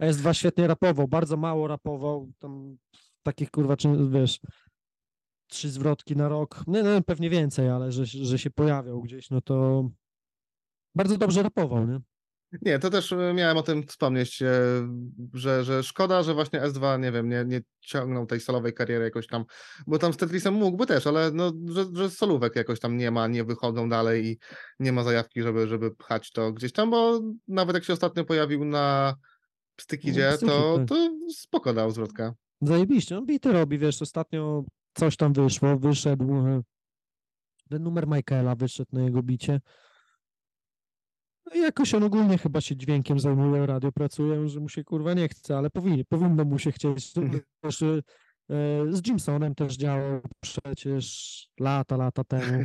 S2 0.12 0.32
świetnie 0.32 0.66
rapował, 0.66 1.08
bardzo 1.08 1.36
mało 1.36 1.68
rapował, 1.68 2.32
tam 2.38 2.76
takich 3.22 3.50
kurwa, 3.50 3.76
czy, 3.76 3.88
wiesz, 4.10 4.40
trzy 5.46 5.70
zwrotki 5.70 6.16
na 6.16 6.28
rok, 6.28 6.64
no, 6.66 6.82
no 6.82 7.02
pewnie 7.02 7.30
więcej, 7.30 7.68
ale 7.68 7.92
że, 7.92 8.06
że 8.06 8.38
się 8.38 8.50
pojawiał 8.50 9.02
gdzieś, 9.02 9.30
no 9.30 9.40
to 9.40 9.88
bardzo 10.94 11.18
dobrze 11.18 11.42
rapował, 11.42 11.86
nie? 11.86 12.00
Nie, 12.62 12.78
to 12.78 12.90
też 12.90 13.12
e, 13.12 13.34
miałem 13.34 13.56
o 13.56 13.62
tym 13.62 13.86
wspomnieć, 13.86 14.42
e, 14.42 14.48
że, 15.34 15.64
że 15.64 15.82
szkoda, 15.82 16.22
że 16.22 16.34
właśnie 16.34 16.60
S2, 16.60 17.00
nie 17.00 17.12
wiem, 17.12 17.28
nie, 17.28 17.44
nie 17.46 17.60
ciągnął 17.80 18.26
tej 18.26 18.40
solowej 18.40 18.74
kariery 18.74 19.04
jakoś 19.04 19.26
tam, 19.26 19.44
bo 19.86 19.98
tam 19.98 20.12
z 20.12 20.16
Tetrisem 20.16 20.54
mógłby 20.54 20.86
też, 20.86 21.06
ale 21.06 21.30
no, 21.30 21.52
że, 21.68 21.86
że 21.92 22.10
solówek 22.10 22.56
jakoś 22.56 22.80
tam 22.80 22.96
nie 22.96 23.10
ma, 23.10 23.26
nie 23.26 23.44
wychodzą 23.44 23.88
dalej 23.88 24.26
i 24.26 24.38
nie 24.80 24.92
ma 24.92 25.04
zajawki, 25.04 25.42
żeby, 25.42 25.68
żeby 25.68 25.94
pchać 25.94 26.30
to 26.30 26.52
gdzieś 26.52 26.72
tam, 26.72 26.90
bo 26.90 27.20
nawet 27.48 27.74
jak 27.74 27.84
się 27.84 27.92
ostatnio 27.92 28.24
pojawił 28.24 28.64
na 28.64 29.14
Stykidzie, 29.80 30.32
Styki, 30.32 30.52
to, 30.52 30.78
to 30.88 31.10
spoko 31.36 31.74
dał 31.74 31.90
zwrotkę. 31.90 32.32
Zajebiście, 32.60 33.18
on 33.18 33.26
bity 33.26 33.52
robi, 33.52 33.78
wiesz, 33.78 34.02
ostatnio 34.02 34.64
coś 34.94 35.16
tam 35.16 35.32
wyszło, 35.32 35.78
wyszedł 35.78 36.34
e, 36.34 36.62
ten 37.70 37.82
numer 37.82 38.06
Michaela, 38.08 38.54
wyszedł 38.54 38.90
na 38.92 39.02
jego 39.02 39.22
bicie. 39.22 39.60
No 41.52 41.58
i 41.58 41.62
jakoś 41.62 41.94
on 41.94 42.02
ogólnie 42.02 42.38
chyba 42.38 42.60
się 42.60 42.76
dźwiękiem 42.76 43.20
zajmuje, 43.20 43.66
radio 43.66 43.92
pracuje, 43.92 44.48
że 44.48 44.60
mu 44.60 44.68
się 44.68 44.84
kurwa 44.84 45.14
nie 45.14 45.28
chce, 45.28 45.58
ale 45.58 45.70
powinien, 45.70 46.04
powinno 46.08 46.44
mu 46.44 46.58
się 46.58 46.72
chcieć. 46.72 47.12
Wiesz, 47.64 47.82
e, 47.82 48.02
z 48.90 49.06
Jimsonem 49.06 49.54
też 49.54 49.76
działał 49.76 50.20
przecież 50.40 51.48
lata, 51.60 51.96
lata 51.96 52.24
temu. 52.24 52.64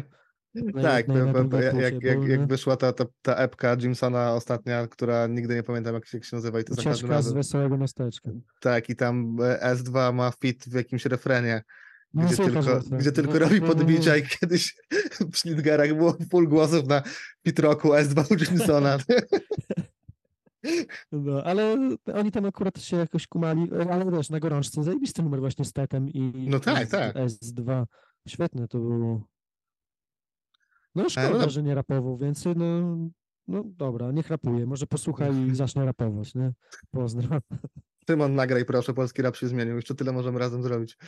Na 0.56 0.82
Tak, 0.82 1.08
na 1.08 1.16
jak, 1.62 1.76
jak, 1.76 2.04
jak, 2.04 2.24
jak 2.28 2.48
wyszła 2.48 2.78
ta, 2.78 2.94
ta, 2.94 3.06
ta 3.22 3.36
epka 3.36 3.76
Jimsona 3.82 4.34
ostatnia, 4.34 4.88
która 4.88 5.28
nigdy 5.28 5.56
nie 5.56 5.64
pamiętam 5.64 5.94
jak 5.94 6.06
się, 6.06 6.18
jak 6.18 6.26
się 6.26 6.36
nazywa 6.36 6.60
i 6.60 6.64
to 6.64 6.74
za 6.74 6.84
każdym 6.84 6.92
Ucieczka 6.94 7.08
z 7.08 7.26
razem. 7.26 7.34
wesołego 7.34 7.78
miasteczka. 7.78 8.32
Tak, 8.60 8.90
i 8.90 8.96
tam 8.96 9.38
e, 9.42 9.76
S2 9.76 10.14
ma 10.14 10.32
fit 10.42 10.64
w 10.68 10.74
jakimś 10.74 11.06
refrenie, 11.06 11.62
No, 12.14 12.26
gdzie, 12.26 12.36
tylko, 12.36 12.80
gdzie 12.92 13.12
tylko 13.12 13.34
No, 13.34 13.40
robi 13.40 13.62
no, 13.62 13.68
no. 13.68 13.74
podbicia 13.74 14.18
i 14.18 14.24
kiedyś 14.24 14.76
w 15.34 15.38
Schlitgerach 15.38 15.94
było 15.94 16.18
full 16.32 16.48
głosów 16.48 16.88
na 16.88 17.04
Pitroku 17.44 17.90
S2 17.90 18.34
u 18.34 18.36
Jimsona. 18.52 18.98
No, 21.12 21.44
ale 21.44 21.78
oni 22.14 22.32
tam 22.32 22.46
akurat 22.46 22.82
się 22.82 22.98
jakoś 22.98 23.28
kumali, 23.28 23.70
ale 23.92 24.12
wiesz, 24.12 24.30
na 24.30 24.40
gorączce 24.40 24.84
zajebisty 24.84 25.24
numer 25.24 25.40
właśnie 25.40 25.66
z 25.66 25.74
Tetem 25.74 26.10
i 26.10 26.48
No 26.50 26.60
tak, 26.60 26.82
S, 26.84 26.90
tak. 26.90 27.16
S2. 27.16 27.86
Świetne 28.28 28.68
to 28.68 28.80
było. 28.80 29.22
No 30.96 31.10
szkoda, 31.10 31.30
no 31.30 31.40
dob- 31.40 31.50
że 31.50 31.64
nie 31.64 31.76
rapował 31.76 32.18
więcej, 32.18 32.54
no, 32.56 32.98
no 33.48 33.64
dobra, 33.66 34.12
niech 34.12 34.28
rapuje, 34.28 34.66
może 34.66 34.88
posłucha 34.88 35.28
i 35.30 35.56
zacznie 35.56 35.86
rapować, 35.86 36.36
nie? 36.36 36.52
Pozdro. 36.92 37.40
Szymon, 38.10 38.36
nagraj 38.36 38.66
proszę, 38.66 38.94
polski 38.94 39.22
rap 39.22 39.36
się 39.36 39.48
zmienił, 39.48 39.76
jeszcze 39.76 39.96
tyle 39.96 40.12
możemy 40.12 40.40
razem 40.40 40.64
zrobić. 40.64 40.98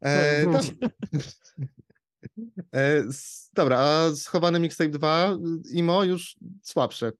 E, 0.00 0.42
Wróć. 0.44 0.74
e, 0.82 1.16
s- 1.16 1.54
dobra, 3.52 3.78
a 3.78 4.14
schowany 4.14 4.60
mixtape 4.60 4.90
2, 4.90 5.36
Imo 5.72 6.04
już 6.04 6.36
słabsze, 6.62 7.12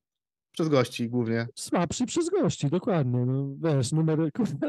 przez 0.53 0.69
gości 0.69 1.09
głównie. 1.09 1.47
Słabszy 1.55 2.07
przez 2.07 2.31
gości, 2.31 2.71
dokładnie, 2.71 3.27
no 3.27 3.55
wiesz, 3.59 3.93
numer, 3.93 4.19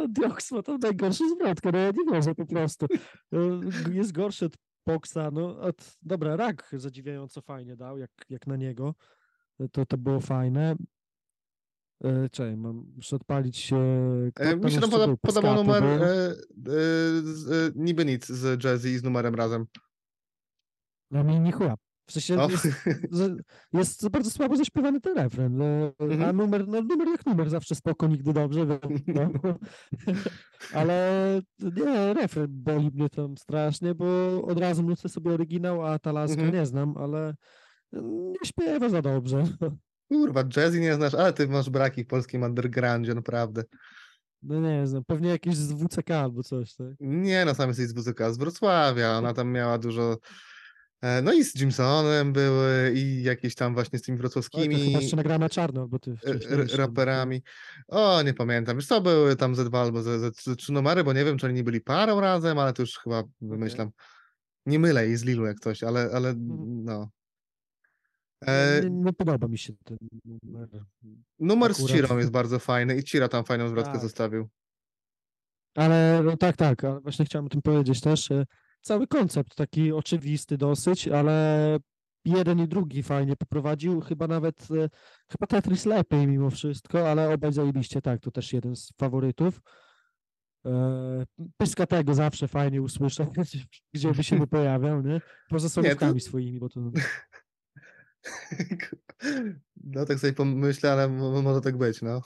Dioksmo 0.10 0.64
to 0.64 0.78
najgorszy 0.78 1.30
zwrotka, 1.30 1.70
no 1.74 1.80
ja 1.80 1.92
nie 1.92 2.14
wierzę 2.14 2.36
po 2.36 2.46
prostu. 2.46 2.86
No, 3.32 3.40
Jest 3.92 4.12
gorszy 4.12 4.46
od 4.46 4.54
Poxa, 4.84 5.32
no 5.32 5.60
od, 5.60 5.98
dobra, 6.02 6.36
Rak 6.36 6.70
zadziwiająco 6.74 7.42
fajnie 7.42 7.76
dał, 7.76 7.98
jak, 7.98 8.12
jak 8.30 8.48
na 8.48 8.56
niego, 8.56 8.96
to, 9.72 9.86
to 9.86 9.98
było 9.98 10.20
fajne. 10.20 10.76
E, 12.04 12.30
Czekaj, 12.30 12.58
mam, 12.58 12.86
muszę 12.96 13.16
odpalić 13.16 13.74
e, 13.74 13.78
E, 14.36 14.56
mi 14.56 14.72
się 14.72 14.80
tam 14.80 14.90
poda, 14.90 15.08
podobał 15.22 15.56
numer 15.56 15.84
e, 15.84 15.98
e, 16.00 16.36
z, 17.24 17.52
e, 17.52 17.72
niby 17.76 18.06
nic 18.06 18.28
z 18.28 18.64
Jazzy 18.64 19.00
z 19.00 19.04
numerem 19.04 19.36
razem. 19.36 19.66
No 21.12 21.24
mi 21.24 21.40
nie 21.40 21.52
chuja. 21.52 21.76
W 22.10 22.12
sensie 22.12 22.38
jest, 22.52 22.68
jest 23.74 24.10
bardzo 24.10 24.30
słabo 24.32 24.56
zaśpiewany 24.56 25.02
ten 25.02 25.18
refren, 25.18 25.58
no, 25.58 25.66
a 26.00 26.04
Mhm. 26.04 26.38
numer, 26.38 26.68
no 26.68 26.82
numer 26.82 27.08
jak 27.08 27.26
numer, 27.26 27.50
zawsze 27.50 27.76
spoko, 27.76 28.08
nigdy 28.08 28.34
dobrze, 28.34 28.66
wiadomo. 29.08 29.40
ale 30.74 31.42
nie, 31.76 32.14
refren 32.14 32.48
boli 32.50 32.92
mnie 32.94 33.10
tam 33.10 33.38
strasznie, 33.38 33.96
bo 33.96 34.06
od 34.44 34.60
razu 34.60 34.84
nucę 34.84 35.10
sobie 35.10 35.32
oryginał, 35.32 35.86
a 35.86 36.00
ta 36.00 36.12
laska 36.12 36.42
Mhm. 36.42 36.54
nie 36.54 36.66
znam, 36.66 36.98
ale 36.98 37.36
nie 38.04 38.46
śpiewa 38.46 38.90
za 38.90 39.02
dobrze. 39.02 39.44
Kurwa, 40.12 40.44
Jazzy 40.58 40.80
nie 40.80 40.94
znasz, 40.96 41.14
ale 41.14 41.34
ty 41.34 41.48
masz 41.48 41.70
braki 41.70 42.04
w 42.04 42.08
polskim 42.08 42.44
undergroundzie, 42.44 43.14
naprawdę. 43.16 43.64
No 44.42 44.60
nie 44.60 44.88
znam, 44.88 45.04
pewnie 45.08 45.30
jakieś 45.30 45.56
z 45.56 45.74
WCK 45.74 46.12
albo 46.12 46.44
coś, 46.44 46.76
tak? 46.76 46.88
Nie, 47.00 47.46
no 47.46 47.56
sam 47.56 47.68
jesteś 47.70 47.88
z 47.88 47.94
WZK, 47.94 48.20
z 48.32 48.38
Wrocławia, 48.38 49.18
ona 49.18 49.34
tam 49.34 49.52
miała 49.52 49.78
dużo, 49.78 50.18
no 51.24 51.34
i 51.34 51.44
z 51.44 51.56
Jimsonem 51.62 52.34
były 52.34 52.92
i 52.96 53.24
jakieś 53.24 53.56
tam 53.56 53.74
właśnie 53.74 54.00
z 54.00 54.02
tymi 54.02 54.16
Oj, 54.16 54.18
to 54.18 54.22
wrocławskimi 54.22 54.86
chyba 54.86 55.00
jeszcze 55.00 55.16
nagrała 55.16 55.40
na 55.40 55.50
czarno, 55.50 55.82
albo 55.82 56.00
ty 56.00 56.16
e, 56.52 56.78
raperami. 56.78 57.42
O, 57.88 58.22
nie 58.22 58.34
pamiętam, 58.34 58.78
wiesz 58.78 58.88
co, 58.88 59.02
były 59.02 59.36
tam 59.36 59.56
ze 59.56 59.66
dwa 59.66 59.82
albo 59.82 60.02
ze, 60.02 60.20
ze, 60.20 60.32
ze 60.44 60.56
trzy 60.56 60.72
numery, 60.72 61.04
bo 61.04 61.14
nie 61.14 61.26
wiem, 61.26 61.38
czy 61.38 61.46
oni 61.46 61.56
nie 61.56 61.64
byli 61.64 61.82
parą 61.82 62.20
razem, 62.20 62.60
ale 62.60 62.74
to 62.74 62.82
już 62.84 62.98
chyba 63.00 63.24
wymyślam. 63.42 63.90
Nie 64.66 64.80
mylę 64.80 65.08
jej 65.08 65.18
z 65.18 65.24
Lilu 65.24 65.46
jak 65.46 65.60
coś, 65.60 65.84
ale, 65.84 66.10
ale 66.14 66.30
Mhm. 66.30 66.84
no. 66.84 67.10
E, 68.46 68.82
nie, 68.84 68.90
nie 68.90 69.14
podoba 69.14 69.48
mi 69.48 69.58
się 69.58 69.74
ten 69.84 69.98
numer. 70.44 70.70
numer 71.40 71.74
z 71.74 71.78
akurat. 71.80 71.96
Cirą 71.96 72.18
jest 72.18 72.32
bardzo 72.32 72.60
fajny 72.60 72.98
i 72.98 73.04
Cira 73.04 73.28
tam 73.28 73.46
fajną 73.46 73.70
zwrotkę 73.70 73.92
Tak. 73.94 74.02
zostawił. 74.02 74.48
Ale 75.76 76.22
no 76.24 76.38
tak, 76.38 76.58
tak, 76.58 76.84
ale 76.84 77.00
właśnie 77.00 77.26
chciałem 77.26 77.46
o 77.46 77.50
tym 77.50 77.62
powiedzieć 77.62 78.02
też. 78.02 78.30
Cały 78.88 79.08
koncept 79.08 79.56
taki 79.56 79.92
oczywisty 79.92 80.58
dosyć, 80.58 81.08
ale 81.08 81.78
jeden 82.26 82.60
i 82.60 82.68
drugi 82.68 83.04
fajnie 83.04 83.36
poprowadził. 83.36 84.02
Chyba 84.02 84.28
nawet, 84.28 84.62
e, 84.62 84.90
chyba 85.32 85.48
Tetris 85.48 85.86
lepiej 85.86 86.28
mimo 86.28 86.50
wszystko, 86.50 87.12
ale 87.12 87.34
obaj 87.34 87.54
zajebiście, 87.54 88.02
tak, 88.02 88.22
to 88.22 88.32
też 88.32 88.54
jeden 88.54 88.76
z 88.76 88.94
faworytów. 88.98 89.62
E, 90.66 91.26
Pyska 91.58 91.86
tego 91.86 92.14
zawsze 92.14 92.48
fajnie 92.48 92.82
usłyszę, 92.82 93.28
gdzie 93.94 94.12
by 94.12 94.24
się 94.24 94.40
nie 94.40 94.48
pojawiał, 94.48 95.02
nie? 95.02 95.22
Poza 95.50 95.70
solówkami 95.70 96.22
swoimi, 96.22 96.60
bo 96.60 96.70
to... 96.70 96.80
No 99.84 100.06
tak 100.06 100.20
sobie 100.20 100.34
pomyślę, 100.34 100.92
ale 100.92 101.10
mo- 101.10 101.42
może 101.42 101.62
tak 101.62 101.78
być, 101.78 102.02
no. 102.02 102.22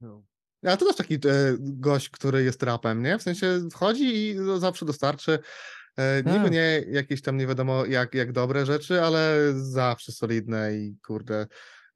No. 0.00 0.22
A 0.66 0.76
to 0.76 0.86
też 0.86 0.96
taki 0.96 1.14
e, 1.14 1.18
gość, 1.60 2.08
który 2.10 2.44
jest 2.44 2.62
rapem, 2.62 3.02
nie? 3.02 3.18
W 3.18 3.22
sensie 3.22 3.60
wchodzi 3.72 4.26
i 4.30 4.34
no, 4.34 4.58
zawsze 4.58 4.86
dostarczy 4.86 5.38
e, 5.96 6.16
niby 6.16 6.38
Tak. 6.44 6.52
nie 6.52 6.84
jakieś 6.90 7.22
tam 7.22 7.36
nie 7.36 7.46
wiadomo 7.46 7.86
jak, 7.86 8.14
jak 8.14 8.32
dobre 8.32 8.66
rzeczy, 8.66 9.02
ale 9.02 9.52
zawsze 9.54 10.12
solidne 10.12 10.76
i 10.76 10.96
kurde. 11.06 11.46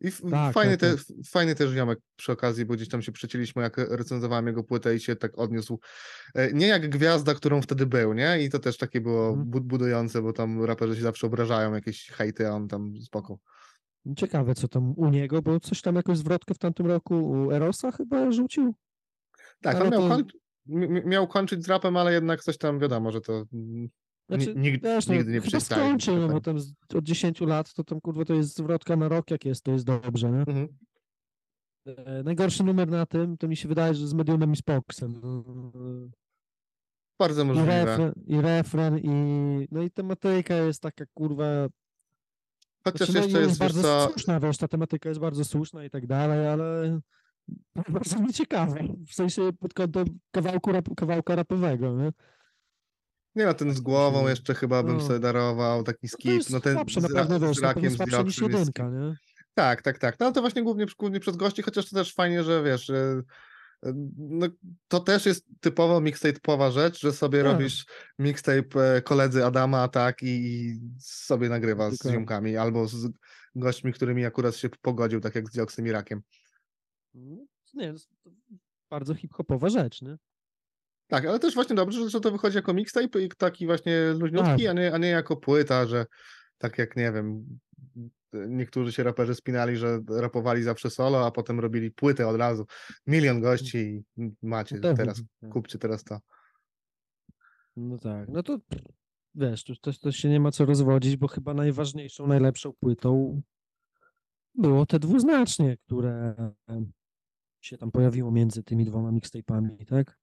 I 0.01 0.07
f- 0.09 0.21
Tak, 0.31 0.55
fajny, 0.55 0.77
tak, 0.79 0.91
te, 0.91 0.97
tak. 0.97 1.07
fajny 1.31 1.55
też 1.55 1.71
ziomek 1.71 1.99
przy 2.17 2.33
okazji, 2.33 2.65
bo 2.65 2.75
gdzieś 2.75 2.89
tam 2.89 3.03
się 3.03 3.13
przecięliśmy, 3.13 3.63
jak 3.63 3.77
recenzowałem 3.79 4.47
jego 4.47 4.65
płytę 4.65 4.95
i 4.95 5.01
się 5.01 5.17
tak 5.17 5.39
odniósł. 5.39 5.81
E, 6.35 6.53
Nie 6.53 6.67
jak 6.67 6.89
gwiazda, 6.89 7.35
którą 7.35 7.63
wtedy 7.63 7.87
był, 7.87 8.13
nie? 8.13 8.43
I 8.43 8.51
to 8.51 8.59
też 8.59 8.77
takie 8.77 9.01
było 9.01 9.29
Mhm. 9.29 9.51
bu- 9.51 9.61
budujące, 9.61 10.23
bo 10.23 10.33
tam 10.33 10.65
raperzy 10.65 10.97
się 10.97 11.03
zawsze 11.03 11.27
obrażają, 11.27 11.75
jakieś 11.75 12.07
hejty, 12.09 12.49
a 12.49 12.51
on 12.51 12.69
tam 12.69 12.93
spoko. 13.05 13.39
Ciekawe, 14.17 14.55
co 14.55 14.69
tam 14.69 14.95
u 14.97 15.09
niego, 15.11 15.43
bo 15.43 15.61
coś 15.61 15.83
tam 15.83 15.97
jakąś 15.97 16.19
zwrotkę 16.19 16.55
w 16.55 16.59
tamtym 16.59 16.87
roku 16.87 17.15
u 17.31 17.51
Erosa 17.53 17.93
chyba 17.93 18.33
rzucił. 18.33 18.75
Tak, 19.61 19.77
Ale 19.77 19.85
on 19.85 19.91
miał, 19.91 20.03
to- 20.03 20.09
koń... 20.09 20.25
mi- 20.67 21.03
miał 21.07 21.27
kończyć 21.29 21.65
z 21.65 21.69
rapem, 21.69 21.97
ale 21.97 22.13
jednak 22.13 22.43
coś 22.43 22.59
tam 22.59 22.79
wiadomo, 22.79 23.13
że 23.13 23.21
to 23.21 23.45
Znaczy, 24.29 24.55
ni- 24.55 24.61
nikt, 24.61 24.85
wiesz, 24.85 25.07
no, 25.07 25.15
nigdy 25.15 25.33
nie 25.33 25.41
przestaje. 25.41 25.83
skończył, 25.87 26.17
no 26.17 26.29
bo 26.29 26.41
tam 26.41 26.61
z, 26.61 26.73
od 26.95 27.05
10 27.05 27.41
lat 27.41 27.75
to 27.75 27.85
tam 27.85 28.01
kurwa 28.01 28.25
to 28.25 28.35
jest 28.35 28.57
zwrotka 28.57 28.97
na 28.97 29.09
rok, 29.09 29.31
jak 29.31 29.45
jest, 29.45 29.65
to 29.65 29.73
jest 29.73 29.85
dobrze, 29.85 30.31
nie? 30.31 30.39
Mhm. 30.39 30.69
E, 31.87 32.23
najgorszy 32.23 32.65
numer 32.65 32.89
na 32.89 33.07
tym, 33.07 33.37
to 33.37 33.49
mi 33.49 33.57
się 33.57 33.69
wydaje, 33.69 33.95
że 33.95 34.07
z 34.09 34.15
Mediumem 34.15 34.53
i 34.53 34.57
Spoxem. 34.57 35.21
no, 35.23 35.45
Bardzo 37.19 37.43
I 37.43 37.47
możliwe. 37.47 37.85
refren, 37.85 38.13
i 38.27 38.41
refren, 38.41 38.99
i 38.99 39.09
no 39.71 39.83
i 39.83 39.91
tematyka 39.91 40.55
jest 40.55 40.83
taka 40.83 41.05
kurwa. 41.15 41.45
Chociaż 42.85 43.09
Znaczy, 43.09 43.13
no, 43.13 43.25
jeszcze 43.25 43.39
jest, 43.39 43.49
jest, 43.49 43.61
bardzo 43.61 43.83
co, 43.83 44.09
słuszna, 44.11 44.41
wiesz, 44.41 44.59
ta 44.59 44.69
tematyka 44.69 45.09
jest 45.09 45.21
bardzo 45.21 45.45
słuszna 45.45 45.85
i 45.85 45.91
tak 45.91 46.07
dalej, 46.07 46.49
ale 46.49 47.01
bardzo 47.89 48.19
nieciekawa. 48.19 48.75
W 49.09 49.15
sensie 49.15 49.51
pod 49.61 49.75
kątem 49.75 50.05
kawałku 50.31 50.73
rap, 50.73 50.89
kawałka 50.97 51.35
rapowego, 51.37 51.93
nie? 51.93 52.13
nie 53.35 53.47
no, 53.47 53.55
ten 53.55 53.75
z 53.75 53.81
głową 53.81 54.23
się- 54.23 54.31
jeszcze 54.31 54.55
chyba 54.55 54.83
bym 54.83 54.97
no. 54.97 55.07
sobie 55.07 55.19
darował, 55.19 55.83
taki 55.83 56.09
To 56.09 56.13
skip, 56.13 56.51
no 56.51 56.61
ten 56.61 56.75
słabsze 56.75 57.01
z, 57.01 57.03
na 57.03 57.09
ra- 57.09 57.15
pewno, 57.15 57.49
wiesz, 57.49 57.57
z 57.57 57.63
na 57.63 57.69
pewno 57.75 58.19
rakiem, 58.19 58.31
z 58.31 58.39
jedynka, 58.39 58.89
nie? 58.89 59.17
Tak, 59.55 59.83
tak, 59.83 59.99
tak. 59.99 60.21
No 60.21 60.33
to 60.33 60.41
właśnie 60.41 60.63
głównie, 60.63 60.87
głównie 60.99 61.21
przez 61.21 61.37
gości, 61.37 61.63
chociaż 61.63 61.91
to 61.91 61.97
też 61.97 62.15
fajnie, 62.15 62.45
że 62.45 62.63
wiesz, 62.63 62.91
no, 64.17 64.47
to 64.89 65.01
też 65.01 65.27
jest 65.27 65.47
typowo 65.61 66.01
mixtape'owa 66.01 66.71
rzecz, 66.73 67.01
że 67.01 67.13
sobie 67.13 67.43
Tak. 67.43 67.53
robisz 67.53 67.87
mixtape 68.19 68.97
e, 68.97 69.03
koledzy 69.03 69.45
Adama, 69.45 69.89
tak, 69.89 70.23
i, 70.23 70.75
sobie 71.01 71.49
nagrywa 71.49 71.91
z 71.91 71.93
Dokładnie. 71.99 72.19
ziomkami, 72.19 72.57
albo 72.57 72.87
z 72.89 73.09
gośćmi, 73.55 73.93
którymi 73.93 74.25
akurat 74.25 74.57
się 74.57 74.69
pogodził, 74.83 75.21
tak 75.21 75.35
jak 75.35 75.49
z 75.49 75.53
Dioksym 75.53 75.87
i 75.87 75.91
Rakiem. 75.93 76.23
No, 77.15 77.37
Nie, 77.75 77.95
bardzo 78.91 79.15
hip-hopowa 79.15 79.69
rzecz, 79.69 80.03
nie? 80.03 80.17
Tak, 81.09 81.25
ale 81.27 81.39
też 81.39 81.55
właśnie 81.55 81.77
dobrze, 81.77 82.01
że- 82.03 82.11
że 82.11 82.21
to 82.21 82.31
wychodzi 82.33 82.57
jako 82.57 82.75
mixtape 82.75 83.23
i 83.23 83.29
taki 83.29 83.67
właśnie 83.67 84.13
luźniutki, 84.19 84.63
Tak. 84.65 84.71
a 84.71 84.73
nie, 84.73 84.95
a 84.95 84.99
nie 84.99 85.09
jako 85.09 85.37
płyta, 85.37 85.87
że 85.87 86.07
tak 86.59 86.79
jak, 86.79 86.97
nie 86.97 87.13
wiem, 87.13 87.45
niektórzy 88.33 88.93
się 88.93 89.03
raperzy 89.03 89.35
spinali, 89.35 89.77
że 89.77 90.01
rapowali 90.09 90.63
zawsze 90.63 90.91
solo, 90.91 91.27
a 91.27 91.31
potem 91.31 91.61
robili 91.61 91.91
płytę 91.91 92.29
od 92.29 92.37
razu. 92.37 92.67
Milion 93.07 93.41
gości 93.41 94.05
i 94.17 94.31
macie 94.43 94.75
No 94.77 94.83
to- 94.83 94.95
teraz, 94.95 95.23
kupcie 95.51 95.79
teraz 95.79 96.05
to. 96.05 96.19
No 97.77 97.99
tak, 97.99 98.29
no 98.29 98.43
to 98.43 98.59
wiesz, 99.35 99.65
to, 99.65 99.75
to, 99.81 99.93
to 99.93 100.13
się 100.13 100.29
nie 100.29 100.41
ma 100.41 100.51
co 100.51 100.65
rozwodzić, 100.65 101.17
bo 101.17 101.29
chyba 101.29 101.55
najważniejszą, 101.55 102.27
najlepszą 102.27 102.73
płytą 102.73 103.43
było 104.55 104.87
te 104.87 104.99
dwuznacznie, 104.99 105.77
które 105.77 106.35
się 107.61 107.79
tam 107.79 107.91
pojawiło 107.91 108.31
między 108.31 108.63
tymi 108.63 108.85
dwoma 108.85 109.11
mixtape'ami, 109.11 109.85
tak? 109.87 110.19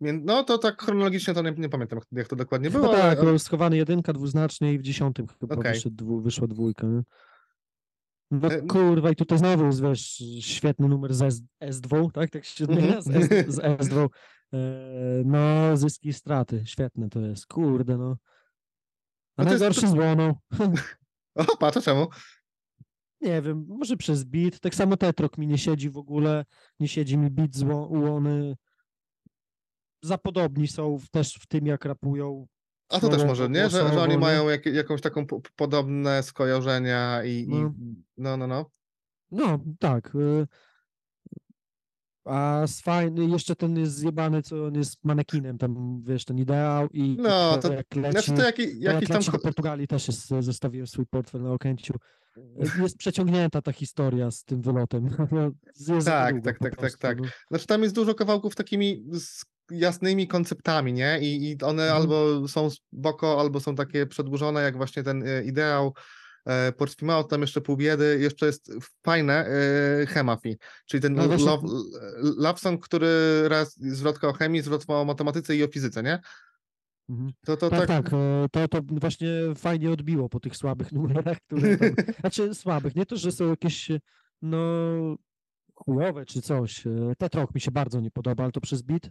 No 0.00 0.44
to 0.44 0.58
tak 0.58 0.82
chronologicznie 0.82 1.34
to 1.34 1.42
nie, 1.42 1.52
nie 1.52 1.68
pamiętam, 1.68 1.98
jak- 2.12 2.28
to 2.28 2.36
dokładnie 2.36 2.70
było, 2.70 2.88
tak, 2.88 3.18
ale, 3.18 3.38
schowany 3.38 3.76
jedynka 3.76 4.12
dwuznacznie 4.12 4.72
i 4.72 4.78
w 4.78 4.82
dziesiątym 4.82 5.26
chyba 5.40 5.54
Okej. 5.56 5.72
wyszedł 5.72 6.20
wyszła 6.20 6.46
dwójka, 6.46 6.86
nie? 6.86 7.02
No 8.30 8.48
E, 8.52 8.62
kurwa, 8.62 9.10
i 9.10 9.16
tutaj 9.16 9.38
znowu 9.38 9.66
jest, 9.66 9.82
wiesz, 9.82 10.22
świetny 10.40 10.88
numer 10.88 11.14
z 11.14 11.22
S, 11.22 11.42
S2, 11.64 12.10
tak? 12.12 12.30
Tak 12.30 12.44
się 12.44 12.64
Mhm. 12.64 12.78
odmienia? 12.84 13.02
Z, 13.02 13.08
S, 13.32 13.54
z 13.54 13.58
S2. 13.58 14.08
E, 14.52 14.58
no, 15.24 15.76
zyski 15.76 16.08
i 16.08 16.12
straty, 16.12 16.62
świetne 16.66 17.08
to 17.08 17.20
jest, 17.20 17.46
kurde, 17.46 17.96
no. 17.98 18.16
A 19.36 19.42
No 19.42 19.44
to 19.44 19.50
jest- 19.50 19.60
najgorszy 19.60 19.88
złono. 19.88 20.40
o, 21.52 21.56
patrz, 21.56 21.76
a 21.76 21.80
czemu? 21.80 22.06
Nie 23.20 23.42
wiem, 23.42 23.66
może 23.68 23.96
przez 23.96 24.24
beat. 24.24 24.60
Tak 24.60 24.74
samo 24.74 24.96
Tetrok 24.96 25.38
mi 25.38 25.46
nie 25.46 25.58
siedzi 25.58 25.90
w 25.90 25.96
ogóle. 25.98 26.44
Nie 26.80 26.88
siedzi 26.88 27.18
mi 27.18 27.30
beat 27.30 27.56
zło, 27.56 27.88
łony. 27.90 28.56
Za 30.02 30.18
podobni 30.18 30.68
są 30.68 30.98
też 31.10 31.34
w 31.34 31.46
tym, 31.46 31.66
jak 31.66 31.84
rapują. 31.84 32.46
A 32.88 33.00
to 33.00 33.08
też 33.08 33.24
może, 33.24 33.48
nie? 33.48 33.68
Że, 33.70 33.92
że 33.92 34.02
oni 34.02 34.18
mają 34.18 34.48
jak, 34.48 34.66
jakąś 34.66 35.00
taką 35.00 35.26
po, 35.26 35.40
podobne 35.56 36.22
skojarzenia 36.22 37.24
i, 37.24 37.30
i 37.30 37.48
No. 37.48 37.72
no, 38.16 38.36
no, 38.36 38.46
no. 38.46 38.70
No, 39.30 39.58
tak. 39.78 40.14
y, 40.14 40.46
A 42.24 42.66
z 42.66 42.80
fajny, 42.80 43.24
jeszcze 43.26 43.56
ten 43.56 43.76
jest 43.78 43.94
zjebany, 43.94 44.42
co 44.42 44.64
on 44.66 44.74
jest 44.74 45.04
manekinem, 45.04 45.58
tam 45.58 46.02
wiesz, 46.02 46.24
ten 46.24 46.38
ideał 46.38 46.88
i 46.92 47.16
No, 47.20 47.58
to- 47.58 47.72
jak 47.72 47.94
leci, 47.96 48.10
Znaczy 48.12 48.32
to 48.32 48.42
jaki, 48.42 48.62
to 48.62 48.68
jakiś 48.68 48.82
jak 48.82 49.04
tam... 49.08 49.16
leci 49.16 49.30
do 49.30 49.38
cho- 49.38 49.42
Portugalii 49.42 49.86
też 49.86 50.08
jest, 50.08 50.26
zostawiłem 50.40 50.86
swój 50.86 51.06
portfel 51.06 51.42
na 51.42 51.52
Okęciu. 51.52 51.94
Jest 52.82 52.96
przeciągnięta 52.96 53.62
ta 53.62 53.72
historia 53.72 54.30
z 54.30 54.44
tym 54.44 54.62
wylotem. 54.62 55.08
No, 55.32 55.50
jest 55.94 56.06
Tak, 56.06 56.44
tak, 56.44 56.58
tak, 56.58 56.76
tak, 56.76 56.98
tak. 56.98 57.20
no. 57.20 57.28
Znaczy 57.48 57.66
tam 57.66 57.82
jest 57.82 57.94
dużo 57.94 58.14
kawałków 58.14 58.54
takimi 58.54 59.04
z 59.12 59.44
jasnymi 59.70 60.28
konceptami, 60.28 60.92
nie? 60.92 61.18
I, 61.20 61.50
i 61.50 61.62
one 61.62 61.82
Mhm. 61.82 62.02
albo 62.02 62.48
są 62.48 62.70
spoko, 62.70 63.40
albo 63.40 63.60
są 63.60 63.74
takie 63.74 64.06
przedłużone, 64.06 64.62
jak 64.62 64.76
właśnie 64.76 65.02
ten 65.02 65.28
e, 65.28 65.44
ideał. 65.44 65.94
E, 66.46 66.72
Portfimao, 66.72 67.24
tam 67.24 67.40
jeszcze 67.40 67.60
pół 67.60 67.76
biedy, 67.76 68.18
jeszcze 68.20 68.46
jest 68.46 68.72
fajne 69.06 69.46
e, 69.46 70.06
Hemafi, 70.06 70.56
czyli 70.86 71.00
ten 71.00 71.14
No 71.14 71.26
love, 71.26 71.66
love 72.22 72.58
song, 72.58 72.84
który 72.84 73.08
raz 73.48 73.76
zwrotka 73.78 74.28
o 74.28 74.32
chemii, 74.32 74.62
zwrotka 74.62 74.94
o 74.94 75.04
matematyce 75.04 75.56
i 75.56 75.64
o 75.64 75.68
fizyce, 75.68 76.02
nie? 76.02 76.20
Mhm. 77.08 77.32
To, 77.46 77.56
to 77.56 77.70
Tak, 77.70 77.86
tak, 77.86 77.88
tak, 77.88 78.10
to, 78.52 78.68
to 78.68 78.80
właśnie 78.86 79.28
fajnie 79.56 79.90
odbiło 79.90 80.28
po 80.28 80.40
tych 80.40 80.56
słabych 80.56 80.92
numerach, 80.92 81.38
które 81.46 81.76
tam, 81.76 81.90
znaczy 82.20 82.54
słabych, 82.54 82.96
nie 82.96 83.06
to, 83.06 83.16
że 83.16 83.32
są 83.32 83.50
jakieś, 83.50 83.90
no, 84.42 84.58
chujowe 85.74 86.26
czy 86.26 86.42
coś. 86.42 86.84
Tetrok 87.18 87.54
mi 87.54 87.60
się 87.60 87.70
bardzo 87.70 88.00
nie 88.00 88.10
podoba, 88.10 88.42
ale 88.42 88.52
to 88.52 88.60
przez 88.60 88.82
bit, 88.82 89.10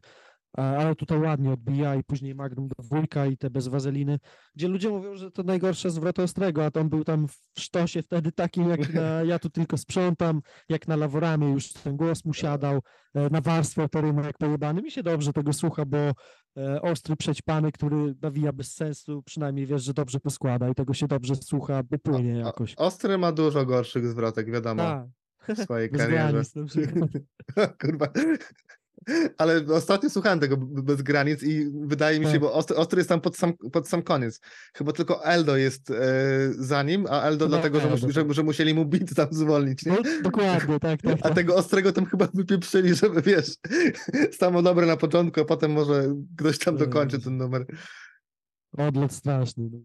ale 0.58 0.96
tutaj 0.96 1.20
ładnie 1.20 1.52
odbija 1.52 1.96
i 1.96 2.04
później 2.04 2.36
Magnum 2.36 2.68
dwójka 2.80 3.26
i 3.26 3.38
te 3.38 3.50
bez 3.50 3.68
wazeliny, 3.68 4.20
gdzie 4.56 4.68
ludzie 4.68 4.90
mówią, 4.90 5.16
że 5.16 5.32
to 5.32 5.44
najgorsza 5.44 5.90
zwrota 5.90 6.24
Ostrego, 6.24 6.66
a 6.66 6.72
tam 6.72 6.90
był 6.90 7.04
tam 7.04 7.28
w 7.28 7.60
sztosie 7.60 8.02
wtedy 8.02 8.32
takim, 8.32 8.70
jak 8.70 8.94
na 8.94 9.02
ja 9.32 9.40
tu 9.40 9.50
tylko 9.50 9.78
sprzątam, 9.78 10.42
jak 10.70 10.88
na 10.88 10.96
laworamie 10.96 11.52
już 11.52 11.74
ten 11.74 11.98
głos 11.98 12.26
mu 12.26 12.34
siadał, 12.34 12.80
e, 13.14 13.30
na 13.30 13.42
warstwę 13.42 13.90
to 13.90 14.02
ryma 14.02 14.24
jak 14.24 14.38
pojebany. 14.38 14.82
Mi 14.82 14.92
się 14.92 15.04
dobrze 15.04 15.34
tego 15.34 15.54
słucha, 15.54 15.86
bo 15.86 15.98
e, 15.98 16.82
ostry 16.82 17.16
przećpany, 17.16 17.72
który 17.72 18.16
nawija 18.22 18.54
bez 18.54 18.74
sensu, 18.74 19.24
przynajmniej 19.24 19.66
wiesz, 19.66 19.84
że 19.84 19.94
dobrze 19.94 20.20
poskłada 20.20 20.70
i 20.70 20.76
tego 20.76 20.94
się 20.94 21.08
dobrze 21.08 21.36
słucha, 21.36 21.84
bo 21.84 21.98
płynie 21.98 22.40
jakoś. 22.40 22.76
Ostry 22.76 23.18
ma 23.18 23.32
dużo 23.32 23.66
gorszych 23.66 24.08
zwrotek, 24.08 24.52
wiadomo, 24.52 24.84
Tak, 24.84 25.08
w 25.58 25.64
swojej 25.64 25.90
karierze. 25.98 26.42
Kurwa. 27.82 28.08
Ale 29.38 29.66
ostatnio 29.74 30.10
słuchałem 30.10 30.40
tego 30.40 30.58
Bez 30.58 31.02
Granic 31.02 31.44
i 31.44 31.72
wydaje 31.74 32.20
mi 32.20 32.26
się, 32.26 32.32
Tak. 32.32 32.42
bo 32.42 32.54
Ostry, 32.54 32.76
Ostry 32.76 33.00
jest 33.00 33.10
tam 33.10 33.22
pod 33.22 33.38
sam, 33.38 33.54
pod 33.54 33.88
sam 33.88 34.04
koniec. 34.04 34.42
Chyba 34.74 34.92
tylko 34.92 35.26
Eldo 35.26 35.58
jest 35.58 35.92
e, 35.92 35.96
za 36.54 36.84
nim, 36.84 37.06
a 37.10 37.22
Eldo 37.22 37.48
dlatego, 37.48 37.80
że, 37.80 37.92
Eldo, 37.92 38.12
że, 38.12 38.24
tak. 38.24 38.34
że 38.34 38.44
musieli 38.44 38.74
mu 38.74 38.86
bit 38.86 39.16
tam 39.16 39.28
zwolnić, 39.32 39.86
nie? 39.86 39.92
No, 39.92 39.98
dokładnie, 40.24 40.80
tak, 40.80 41.02
tak. 41.02 41.16
A 41.20 41.24
tak. 41.24 41.36
tego 41.36 41.56
Ostrego 41.56 41.92
tam 41.92 42.06
chyba 42.06 42.28
wypieprzyli, 42.34 42.96
żeby 42.96 43.22
wiesz, 43.22 43.56
samo 44.40 44.62
dobre 44.62 44.86
na 44.86 44.98
początku, 44.98 45.42
a 45.42 45.46
potem 45.46 45.72
może 45.72 46.16
ktoś 46.38 46.60
tam 46.60 46.78
dokończy 46.78 47.20
ten 47.20 47.38
numer. 47.38 47.66
Odlot 48.78 49.14
straszny. 49.14 49.70
No. 49.72 49.80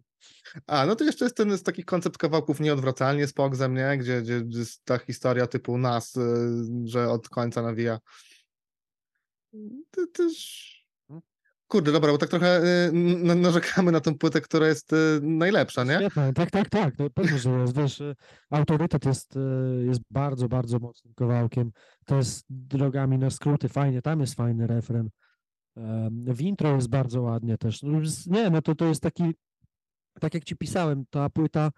A, 0.67 0.87
no 0.87 0.97
to 0.97 1.05
jeszcze 1.05 1.25
jest 1.25 1.37
ten 1.37 1.59
z 1.59 1.63
takich 1.63 1.85
koncept 1.85 2.19
kawałków 2.19 2.61
nieodwracalnie 2.61 3.27
z 3.27 3.33
Pogzem, 3.33 3.75
nie? 3.75 3.99
Gdzie, 3.99 4.23
gdzie 4.23 4.43
jest 4.53 4.85
ta 4.85 4.99
historia 4.99 5.47
typu 5.47 5.79
nas, 5.79 6.17
y, 6.17 6.21
że 6.85 7.09
od 7.09 7.29
końca 7.29 7.63
nawija. 7.63 7.99
To 9.91 10.07
też... 10.13 10.71
Kurde, 11.69 11.93
dobra, 11.93 12.13
bo 12.13 12.19
tak 12.19 12.29
trochę 12.29 12.63
y, 12.89 12.93
narzekamy 13.35 13.93
na 13.93 14.01
tę 14.01 14.15
płytę, 14.15 14.41
która 14.41 14.67
jest 14.67 14.93
y, 14.93 14.97
najlepsza, 15.23 15.85
nie? 15.85 15.97
Świetne, 15.97 16.33
tak, 16.33 16.51
tak, 16.51 16.69
tak, 16.69 16.99
no, 16.99 17.11
pewnie, 17.11 17.39
że 17.39 17.51
jest, 17.51 17.77
wiesz, 17.77 18.01
e, 18.01 18.15
autorytet 18.51 19.05
jest, 19.05 19.39
jest 19.87 20.01
bardzo, 20.11 20.49
bardzo 20.49 20.79
mocnym 20.79 21.15
kawałkiem, 21.15 21.73
to 22.07 22.17
jest 22.17 22.45
drogami 22.51 23.19
na 23.19 23.31
skróty, 23.31 23.69
fajnie, 23.69 24.03
tam 24.03 24.21
jest 24.21 24.35
fajny 24.35 24.67
refren, 24.67 25.11
w 26.27 26.41
intro 26.41 26.75
jest 26.75 26.89
bardzo 26.89 27.23
ładnie 27.23 27.59
też, 27.59 27.83
no, 27.83 28.01
nie, 28.27 28.51
no 28.51 28.63
to, 28.63 28.75
to 28.75 28.85
jest 28.85 29.03
taki, 29.03 29.35
tak 30.21 30.35
jak 30.35 30.45
ci 30.45 30.57
pisałem, 30.57 31.05
ta 31.11 31.31
płyta 31.31 31.71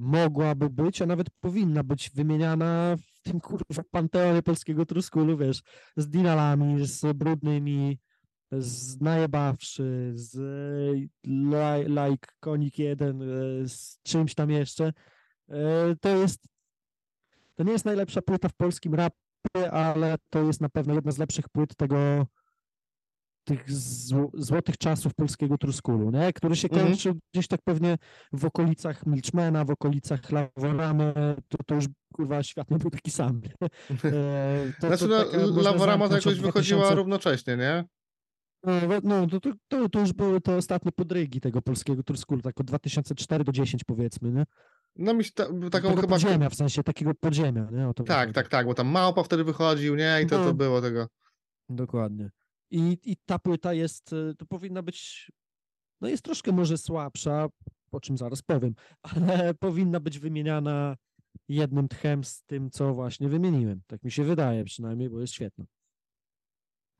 mogłaby 0.00 0.70
być, 0.70 1.02
a 1.02 1.06
nawet 1.06 1.30
powinna 1.30 1.84
być 1.84 2.10
wymieniana 2.10 2.96
w 2.96 3.22
tym 3.22 3.40
kurwa 3.40 3.82
panteonie 3.90 4.42
polskiego 4.42 4.86
truskulu, 4.86 5.36
wiesz, 5.36 5.62
z 5.96 6.08
dinalami, 6.08 6.86
z 6.86 7.16
brudnymi, 7.16 7.98
z 8.52 9.00
najebawszy, 9.00 10.12
z 10.14 10.36
li- 11.24 11.84
like 11.84 12.28
konik 12.40 12.78
jeden, 12.78 13.22
e, 13.22 13.26
z 13.68 13.98
czymś 14.02 14.34
tam 14.34 14.50
jeszcze. 14.50 14.92
E, 15.48 15.96
To 16.00 16.08
jest, 16.08 16.44
to 17.54 17.62
nie 17.64 17.72
jest 17.72 17.84
najlepsza 17.84 18.22
płyta 18.22 18.48
w 18.48 18.54
polskim 18.54 18.94
rapie, 18.94 19.70
ale 19.72 20.16
to 20.30 20.42
jest 20.42 20.60
na 20.60 20.68
pewno 20.68 20.94
jedna 20.94 21.12
z 21.12 21.18
lepszych 21.18 21.48
płyt 21.48 21.76
tego, 21.76 22.26
tych 23.44 23.70
zł, 23.72 24.30
złotych 24.34 24.78
czasów 24.78 25.14
polskiego 25.14 25.58
truskulu, 25.58 26.10
nie? 26.10 26.32
który 26.32 26.56
się 26.56 26.68
Mhm. 26.68 26.86
kończył 26.88 27.14
gdzieś 27.34 27.48
tak 27.48 27.60
pewnie 27.64 27.96
w 28.32 28.44
okolicach 28.44 29.06
Milczmana, 29.06 29.64
w 29.64 29.70
okolicach 29.70 30.20
Laworamy, 30.32 31.14
to, 31.48 31.58
to 31.66 31.74
już 31.74 31.84
kurwa 32.14 32.42
świat 32.42 32.70
nie 32.70 32.78
był 32.78 32.90
taki 32.90 33.10
sam. 33.10 33.40
E, 34.04 34.72
To, 34.80 34.86
Znaczy, 34.86 35.08
to 35.08 35.08
no, 35.08 35.24
taka, 35.24 35.62
Laworama 35.62 36.08
to 36.08 36.14
jakoś 36.14 36.34
wychodziła 36.40 36.80
2000 36.80 36.94
równocześnie, 36.94 37.56
nie? 37.56 37.84
no, 38.64 38.88
we- 38.88 39.00
no 39.02 39.26
to, 39.26 39.40
to, 39.40 39.50
to, 39.68 39.88
to 39.88 40.00
już 40.00 40.12
były 40.12 40.40
te 40.40 40.56
ostatnie 40.56 40.92
podrygi 40.92 41.40
tego 41.40 41.62
polskiego 41.62 42.02
truskulu, 42.02 42.42
tak 42.42 42.60
od 42.60 42.66
2004 42.66 43.44
do 43.44 43.52
10 43.52 43.84
powiedzmy, 43.84 44.32
nie? 44.32 44.44
No 44.96 45.14
mi 45.14 45.24
się 45.24 45.30
ta, 45.34 45.44
taką 45.44 45.88
tego 45.88 46.00
chyba... 46.00 46.06
podziemia, 46.08 46.48
w 46.48 46.54
sensie 46.54 46.82
takiego 46.82 47.14
podziemia, 47.20 47.68
nie? 47.72 47.90
To 47.96 48.04
Tak, 48.04 48.32
tak, 48.32 48.48
tak, 48.48 48.66
bo 48.66 48.74
tam 48.74 48.88
Małpa 48.88 49.22
wtedy 49.22 49.44
wychodził, 49.44 49.94
nie? 49.96 50.20
I 50.22 50.26
to, 50.26 50.38
to 50.38 50.44
No. 50.44 50.54
było 50.54 50.80
tego. 50.80 51.06
Dokładnie. 51.68 52.30
I, 52.70 52.98
I 53.02 53.16
ta 53.26 53.38
płyta 53.38 53.72
jest, 53.72 54.12
y, 54.12 54.34
to 54.38 54.46
powinna 54.46 54.82
być, 54.82 55.30
no 56.00 56.08
jest 56.08 56.22
troszkę 56.22 56.52
może 56.52 56.78
słabsza, 56.78 57.48
o 57.92 58.00
czym 58.00 58.18
zaraz 58.18 58.42
powiem, 58.42 58.74
ale 59.02 59.54
powinna 59.54 60.00
być 60.00 60.18
wymieniana 60.18 60.96
jednym 61.48 61.88
tchem 61.88 62.24
z 62.24 62.42
tym, 62.42 62.70
co 62.70 62.94
właśnie 62.94 63.28
wymieniłem. 63.28 63.80
Tak 63.86 64.02
mi 64.02 64.10
się 64.10 64.24
wydaje 64.24 64.64
przynajmniej, 64.64 65.10
bo 65.10 65.20
jest 65.20 65.32
świetna. 65.32 65.64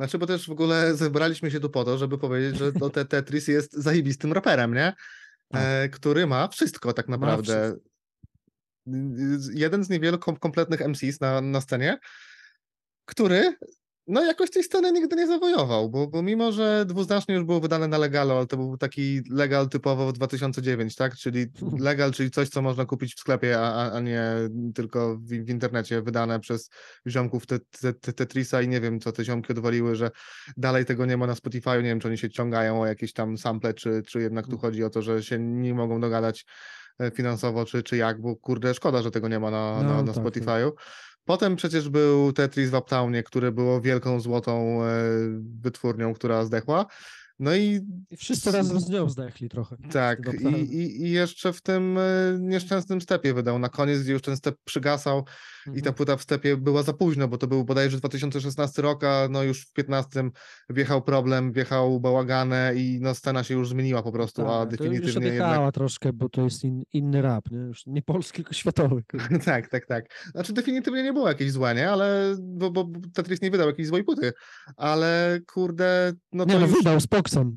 Znaczy, 0.00 0.18
bo 0.18 0.26
też 0.26 0.48
w 0.48 0.52
ogóle 0.52 0.94
zebraliśmy 0.94 1.50
się 1.50 1.60
tu 1.60 1.70
po 1.70 1.84
to, 1.84 1.98
żeby 1.98 2.18
powiedzieć, 2.18 2.58
że 2.58 2.72
no, 2.80 2.90
te 2.90 3.04
Tetris 3.04 3.48
jest 3.48 3.72
zajebistym 3.72 4.32
raperem, 4.32 4.74
nie? 4.74 4.94
Tak. 5.48 5.62
E, 5.62 5.88
który 5.88 6.26
ma 6.26 6.48
wszystko 6.48 6.92
tak 6.92 7.08
naprawdę. 7.08 7.76
Y, 8.88 8.92
Jeden 9.54 9.84
z 9.84 9.88
niewielu 9.88 10.18
kom 10.18 10.36
kompletnych 10.36 10.80
MCs 10.80 11.20
na, 11.20 11.40
na 11.40 11.60
scenie, 11.60 11.98
który 13.04 13.56
no 14.10 14.24
jakoś 14.24 14.50
tej 14.50 14.64
sceny 14.64 14.92
nigdy 14.92 15.16
nie 15.16 15.26
zawojował, 15.26 15.90
bo, 15.90 16.06
bo 16.06 16.22
mimo, 16.22 16.52
że 16.52 16.84
dwuznacznie 16.86 17.34
już 17.34 17.44
było 17.44 17.60
wydane 17.60 17.88
na 17.88 17.98
legalu, 17.98 18.30
ale 18.32 18.46
to 18.46 18.56
był 18.56 18.76
taki 18.76 19.22
legal 19.30 19.68
typowo 19.68 20.06
w 20.06 20.12
2009, 20.12 20.96
tak? 20.96 21.14
Czyli 21.14 21.46
legal, 21.78 22.12
czyli 22.12 22.30
coś, 22.30 22.48
co 22.48 22.62
można 22.62 22.84
kupić 22.84 23.14
w 23.14 23.20
sklepie, 23.20 23.58
a, 23.60 23.92
a- 23.92 24.00
nie 24.00 24.24
tylko 24.74 25.16
w, 25.16 25.28
w 25.28 25.48
internecie 25.50 26.02
wydane 26.02 26.40
przez 26.40 26.70
ziomków 27.06 27.46
te, 27.46 27.58
te, 27.80 27.92
te, 27.92 28.12
Tetrisa 28.12 28.62
i 28.62 28.68
nie 28.68 28.80
wiem, 28.80 29.00
co 29.00 29.12
te 29.12 29.24
ziomki 29.24 29.52
odwaliły, 29.52 29.96
że 29.96 30.10
dalej 30.56 30.84
tego 30.84 31.06
nie 31.06 31.16
ma 31.16 31.26
na 31.26 31.34
Spotify, 31.34 31.70
nie 31.76 31.82
wiem, 31.82 32.00
czy 32.00 32.08
oni 32.08 32.18
się 32.18 32.30
ciągają 32.30 32.80
o 32.80 32.86
jakieś 32.86 33.12
tam 33.12 33.38
sample, 33.38 33.74
czy, 33.74 34.02
czy 34.06 34.20
jednak 34.20 34.46
tu 34.46 34.58
chodzi 34.58 34.84
o 34.84 34.90
to, 34.90 35.02
że 35.02 35.22
się 35.22 35.38
nie 35.38 35.74
mogą 35.74 36.00
dogadać 36.00 36.46
e, 37.00 37.10
finansowo, 37.10 37.64
czy, 37.64 37.82
czy 37.82 37.96
jak, 37.96 38.20
bo 38.20 38.36
kurde, 38.36 38.74
szkoda, 38.74 39.02
że 39.02 39.10
tego 39.10 39.28
nie 39.28 39.40
ma 39.40 39.50
na, 39.50 39.82
No, 39.82 39.88
na, 39.88 40.02
na 40.02 40.12
tak, 40.12 40.14
tak. 40.74 40.84
Potem 41.30 41.56
przecież 41.56 41.88
był 41.88 42.32
Tetris 42.32 42.70
w 42.70 42.74
Uptownie, 42.74 43.22
który 43.22 43.52
było 43.52 43.80
wielką 43.80 44.20
złotą 44.20 44.84
e, 44.84 44.88
wytwórnią, 45.62 46.14
która 46.14 46.44
zdechła. 46.44 46.86
No 47.42 47.54
i 47.54 47.80
I 48.10 48.16
wszyscy 48.16 48.50
razem 48.52 48.80
z 48.80 48.88
nią 48.88 49.08
zdechli 49.08 49.48
trochę. 49.48 49.76
tak, 49.92 50.18
i, 50.40 50.46
i, 50.76 51.02
i 51.02 51.10
jeszcze 51.10 51.52
w 51.52 51.62
tym 51.62 51.98
e, 51.98 52.02
nieszczęsnym 52.40 53.00
stepie 53.00 53.34
wydał 53.34 53.58
na 53.58 53.68
koniec, 53.68 54.02
gdzie 54.02 54.12
już 54.12 54.22
ten 54.22 54.36
step 54.36 54.56
przygasał 54.64 55.24
i 55.66 55.70
ta 55.70 55.76
Mhm. 55.78 55.94
płyta 55.94 56.16
w 56.16 56.22
stepie 56.22 56.56
była 56.56 56.82
za 56.82 56.92
późno, 56.92 57.28
bo 57.28 57.38
to 57.38 57.46
był 57.46 57.64
bodajże 57.64 57.96
2016 57.98 58.82
rok, 58.82 59.04
a 59.04 59.28
no 59.30 59.42
już 59.42 59.62
w 59.66 59.72
15 59.72 60.30
wjechał 60.70 61.02
problem, 61.02 61.52
wjechał 61.52 62.00
bałagane 62.00 62.72
i 62.76 62.98
no 63.02 63.14
scena 63.14 63.44
się 63.44 63.54
już 63.54 63.68
zmieniła 63.68 64.02
po 64.02 64.12
prostu, 64.12 64.42
a 64.48 64.66
Tak, 64.66 64.70
już 64.70 64.78
definitywnie 64.78 65.28
odjechała 65.28 65.54
jednak... 65.54 65.74
troszkę, 65.74 66.12
bo 66.12 66.28
to 66.28 66.42
jest 66.42 66.64
in, 66.64 66.82
inny 66.92 67.22
rap, 67.22 67.50
nie? 67.50 67.58
Już 67.58 67.86
nie 67.86 68.02
polski, 68.02 68.36
tylko 68.36 68.52
światowy. 68.54 69.02
Tak, 69.44 69.68
tak, 69.68 69.86
tak. 69.86 70.04
Znaczy 70.30 70.52
definitywnie 70.52 71.02
nie 71.02 71.12
było 71.12 71.28
jakieś 71.28 71.52
złe, 71.52 71.74
nie? 71.74 71.90
Ale, 71.90 72.36
bo, 72.40 72.70
bo 72.70 72.88
Tetris 73.14 73.42
nie 73.42 73.50
wydał 73.50 73.66
jakiejś 73.68 73.88
złej 73.88 74.04
płyty, 74.04 74.32
ale 74.76 75.38
kurde, 75.52 76.12
no 76.32 76.46
to 76.46 76.52
Nie 76.52 76.58
no, 76.60 76.66
już... 76.66 76.76
wydał 76.76 77.00
z 77.00 77.06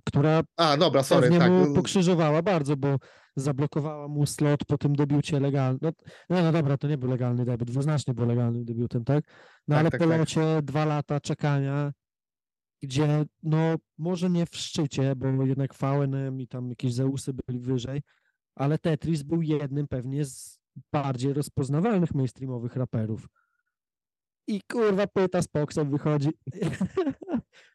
Która 0.06 0.44
A, 0.58 0.78
dobra, 0.78 1.04
sorry, 1.04 1.22
pewnie 1.22 1.40
tak. 1.40 1.52
mu 1.52 1.76
pokrzyżowała 1.76 2.42
bardzo, 2.42 2.78
bo 2.78 2.98
zablokowała 3.36 4.08
mu 4.08 4.26
slot 4.26 4.66
po 4.66 4.78
tym 4.78 4.96
debiucie 4.96 5.40
legalnym. 5.40 5.80
No, 5.82 5.92
no, 6.30 6.44
no 6.44 6.52
dobra, 6.52 6.78
to 6.78 6.88
nie 6.88 6.98
był 6.98 7.10
legalny 7.10 7.46
debiut, 7.46 7.68
dwuznacznie 7.72 8.14
był 8.14 8.26
legalnym 8.26 8.66
debiutem, 8.66 9.04
tak? 9.04 9.26
No 9.68 9.76
Tak, 9.76 9.80
ale 9.80 9.92
tak, 9.92 10.02
po 10.02 10.08
tak. 10.08 10.20
locie 10.20 10.62
dwa 10.64 10.86
lata 10.86 11.20
czekania, 11.20 11.92
gdzie 12.84 13.26
no 13.44 13.76
może 13.98 14.30
nie 14.30 14.46
w 14.46 14.56
szczycie, 14.56 15.16
bo 15.16 15.46
jednak 15.46 15.74
VNM 15.76 16.42
i 16.42 16.48
tam 16.48 16.70
jakieś 16.70 16.94
Zeusy 16.94 17.34
byli 17.48 17.60
wyżej, 17.60 18.02
ale 18.56 18.78
Tetris 18.78 19.24
był 19.24 19.42
jednym 19.42 19.88
pewnie 19.88 20.26
z 20.26 20.60
bardziej 20.92 21.34
rozpoznawalnych 21.34 22.16
mainstreamowych 22.16 22.76
raperów. 22.76 23.28
I 24.48 24.62
kurwa 24.72 25.08
płyta 25.08 25.42
z 25.42 25.48
Poxem 25.48 25.92
wychodzi. 25.92 26.30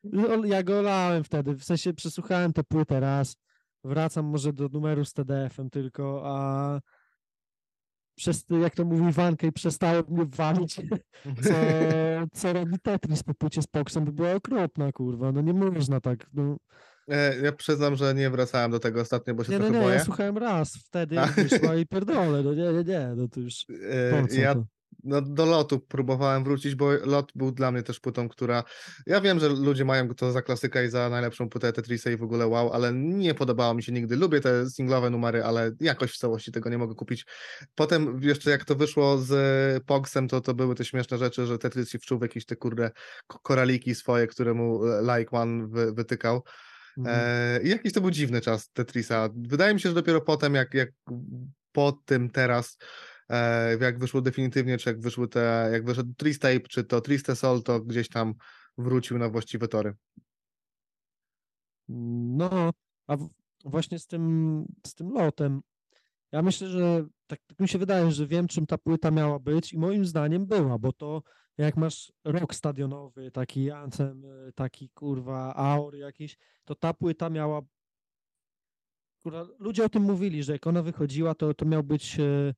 No, 0.05 0.45
ja 0.45 0.63
go 0.63 0.83
lałem 0.83 1.25
wtedy, 1.25 1.55
w 1.55 1.65
sensie 1.65 1.95
przesłuchałem 1.95 2.53
tę 2.53 2.65
płytę 2.65 3.01
raz, 3.01 3.37
wracam 3.85 4.27
może 4.27 4.53
do 4.53 4.69
numeru 4.69 5.05
z 5.05 5.13
TDF-em 5.13 5.71
tylko, 5.71 6.23
a 6.25 6.81
przez, 8.17 8.45
jak 8.63 8.75
to 8.75 8.85
mówi 8.85 9.13
Wankej, 9.13 9.53
przestało 9.53 10.03
mnie 10.09 10.27
walić, 10.27 10.75
co, 11.45 11.53
co 12.33 12.53
robi 12.53 12.79
Tetris 12.83 13.23
po 13.23 13.35
płycie 13.35 13.63
z 13.63 13.67
Poxem, 13.67 14.05
by 14.05 14.13
była 14.13 14.33
okropna, 14.33 14.93
kurwa, 14.93 15.33
no 15.33 15.41
nie 15.41 15.53
można 15.55 16.01
tak, 16.01 16.27
no. 16.35 16.57
E, 17.09 17.37
Ja 17.41 17.53
przyznam, 17.53 17.97
że 17.97 18.15
nie 18.15 18.31
wracałem 18.31 18.71
do 18.71 18.79
tego 18.79 19.01
ostatnio, 19.01 19.35
bo 19.35 19.45
się 19.45 19.53
Nie, 19.53 19.59
no 19.59 19.65
trochę 19.65 19.79
nie, 19.79 19.85
boję. 19.85 19.97
ja 19.97 20.05
słuchałem 20.05 20.39
raz 20.39 20.73
wtedy, 20.87 21.15
jak 21.15 21.31
wyszła 21.49 21.75
i 21.77 21.87
pierdolę, 21.87 22.43
no 22.43 22.55
nie, 22.55 22.73
nie, 22.73 22.85
nie, 22.85 23.13
no 23.17 23.29
to 23.29 23.41
już 23.41 23.67
E, 23.91 24.41
Ja 24.41 24.55
to? 24.55 24.65
No, 25.05 25.23
do 25.23 25.47
lotu 25.47 25.81
próbowałem 25.81 26.45
wrócić, 26.45 26.75
bo 26.75 26.93
lot 26.93 27.33
był 27.35 27.53
dla 27.53 27.71
mnie 27.73 27.83
też 27.83 28.01
płytą, 28.01 28.29
która. 28.29 28.65
Ja 29.07 29.21
wiem, 29.21 29.41
że 29.41 29.49
ludzie 29.49 29.85
mają 29.85 30.15
to 30.15 30.33
za 30.33 30.43
klasyka 30.43 30.83
i 30.83 30.91
za 30.91 31.09
najlepszą 31.09 31.49
płytę 31.49 31.73
Tetrisa 31.73 32.11
i 32.11 32.17
w 32.17 32.23
ogóle 32.23 32.47
wow, 32.47 32.73
ale 32.73 32.93
nie 32.93 33.35
podobało 33.35 33.75
mi 33.75 33.83
się 33.83 33.93
nigdy. 33.93 34.17
Lubię 34.17 34.41
te 34.41 34.71
singlowe 34.71 35.11
numery, 35.11 35.45
ale 35.45 35.73
jakoś 35.81 36.13
w 36.13 36.19
całości 36.19 36.53
tego 36.53 36.71
nie 36.71 36.79
mogę 36.79 36.95
kupić. 36.95 37.27
Potem 37.75 38.21
jeszcze 38.23 38.51
jak 38.51 38.65
to 38.65 38.75
wyszło 38.75 39.19
z 39.19 39.85
Pogsem, 39.85 40.29
to 40.29 40.41
to 40.41 40.55
były 40.55 40.75
te 40.75 40.85
śmieszne 40.85 41.19
rzeczy, 41.19 41.47
że 41.47 41.59
Tetris 41.59 41.91
się 41.91 41.99
wczuł 41.99 42.19
w 42.19 42.23
jakieś 42.23 42.47
te 42.47 42.57
kurde 42.57 42.91
ko- 43.27 43.39
koraliki 43.39 43.95
swoje, 43.95 44.27
które 44.27 44.55
mu 44.55 44.87
e, 44.87 45.19
Like 45.19 45.31
One 45.31 45.69
wy, 45.69 45.93
wytykał. 45.93 46.43
Mhm. 46.99 47.17
E, 47.21 47.61
I 47.63 47.69
jakiś 47.69 47.93
to 47.93 48.01
był 48.01 48.11
dziwny 48.11 48.41
czas 48.41 48.71
Tetrisa. 48.73 49.29
Wydaje 49.37 49.75
mi 49.75 49.81
się, 49.81 49.89
że 49.89 49.95
dopiero 49.95 50.21
potem, 50.21 50.55
jak, 50.55 50.75
jak 50.75 50.89
po 51.73 51.93
tym 52.05 52.31
teraz, 52.31 52.79
jak 53.81 53.99
wyszło 53.99 54.21
definitywnie, 54.21 54.79
czy 54.79 54.91
jak 54.91 55.01
wyszły 55.01 55.29
te, 55.29 55.69
jak 55.73 55.85
wyszedł 55.85 56.15
Tristape, 56.17 56.61
czy 56.61 56.85
to 56.85 57.01
Triste 57.01 57.37
Sol, 57.37 57.63
to 57.63 57.81
gdzieś 57.81 58.09
tam 58.09 58.35
wrócił 58.79 59.19
na 59.19 59.29
właściwe 59.29 59.69
tory. 59.69 59.95
No, 61.89 62.71
a 63.07 63.17
właśnie 63.65 63.99
z 63.99 64.07
tym, 64.07 64.65
z 64.87 64.95
tym 64.95 65.13
lotem. 65.13 65.61
Ja 66.33 66.43
myślę, 66.43 66.69
że 66.69 67.07
tak, 67.27 67.41
tak 67.47 67.61
mi 67.61 67.69
się 67.69 67.79
wydaje, 67.79 68.11
że 68.11 68.27
wiem, 68.27 68.49
czym 68.49 68.67
ta 68.67 68.79
płyta 68.79 69.11
miała 69.11 69.39
być 69.39 69.73
i 69.73 69.79
moim 69.79 70.07
zdaniem 70.07 70.47
była, 70.47 70.79
bo 70.79 70.93
to 70.93 71.23
jak 71.59 71.77
masz 71.77 72.13
rok 72.25 72.55
stadionowy, 72.55 73.31
taki 73.31 73.71
anthem, 73.71 74.25
y, 74.25 74.53
taki 74.55 74.91
kurwa 74.91 75.55
aur 75.55 75.97
jakiś, 75.97 76.37
to 76.65 76.75
ta 76.75 76.95
płyta 76.95 77.31
miała. 77.31 77.61
Kurwa, 79.23 79.47
ludzie 79.59 79.85
o 79.85 79.89
tym 79.89 80.03
mówili, 80.03 80.43
że 80.43 80.53
jak 80.53 80.67
ona 80.67 80.83
wychodziła, 80.83 81.35
to, 81.35 81.55
to 81.55 81.65
miał 81.65 81.83
być 81.83 82.21
e, 82.21 82.55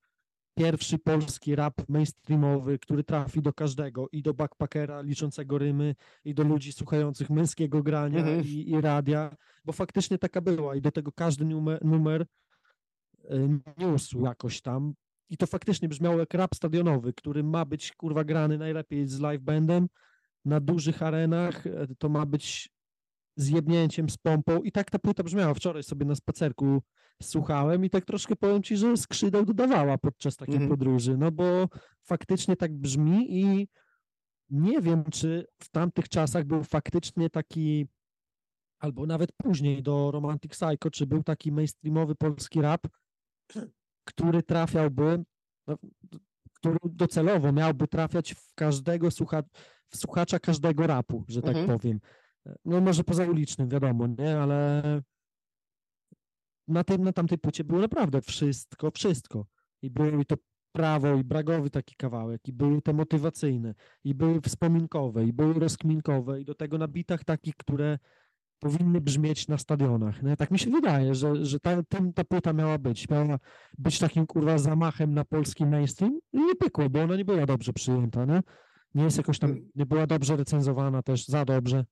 pierwszy 0.55 0.98
polski 0.98 1.57
rap 1.57 1.88
mainstreamowy, 1.88 2.78
który 2.78 3.05
trafi 3.05 3.42
do 3.42 3.53
każdego 3.53 4.09
i 4.12 4.22
do 4.22 4.34
backpackera 4.34 5.03
liczącego 5.03 5.59
rymy, 5.59 5.94
i 6.24 6.34
do 6.34 6.42
ludzi 6.42 6.72
słuchających 6.72 7.30
męskiego 7.30 7.82
grania 7.82 8.18
Mhm. 8.18 8.44
i, 8.44 8.70
i 8.70 8.80
radia, 8.80 9.36
bo 9.64 9.72
faktycznie 9.72 10.18
taka 10.18 10.40
była 10.40 10.76
i 10.76 10.80
do 10.80 10.90
tego 10.90 11.12
każdy 11.12 11.44
numer, 11.44 11.84
numer 11.84 12.26
y, 13.24 13.61
niósł 13.78 14.24
jakoś 14.24 14.61
tam 14.61 14.94
i 15.30 15.36
to 15.36 15.46
faktycznie 15.46 15.88
brzmiało 15.88 16.18
jak 16.18 16.34
rap 16.34 16.55
stadionowy, 16.55 17.12
który 17.12 17.42
ma 17.42 17.64
być 17.64 17.92
kurwa 17.92 18.24
grany 18.24 18.59
najlepiej 18.59 19.07
z 19.07 19.20
live 19.20 19.42
bandem 19.42 19.88
na 20.44 20.61
dużych 20.61 21.03
arenach, 21.03 21.66
e, 21.66 21.86
to 21.98 22.09
ma 22.09 22.26
być 22.26 22.68
zjebnięciem 23.43 24.11
z 24.11 24.16
pompą 24.16 24.62
i 24.62 24.72
tak 24.72 24.91
ta 24.91 24.99
płyta 24.99 25.22
brzmiała. 25.22 25.55
Wczoraj 25.55 25.82
sobie 25.82 26.07
na 26.07 26.14
spacerku 26.14 26.82
słuchałem 27.22 27.84
i 27.84 27.91
tak 27.91 28.05
troszkę 28.05 28.36
powiem 28.36 28.62
ci, 28.62 28.76
że 28.76 28.97
skrzydeł 28.97 29.45
dodawała 29.45 29.99
podczas 29.99 30.36
takiej 30.36 30.55
Mhm. 30.55 30.70
podróży, 30.70 31.16
no 31.18 31.30
bo 31.32 31.68
faktycznie 32.03 32.57
tak 32.57 32.72
brzmi 32.74 33.41
i 33.41 33.68
nie 34.51 34.80
wiem, 34.80 35.05
czy 35.05 35.47
w 35.62 35.68
tamtych 35.68 36.09
czasach 36.09 36.45
był 36.45 36.64
faktycznie 36.64 37.30
taki, 37.30 37.86
albo 38.78 39.07
nawet 39.07 39.32
później 39.32 39.82
do 39.82 40.11
Romantic 40.11 40.53
Psycho, 40.53 40.91
czy 40.93 41.07
był 41.07 41.22
taki 41.22 41.53
mainstreamowy 41.53 42.14
polski 42.14 42.62
rap, 42.62 42.86
który 44.05 44.43
trafiałby, 44.43 45.24
no, 45.66 45.76
który 46.53 46.78
docelowo 46.84 47.53
miałby 47.53 47.88
trafiać 47.88 48.34
w 48.34 48.55
każdego 48.55 49.11
słucha, 49.11 49.43
w 49.88 49.97
słuchacza 49.97 50.38
każdego 50.38 50.86
rapu, 50.86 51.24
że 51.28 51.43
tak 51.43 51.57
Mhm. 51.57 51.78
powiem. 51.78 52.01
No 52.64 52.80
może 52.80 53.05
poza 53.05 53.24
ulicznym, 53.24 53.68
wiadomo, 53.68 54.07
nie, 54.07 54.41
ale 54.41 54.82
na 56.68 56.84
tym, 56.84 57.05
na 57.05 57.12
tamtej 57.12 57.38
płycie 57.38 57.64
było 57.64 57.80
naprawdę 57.80 58.20
wszystko, 58.20 58.91
wszystko. 58.91 59.47
I 59.82 59.91
były 59.91 60.24
to 60.24 60.36
prawo 60.72 61.14
i 61.14 61.24
bragowy 61.24 61.70
taki 61.70 61.97
kawałek, 61.97 62.49
i 62.49 62.53
były 62.53 62.82
te 62.82 62.93
motywacyjne, 62.93 63.74
i 64.05 64.14
były 64.14 64.41
wspominkowe, 64.41 65.24
i 65.24 65.32
były 65.32 65.55
rozkminkowe, 65.55 66.41
i 66.41 66.45
do 66.45 66.55
tego 66.55 66.78
na 66.78 66.88
bitach 66.88 67.24
takich, 67.24 67.57
które 67.57 67.99
powinny 68.59 69.01
brzmieć 69.01 69.49
na 69.49 69.59
stadionach. 69.59 70.22
Nie? 70.22 70.36
Tak 70.36 70.51
mi 70.51 70.59
się 70.59 70.70
wydaje, 70.70 71.14
że, 71.14 71.45
że 71.47 71.61
ta, 71.61 71.82
ten, 71.82 72.12
ta 72.12 72.24
płyta 72.24 72.53
miała 72.53 72.78
być. 72.78 73.09
Miała 73.09 73.38
być 73.78 73.99
takim 73.99 74.26
kurwa 74.26 74.59
zamachem 74.59 75.14
na 75.14 75.24
polski 75.24 75.66
mainstream 75.66 76.18
i 76.32 76.38
nie 76.38 76.55
pykło, 76.55 76.91
bo 76.91 77.03
ona 77.03 77.16
nie 77.16 77.24
była 77.24 77.47
dobrze 77.47 77.72
przyjęta. 77.72 78.24
Nie, 78.24 78.43
nie 78.95 79.05
jest 79.05 79.16
jakoś 79.16 79.38
tam, 79.38 79.57
nie 79.74 79.86
była 79.86 80.07
dobrze 80.07 80.36
recenzowana 80.36 81.03
też, 81.03 81.26
za 81.26 81.45
dobrze. 81.45 81.84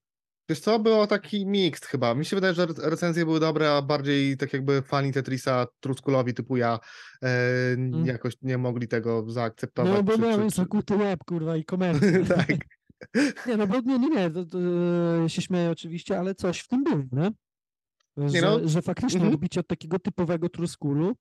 Wiesz 0.48 0.60
co, 0.60 0.78
było 0.78 1.06
taki 1.06 1.46
mixed 1.46 1.86
chyba. 1.86 2.14
Mi 2.14 2.24
się 2.24 2.36
wydaje, 2.36 2.54
że 2.54 2.62
re- 2.62 2.90
recenzje 2.90 3.24
były 3.24 3.40
dobre, 3.40 3.72
a 3.72 3.82
bardziej 3.82 4.36
tak 4.36 4.52
jakby 4.52 4.82
fani 4.82 5.12
Tetrisa, 5.12 5.66
truskulowi 5.80 6.34
typu 6.34 6.56
ja, 6.56 6.78
e, 7.22 7.28
jakoś 8.04 8.34
nie 8.42 8.58
mogli 8.58 8.88
tego 8.88 9.30
zaakceptować. 9.30 9.92
Mm. 9.92 10.06
No 10.06 10.12
bo 10.12 10.18
czy- 10.18 10.28
miałem 10.28 10.50
zakuty 10.50 10.96
łeb, 10.96 11.24
kurwa, 11.24 11.56
i 11.56 11.64
komercję. 11.64 12.24
tak. 12.36 12.48
Nie, 13.46 13.56
no 13.56 13.66
bo 13.66 13.80
nie, 13.80 13.98
nie, 13.98 14.08
nie, 14.08 14.30
to, 14.30 14.44
to, 14.44 14.58
e, 15.24 15.28
się 15.28 15.42
śmieję 15.42 15.70
oczywiście, 15.70 16.18
ale 16.18 16.34
coś 16.34 16.60
w 16.60 16.68
tym 16.68 16.84
było, 16.84 17.02
nie? 17.12 17.30
Że, 18.16 18.34
Nie 18.34 18.42
no, 18.42 18.68
że 18.68 18.82
faktycznie 18.82 19.20
mhm. 19.20 19.34
odbicie 19.34 19.60
od 19.60 19.66
takiego 19.66 19.98
typowego 19.98 20.48
truskulu 20.48 21.16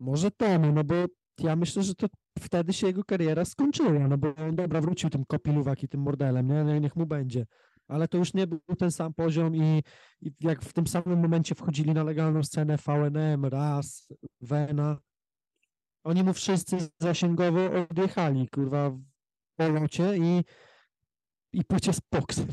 może 0.00 0.30
temu, 0.30 0.72
no 0.72 0.84
bo 0.84 0.94
ja 1.38 1.56
myślę, 1.56 1.82
że 1.82 1.94
to 1.94 2.06
wtedy 2.40 2.72
się 2.72 2.86
jego 2.86 3.04
kariera 3.04 3.44
skończyła, 3.44 4.08
no 4.08 4.18
bo 4.18 4.34
on 4.36 4.56
dobra, 4.56 4.80
wrócił 4.80 5.10
tym 5.10 5.24
kopiluwak 5.24 5.82
i 5.82 5.88
tym 5.88 6.00
mordelem, 6.00 6.48
nie? 6.48 6.64
Nie, 6.64 6.80
Niech 6.80 6.96
mu 6.96 7.06
będzie. 7.06 7.46
Ale 7.88 8.08
to 8.08 8.18
już 8.18 8.34
nie 8.34 8.46
był 8.46 8.60
ten 8.78 8.90
sam 8.90 9.14
poziom 9.14 9.56
i, 9.56 9.82
i 10.20 10.32
jak 10.40 10.62
w 10.62 10.72
tym 10.72 10.86
samym 10.86 11.20
momencie 11.20 11.54
wchodzili 11.54 11.94
na 11.94 12.04
legalną 12.04 12.42
scenę 12.42 12.76
VNM, 12.76 13.44
Raz, 13.44 14.08
Vena, 14.40 14.98
oni 16.04 16.22
mu 16.22 16.32
wszyscy 16.32 16.76
zasięgowo 17.00 17.60
odjechali, 17.90 18.48
kurwa, 18.48 18.90
w 18.90 19.00
polocie 19.56 20.16
i 20.16 20.44
i 21.52 21.64
płycie 21.64 21.92
z 21.92 22.00
Poxem. 22.00 22.46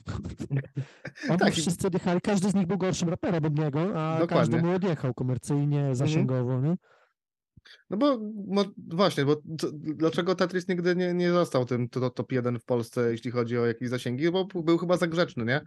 Oni 1.29 1.39
Tak, 1.39 1.53
wszyscy 1.53 1.87
odjechali, 1.87 2.21
każdy 2.21 2.49
z 2.49 2.55
nich 2.55 2.67
był 2.67 2.77
gorszym 2.77 3.09
raperem 3.09 3.45
od 3.45 3.59
niego, 3.59 3.81
a 3.81 4.17
każdy 4.17 4.27
Dokładnie. 4.27 4.61
mu 4.61 4.75
odjechał 4.75 5.13
komercyjnie, 5.13 5.95
zasięgowo, 5.95 6.61
nie? 6.61 6.75
No 7.89 7.97
bo 7.97 8.19
właśnie, 8.77 9.25
bo 9.25 9.41
co, 9.59 9.67
dlaczego 9.73 10.35
Tetris 10.35 10.67
nigdy 10.67 10.95
nie, 10.95 11.13
nie 11.13 11.31
został 11.31 11.65
tym 11.65 11.89
to, 11.89 12.09
top 12.09 12.31
1 12.31 12.59
w 12.59 12.65
Polsce, 12.65 13.11
jeśli 13.11 13.31
chodzi 13.31 13.57
o 13.57 13.65
jakieś 13.65 13.89
zasięgi? 13.89 14.31
Bo 14.31 14.45
był 14.45 14.77
chyba 14.77 14.97
za 14.97 15.07
grzeczny, 15.07 15.45
nie? 15.45 15.61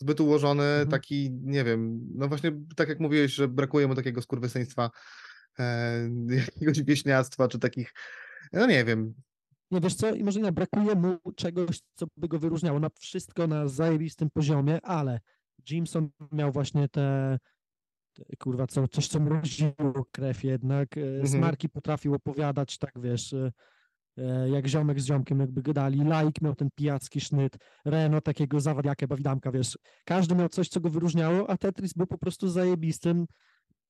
Zbyt 0.00 0.20
ułożony, 0.20 0.64
Mhm. 0.64 0.88
taki, 0.88 1.30
nie 1.42 1.64
wiem, 1.64 2.00
no 2.14 2.28
właśnie 2.28 2.52
tak 2.76 2.88
jak 2.88 3.00
mówiłeś, 3.00 3.34
że 3.34 3.48
brakuje 3.48 3.88
mu 3.88 3.94
takiego 3.94 4.22
skurwysyństwa, 4.22 4.90
e, 5.58 6.08
jakiegoś 6.56 6.82
wieśniactwa, 6.82 7.48
czy 7.48 7.58
takich, 7.58 7.92
no 8.52 8.66
nie 8.66 8.84
wiem, 8.84 9.14
Nie 9.70 9.80
wiesz 9.80 9.94
co, 9.94 10.14
i 10.14 10.24
może 10.24 10.40
nie, 10.40 10.52
brakuje 10.52 10.94
mu 10.94 11.18
czegoś, 11.36 11.80
co 11.94 12.06
by 12.16 12.28
go 12.28 12.38
wyróżniało. 12.38 12.80
Na 12.80 12.88
wszystko 13.00 13.46
na 13.46 13.68
zajebistym 13.68 14.30
poziomie, 14.30 14.78
ale 14.82 15.20
Jimson 15.70 16.10
miał 16.32 16.52
właśnie 16.52 16.88
te 16.88 17.38
kurwa, 18.38 18.66
co, 18.66 18.88
coś, 18.88 19.08
co 19.08 19.20
mroziło 19.20 20.06
krew 20.12 20.44
jednak. 20.44 20.96
Mhm. 20.96 21.28
Smarki 21.28 21.68
potrafił 21.68 22.14
opowiadać, 22.14 22.78
tak 22.78 22.92
wiesz, 22.96 23.32
e, 23.32 23.52
e, 24.18 24.48
jak 24.50 24.66
ziomek 24.66 25.00
z 25.00 25.06
ziomkiem 25.06 25.40
jakby 25.40 25.62
gadali. 25.62 26.04
Laik 26.04 26.42
miał 26.42 26.54
ten 26.54 26.68
pijacki 26.74 27.20
sznyt, 27.20 27.56
Reno 27.84 28.20
takiego 28.20 28.60
zawadiaka, 28.60 29.06
bawidamka, 29.06 29.52
wiesz. 29.52 29.78
Każdy 30.04 30.34
miał 30.34 30.48
coś, 30.48 30.68
co 30.68 30.80
go 30.80 30.90
wyróżniało, 30.90 31.50
a 31.50 31.56
Tetris 31.56 31.92
był 31.92 32.06
po 32.06 32.18
prostu 32.18 32.48
zajebistym, 32.48 33.26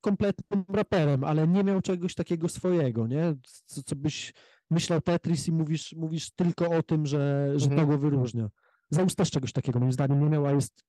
kompletnym 0.00 0.64
raperem, 0.68 1.24
ale 1.24 1.48
nie 1.48 1.64
miał 1.64 1.80
czegoś 1.80 2.14
takiego 2.14 2.48
swojego, 2.48 3.06
nie? 3.06 3.34
Co, 3.66 3.82
co 3.82 3.96
byś 3.96 4.32
myślał 4.70 5.00
Tetris 5.00 5.48
i 5.48 5.52
mówisz, 5.52 5.92
mówisz 5.92 6.30
tylko 6.30 6.70
o 6.70 6.82
tym, 6.82 7.06
że, 7.06 7.52
że 7.56 7.66
to 7.66 7.72
Mhm. 7.72 7.90
go 7.90 7.98
wyróżnia. 7.98 8.48
Zaus 8.90 9.14
też 9.14 9.30
czegoś 9.30 9.52
takiego 9.52 9.80
moim 9.80 9.92
zdaniem 9.92 10.20
nie 10.20 10.30
miał, 10.30 10.46
a 10.46 10.52
jest 10.52 10.84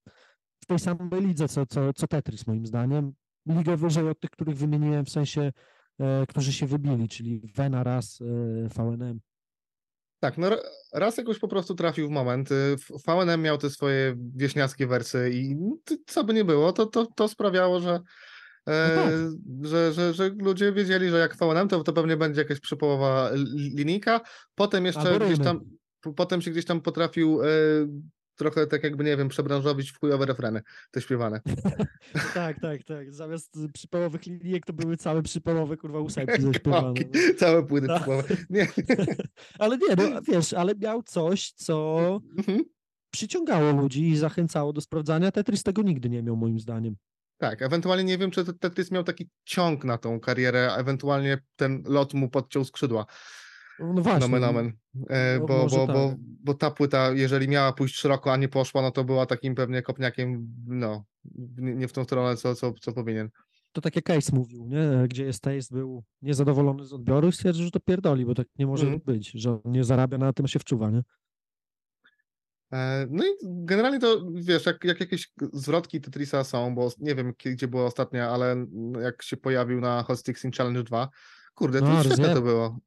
w 0.64 0.66
tej 0.66 0.80
samej 0.80 1.22
lidze, 1.22 1.48
co, 1.48 1.66
co, 1.66 1.94
co 1.94 2.08
Tetris 2.08 2.48
moim 2.48 2.66
zdaniem. 2.66 3.14
Ligę 3.46 3.78
wyżej 3.78 4.10
od 4.10 4.20
tych, 4.20 4.30
których 4.30 4.58
wymieniłem, 4.58 5.06
w 5.06 5.10
sensie, 5.10 5.52
e, 6.00 6.26
którzy 6.30 6.54
się 6.54 6.68
wybili, 6.68 7.08
czyli 7.10 7.42
Vena, 7.56 7.84
Raz, 7.84 8.20
e, 8.22 8.70
VNM. 8.70 9.20
Tak, 10.20 10.38
no 10.38 10.50
ra- 10.50 10.58
raz 10.94 11.18
jakoś 11.18 11.40
po 11.40 11.48
prostu 11.48 11.76
trafił 11.76 12.08
w 12.08 12.12
moment. 12.12 12.50
w- 12.78 13.04
VNM 13.08 13.42
miał 13.42 13.58
te 13.58 13.70
swoje 13.70 14.16
wieśniackie 14.36 14.88
wersy 14.88 15.30
i 15.34 15.56
t- 15.86 15.96
co 16.06 16.24
by 16.24 16.34
nie 16.34 16.46
było, 16.46 16.74
to, 16.74 16.86
to, 16.86 17.06
to 17.16 17.28
sprawiało, 17.28 17.80
że, 17.80 18.00
e, 18.68 18.96
tak. 18.96 19.12
że, 19.62 19.94
że, 19.94 20.14
że 20.14 20.30
ludzie 20.30 20.72
wiedzieli, 20.72 21.10
że 21.10 21.18
jak 21.20 21.36
VNM, 21.38 21.68
to, 21.68 21.84
to 21.84 21.94
pewnie 21.94 22.18
będzie 22.18 22.42
jakaś 22.42 22.60
przypołowa 22.60 23.30
li- 23.34 23.76
linijka. 23.76 24.22
Potem 24.56 24.86
jeszcze 24.86 25.02
gdzieś 25.26 25.40
tam, 25.46 25.60
potem 26.16 26.42
się 26.42 26.52
gdzieś 26.52 26.66
tam 26.66 26.82
potrafił 26.82 27.42
e, 27.44 27.48
trochę 28.36 28.68
tak 28.68 28.84
jakby, 28.84 29.04
nie 29.04 29.18
wiem, 29.18 29.30
przebranżowić 29.30 29.92
w 29.92 30.00
chujowe 30.00 30.26
refreny, 30.26 30.62
te 30.92 31.02
śpiewane. 31.02 31.42
Tak, 32.34 32.60
tak, 32.60 32.84
tak. 32.84 33.14
Zamiast 33.14 33.58
y, 33.58 33.70
przypałowych 33.74 34.26
linijek 34.26 34.66
to 34.66 34.74
były 34.74 34.98
całe 34.98 35.22
przypałowe, 35.22 35.78
kurwa, 35.78 36.00
ósemki 36.00 36.42
zaśpiewane. 36.54 36.94
Całe 37.38 37.66
płyty 37.68 37.88
Tak. 37.88 37.96
przypałowe. 37.98 38.36
Nie. 38.50 38.68
Ale 39.60 39.78
nie, 39.78 39.96
no 39.96 40.22
wiesz, 40.22 40.54
ale 40.54 40.76
miał 40.76 41.04
coś, 41.04 41.52
co 41.52 42.20
Mhm. 42.38 42.64
przyciągało 43.14 43.72
ludzi 43.82 44.10
i 44.10 44.18
zachęcało 44.18 44.74
do 44.74 44.82
sprawdzania. 44.82 45.32
Tetris 45.32 45.64
tego 45.64 45.82
nigdy 45.82 46.10
nie 46.10 46.24
miał, 46.24 46.36
moim 46.36 46.60
zdaniem. 46.60 46.96
Tak, 47.38 47.62
ewentualnie 47.62 48.04
nie 48.04 48.18
wiem, 48.18 48.32
czy 48.32 48.44
Tet- 48.44 48.60
Tetris 48.60 48.92
miał 48.92 49.04
taki 49.04 49.30
ciąg 49.46 49.84
na 49.86 49.98
tą 49.98 50.20
karierę, 50.20 50.72
a 50.74 50.78
ewentualnie 50.78 51.38
ten 51.56 51.84
lot 51.86 52.14
mu 52.14 52.30
podciął 52.30 52.66
skrzydła. 52.66 53.06
No 53.80 54.02
właśnie. 54.02 54.20
Nomen 54.20 54.44
omen. 54.44 54.74
E, 55.10 55.40
no 55.40 55.48
bo, 55.48 55.68
bo, 55.68 55.88
bo, 55.88 56.10
tak. 56.10 56.18
bo 56.20 56.54
ta 56.54 56.72
płyta, 56.72 57.12
jeżeli 57.12 57.48
miała 57.48 57.74
pójść 57.74 57.96
szeroko, 57.96 58.34
a 58.34 58.38
nie 58.38 58.48
poszła, 58.48 58.82
no 58.82 58.92
to 58.92 59.04
była 59.04 59.26
takim 59.26 59.56
pewnie 59.56 59.82
kopniakiem, 59.82 60.48
no, 60.68 61.04
nie, 61.58 61.88
w 61.88 61.94
tą 61.94 62.04
stronę, 62.04 62.38
co, 62.38 62.56
co, 62.56 62.74
co 62.74 62.94
powinien. 62.94 63.30
To 63.72 63.82
tak 63.82 63.96
jak 63.96 64.06
Case 64.06 64.36
mówił, 64.36 64.66
nie? 64.68 65.08
Gdzie 65.08 65.26
jest 65.26 65.42
Taste, 65.42 65.76
był 65.76 66.04
niezadowolony 66.22 66.86
z 66.86 66.94
odbioru 66.94 67.28
i 67.28 67.32
stwierdził, 67.32 67.66
że 67.66 67.72
to 67.72 67.80
pierdoli, 67.80 68.26
bo 68.26 68.36
tak 68.36 68.48
nie 68.60 68.68
może 68.68 68.84
Mhm. 68.84 69.02
być, 69.06 69.32
że 69.32 69.52
on 69.52 69.72
nie 69.72 69.84
zarabia 69.84 70.18
na 70.18 70.34
tym, 70.34 70.48
się 70.48 70.60
wczuwa, 70.60 70.90
nie? 70.90 71.02
E, 72.74 73.08
No 73.10 73.26
i 73.26 73.30
generalnie 73.44 74.00
to, 74.00 74.26
wiesz, 74.34 74.66
jak, 74.66 74.84
jak 74.84 75.00
jakieś 75.00 75.32
zwrotki 75.54 76.02
Tetrisa 76.02 76.44
są, 76.44 76.76
bo 76.76 76.92
nie 77.00 77.16
wiem, 77.16 77.34
gdzie 77.46 77.68
była 77.68 77.86
ostatnia, 77.86 78.30
ale 78.30 78.66
jak 79.02 79.24
się 79.24 79.38
pojawił 79.38 79.82
na 79.82 80.04
Hot 80.04 80.26
Sixteen 80.26 80.52
Challenge 80.52 80.84
2, 80.84 81.10
kurde, 81.56 81.80
to 81.80 81.86
No, 81.86 82.04
świetne 82.04 82.34
to 82.34 82.42
było. 82.42 82.80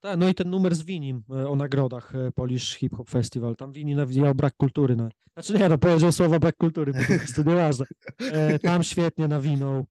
Tak, 0.00 0.18
no 0.18 0.28
i 0.28 0.34
ten 0.34 0.50
numer 0.50 0.74
z 0.74 0.82
Winim 0.82 1.22
e, 1.30 1.48
o 1.48 1.56
nagrodach 1.56 2.14
e, 2.14 2.32
Polish 2.32 2.76
Hip 2.76 2.96
Hop 2.96 3.10
Festival. 3.10 3.56
Tam 3.56 3.72
Wini 3.72 3.94
nawijał 3.94 4.34
brak 4.34 4.56
kultury. 4.56 4.96
Na... 4.96 5.08
Znaczy 5.32 5.54
nie, 5.58 5.68
no 5.68 5.78
powiedział 5.78 6.12
słowa 6.12 6.38
brak 6.38 6.56
kultury, 6.56 6.92
po 6.92 6.98
prostu 7.18 7.42
nieważne. 7.42 7.86
E, 8.18 8.58
Tam 8.58 8.82
świetnie 8.82 9.28
nawinął. 9.28 9.86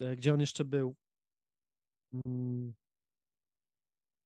E, 0.00 0.16
Gdzie 0.16 0.34
on 0.34 0.40
jeszcze 0.40 0.64
był? 0.64 0.94
Mm. 2.26 2.72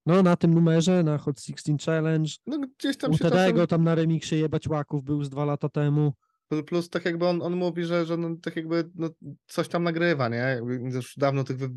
No 0.07 0.23
na 0.23 0.37
tym 0.37 0.55
numerze, 0.55 1.03
na 1.03 1.19
Hot 1.19 1.41
16 1.41 1.77
Challenge. 1.87 2.31
No 2.47 2.59
gdzieś 2.79 2.97
tam 2.97 3.11
U 3.11 3.15
się 3.17 3.25
Tedego 3.25 3.53
czasem... 3.59 3.67
tam 3.67 3.85
na 3.85 3.95
remiksie 3.95 4.37
Jebać 4.39 4.69
Łaków 4.69 5.05
był 5.05 5.25
z 5.25 5.31
dwa 5.31 5.45
lata 5.45 5.69
temu. 5.69 6.13
Pl- 6.49 6.65
Plus 6.65 6.91
tak 6.91 7.05
jakby 7.05 7.27
on, 7.27 7.43
on 7.43 7.57
mówi, 7.57 7.85
że, 7.85 8.07
że 8.07 8.17
no, 8.17 8.37
tak 8.43 8.57
jakby 8.57 8.91
no, 8.95 9.11
coś 9.47 9.69
tam 9.69 9.85
nagrywa, 9.85 10.29
nie? 10.29 10.37
Jakby 10.37 10.75
Już 10.75 11.15
dawno 11.17 11.45
tych 11.45 11.59
wy... 11.59 11.71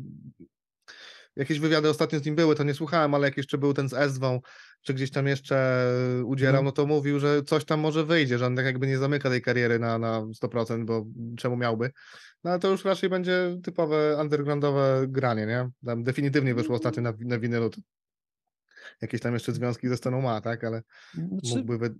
jakieś 1.36 1.58
wywiady 1.58 1.88
ostatnio 1.88 2.18
z 2.18 2.24
nim 2.26 2.34
były, 2.36 2.54
to 2.54 2.64
nie 2.64 2.74
słuchałem, 2.74 3.14
ale 3.14 3.28
jak 3.28 3.36
jeszcze 3.36 3.58
był 3.58 3.74
ten 3.74 3.88
z 3.88 3.92
Ezwą, 3.94 4.40
czy 4.82 4.94
gdzieś 4.94 5.10
tam 5.10 5.26
jeszcze 5.26 5.86
udzierał, 6.24 6.52
Mhm. 6.60 6.64
no 6.64 6.72
to 6.72 6.86
mówił, 6.86 7.18
że 7.20 7.42
coś 7.42 7.64
tam 7.64 7.80
może 7.80 8.04
wyjdzie, 8.04 8.38
że 8.38 8.46
on 8.46 8.56
tak 8.56 8.64
jakby 8.64 8.86
nie 8.86 8.98
zamyka 8.98 9.30
tej 9.30 9.42
kariery 9.42 9.78
na, 9.78 9.98
na 9.98 10.20
100%, 10.20 10.84
bo 10.84 11.06
czemu 11.36 11.56
miałby? 11.56 11.90
No 12.44 12.50
ale 12.50 12.60
to 12.60 12.68
już 12.70 12.84
raczej 12.84 13.10
będzie 13.10 13.58
typowe 13.62 14.16
undergroundowe 14.20 15.04
granie, 15.08 15.46
nie? 15.46 15.70
Tam 15.86 16.04
definitywnie 16.04 16.54
wyszło 16.54 16.76
ostatnio 16.76 17.02
na, 17.02 17.12
na 17.20 17.38
winylu. 17.38 17.70
Jakieś 19.02 19.20
tam 19.20 19.34
jeszcze 19.34 19.52
związki 19.52 19.88
ze 19.88 19.96
sceną 19.96 20.20
ma, 20.22 20.40
tak? 20.40 20.64
Ale 20.64 20.82
Znaczy, 21.14 21.56
mógłby 21.56 21.78
wy... 21.78 21.94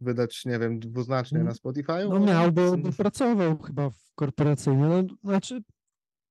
wydać, 0.00 0.44
nie 0.44 0.58
wiem, 0.58 0.78
dwuznacznie 0.80 1.38
na 1.38 1.42
Mm, 1.42 1.54
Spotify? 1.54 1.92
No 2.08 2.20
miał, 2.20 2.52
bo, 2.52 2.76
bo 2.76 2.92
pracował 2.92 3.58
chyba 3.58 3.90
w 3.90 4.14
korporacyjnie. 4.14 4.82
No, 4.88 5.02
znaczy, 5.24 5.60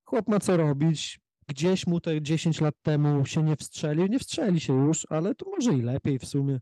chłop 0.04 0.28
ma 0.28 0.40
co 0.40 0.56
robić. 0.56 1.20
Gdzieś 1.50 1.86
mu 1.86 2.00
te 2.00 2.22
10 2.22 2.60
lat 2.60 2.74
temu 2.82 3.26
się 3.26 3.42
nie 3.42 3.56
wstrzelił. 3.56 4.06
Nie 4.06 4.18
wstrzeli 4.18 4.60
się 4.60 4.86
już, 4.86 5.06
ale 5.10 5.34
to 5.34 5.50
może 5.50 5.72
i 5.72 5.82
lepiej 5.82 6.18
w 6.18 6.24
sumie. 6.26 6.60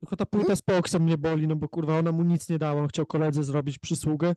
Tylko 0.00 0.16
ta 0.16 0.26
płyta 0.26 0.56
z 0.56 0.62
Poxem 0.62 1.02
mnie 1.02 1.18
boli, 1.18 1.48
no 1.48 1.56
bo 1.56 1.68
kurwa 1.68 1.98
ona 1.98 2.12
mu 2.12 2.22
nic 2.22 2.48
nie 2.48 2.58
dała. 2.58 2.82
On 2.82 2.88
chciał 2.88 3.06
koledze 3.06 3.44
zrobić 3.44 3.78
przysługę, 3.78 4.34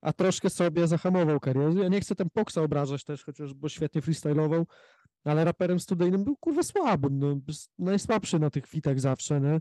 a 0.00 0.12
troszkę 0.12 0.50
sobie 0.50 0.86
zahamował 0.86 1.40
karierę. 1.40 1.74
Ja 1.82 1.88
nie 1.88 2.00
chcę 2.00 2.14
ten 2.14 2.30
Poxa 2.30 2.62
obrażać 2.62 3.04
też, 3.04 3.24
chociaż 3.24 3.54
bo 3.54 3.68
świetnie 3.68 4.02
freestylował, 4.02 4.66
ale 5.24 5.44
raperem 5.44 5.80
studyjnym 5.80 6.24
był 6.24 6.36
kurwa 6.36 6.62
słabym. 6.62 7.18
No, 7.18 7.36
najsłabszy 7.78 8.38
na 8.38 8.50
tych 8.50 8.66
fitach 8.66 9.00
zawsze, 9.00 9.40
nie? 9.40 9.60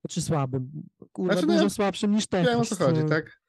Znaczy 0.00 0.22
słabym. 0.22 0.70
Kurwa, 1.12 1.32
Znaczy, 1.32 1.46
no 1.46 1.52
dużo 1.52 1.64
ja 1.64 1.70
słabszym 1.70 2.10
niż 2.10 2.24
Wiem 2.32 2.60
o 2.60 2.64
co 2.64 2.76
chodzi, 2.76 3.00
no. 3.02 3.08
tak? 3.08 3.45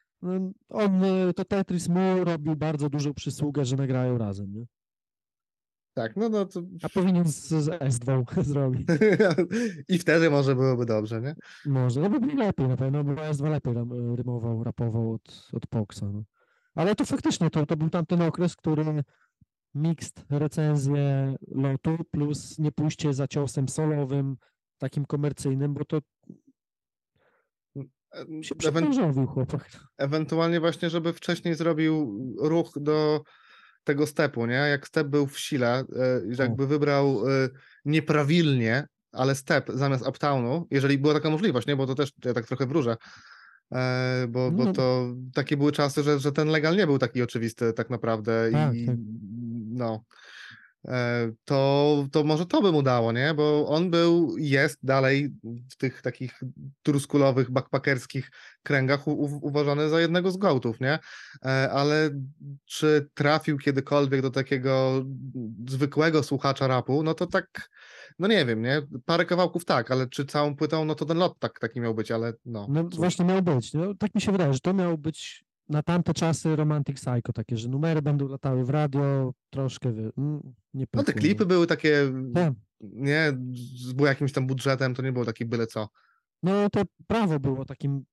On, 0.70 1.04
y, 1.04 1.34
to 1.34 1.46
Tetris 1.46 1.88
mu 1.88 2.24
robił 2.24 2.56
bardzo 2.56 2.90
dużą 2.90 3.14
przysługę, 3.14 3.66
że 3.66 3.76
nagrają 3.76 4.18
razem, 4.18 4.54
nie? 4.54 4.66
Tak, 5.94 6.16
no, 6.16 6.30
no 6.30 6.46
to... 6.46 6.62
A 6.84 6.90
powinien 6.90 7.28
z, 7.28 7.48
z 7.48 7.82
S2 7.82 8.24
zrobić. 8.44 8.88
I 9.90 9.98
wtedy 9.98 10.30
może 10.30 10.56
byłoby 10.56 10.86
dobrze, 10.86 11.22
nie? 11.22 11.36
Może, 11.66 12.02
no 12.02 12.10
by 12.10 12.20
było 12.20 12.34
lepiej 12.34 12.68
na 12.68 12.78
pewno, 12.78 13.04
bo 13.04 13.12
S2 13.14 13.50
lepiej 13.50 13.74
ram, 13.74 14.16
rymował, 14.16 14.64
rapował 14.64 15.14
od, 15.14 15.50
od 15.54 15.68
Poxa. 15.68 16.06
No. 16.14 16.24
Ale 16.76 16.96
to 16.96 17.06
faktycznie, 17.06 17.50
to, 17.50 17.66
to 17.66 17.78
był 17.78 17.90
tamten 17.90 18.22
okres, 18.22 18.56
który 18.56 19.04
mixed 19.76 20.26
recenzję 20.30 21.36
lotu 21.48 21.98
plus 22.12 22.60
nie 22.60 22.72
pójście 22.72 23.14
za 23.14 23.28
ciosem 23.28 23.70
solowym, 23.70 24.38
takim 24.78 25.06
komercyjnym, 25.06 25.74
bo 25.74 25.86
to 25.86 25.98
E, 25.98 26.17
się 28.16 28.56
Ewen- 28.56 28.58
przepężowił 28.58 29.28
chłopak. 29.28 29.70
ewentualnie 29.98 30.60
właśnie, 30.60 30.90
żeby 30.90 31.14
wcześniej 31.14 31.56
zrobił 31.56 32.20
ruch 32.42 32.72
do 32.76 33.22
tego 33.84 34.08
stepu, 34.08 34.46
nie? 34.46 34.54
Jak 34.54 34.88
step 34.88 35.08
był 35.08 35.28
w 35.28 35.40
sile, 35.40 35.80
e, 35.80 35.84
O. 36.40 36.42
jakby 36.42 36.68
wybrał 36.68 37.30
e, 37.30 37.50
nieprawilnie, 37.86 38.88
ale 39.12 39.36
step 39.36 39.70
zamiast 39.74 40.08
uptownu, 40.08 40.68
jeżeli 40.72 40.98
była 40.98 41.14
taka 41.14 41.30
możliwość, 41.30 41.68
nie? 41.68 41.76
Bo 41.76 41.88
to 41.88 41.96
też 41.96 42.12
ja 42.26 42.34
tak 42.34 42.48
trochę 42.48 42.66
wróżę, 42.66 42.96
e, 43.74 44.26
bo, 44.30 44.52
bo 44.52 44.64
No. 44.66 44.74
to 44.74 45.14
takie 45.34 45.58
były 45.58 45.72
czasy, 45.72 46.04
że, 46.04 46.20
że 46.20 46.32
ten 46.32 46.48
legal 46.48 46.76
nie 46.76 46.88
był 46.88 46.98
taki 47.00 47.22
oczywisty 47.22 47.74
tak 47.74 47.90
naprawdę 47.90 48.50
Tak, 48.52 48.76
i 48.76 48.86
tak. 48.86 48.96
no 49.70 49.94
e, 49.96 50.18
to, 51.46 52.08
to 52.12 52.24
może 52.24 52.46
to 52.46 52.62
by 52.62 52.72
mu 52.72 52.84
dało, 52.84 53.12
nie? 53.12 53.34
Bo 53.34 53.68
on 53.68 53.92
był, 53.92 54.38
jest 54.38 54.80
dalej 54.84 55.34
w 55.72 55.78
tych 55.78 56.02
takich 56.02 56.40
truskulowych, 56.84 57.52
backpackerskich 57.52 58.32
kręgach 58.64 59.08
u, 59.08 59.12
u, 59.12 59.40
uważany 59.42 59.90
za 59.90 60.02
jednego 60.02 60.32
z 60.32 60.38
gołtów, 60.38 60.80
nie? 60.80 61.00
E, 61.46 61.72
Ale 61.72 62.10
czy 62.66 63.10
trafił 63.14 63.58
kiedykolwiek 63.58 64.22
do 64.22 64.32
takiego 64.32 65.06
zwykłego 65.70 66.24
słuchacza 66.24 66.68
rapu, 66.68 67.04
no 67.04 67.14
to 67.14 67.28
tak, 67.28 67.70
no 68.20 68.28
nie 68.28 68.46
wiem, 68.46 68.62
nie? 68.62 68.82
Parę 69.06 69.26
kawałków 69.26 69.66
tak, 69.66 69.92
ale 69.92 70.08
czy 70.08 70.26
całą 70.26 70.56
płytą, 70.56 70.86
no 70.86 70.96
to 70.96 71.06
ten 71.06 71.18
lot 71.18 71.40
tak, 71.40 71.60
taki 71.60 71.82
miał 71.82 71.96
być, 71.96 72.12
ale 72.12 72.34
no. 72.46 72.68
No 72.70 72.84
cóż. 72.84 72.96
właśnie 72.96 73.26
miał 73.26 73.42
być. 73.42 73.74
No, 73.74 73.94
tak 74.00 74.16
mi 74.16 74.22
się 74.22 74.32
wydaje, 74.32 74.54
że 74.54 74.60
to 74.60 74.74
miał 74.74 74.98
być 74.98 75.47
na 75.70 75.84
tamte 75.84 76.14
czasy 76.14 76.56
Romantic 76.56 76.96
Psycho, 76.98 77.34
takie, 77.34 77.58
że 77.58 77.70
numery 77.70 78.02
będą 78.02 78.28
latały 78.28 78.66
w 78.66 78.70
radio, 78.70 79.34
troszkę 79.50 79.92
wy... 79.92 80.12
nie 80.74 80.86
No 80.94 81.04
te 81.04 81.14
klipy 81.14 81.46
były 81.46 81.68
takie, 81.68 82.14
Tak. 82.34 82.54
nie, 82.82 83.38
z 83.86 84.02
jakimś 84.02 84.32
tam 84.32 84.48
budżetem, 84.48 84.96
to 84.96 85.02
nie 85.02 85.12
było 85.12 85.26
takie 85.26 85.46
byle 85.46 85.68
co. 85.68 85.88
No 86.44 86.70
to 86.70 86.82
prawo 87.08 87.40
było 87.40 87.66
takim. 87.66 88.06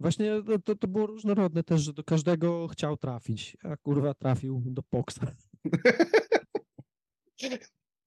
Właśnie 0.00 0.42
to- 0.42 0.58
to, 0.58 0.74
to 0.74 0.88
było 0.88 1.06
różnorodne 1.06 1.62
też, 1.62 1.80
że 1.82 1.92
do 1.92 2.04
każdego 2.04 2.68
chciał 2.68 2.96
trafić. 2.96 3.56
A 3.62 3.76
kurwa 3.76 4.14
trafił 4.14 4.62
do 4.66 4.82
Poksa. 4.82 5.26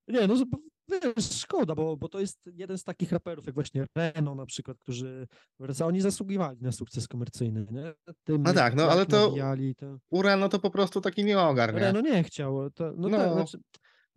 Nie, 0.07 0.27
no 0.27 0.35
wiesz, 0.89 1.31
szkoda, 1.31 1.75
bo, 1.75 1.97
bo 1.97 2.09
to 2.09 2.19
jest 2.19 2.39
jeden 2.53 2.77
z 2.77 2.83
takich 2.83 3.11
raperów, 3.11 3.45
jak 3.45 3.55
właśnie 3.55 3.85
Reno 3.95 4.35
na 4.35 4.45
przykład, 4.45 4.77
którzy 4.79 5.27
oni 5.85 6.01
zasługiwali 6.01 6.61
na 6.61 6.71
sukces 6.71 7.07
komercyjny, 7.07 7.65
nie? 7.71 7.93
Tym, 8.23 8.43
No 8.43 8.53
tak, 8.53 8.75
no, 8.75 8.91
ale 8.91 9.05
to- 9.05 9.29
to... 9.29 9.35
U 10.09 10.21
Reno 10.21 10.49
to 10.49 10.59
po 10.59 10.69
prostu 10.69 11.01
taki 11.01 11.23
nie? 11.75 11.81
Reno 11.81 12.01
nie 12.01 12.23
chciał. 12.23 12.69
To, 12.69 12.93
no, 12.97 13.09
No. 13.09 13.17
Tak, 13.17 13.33
znaczy, 13.33 13.57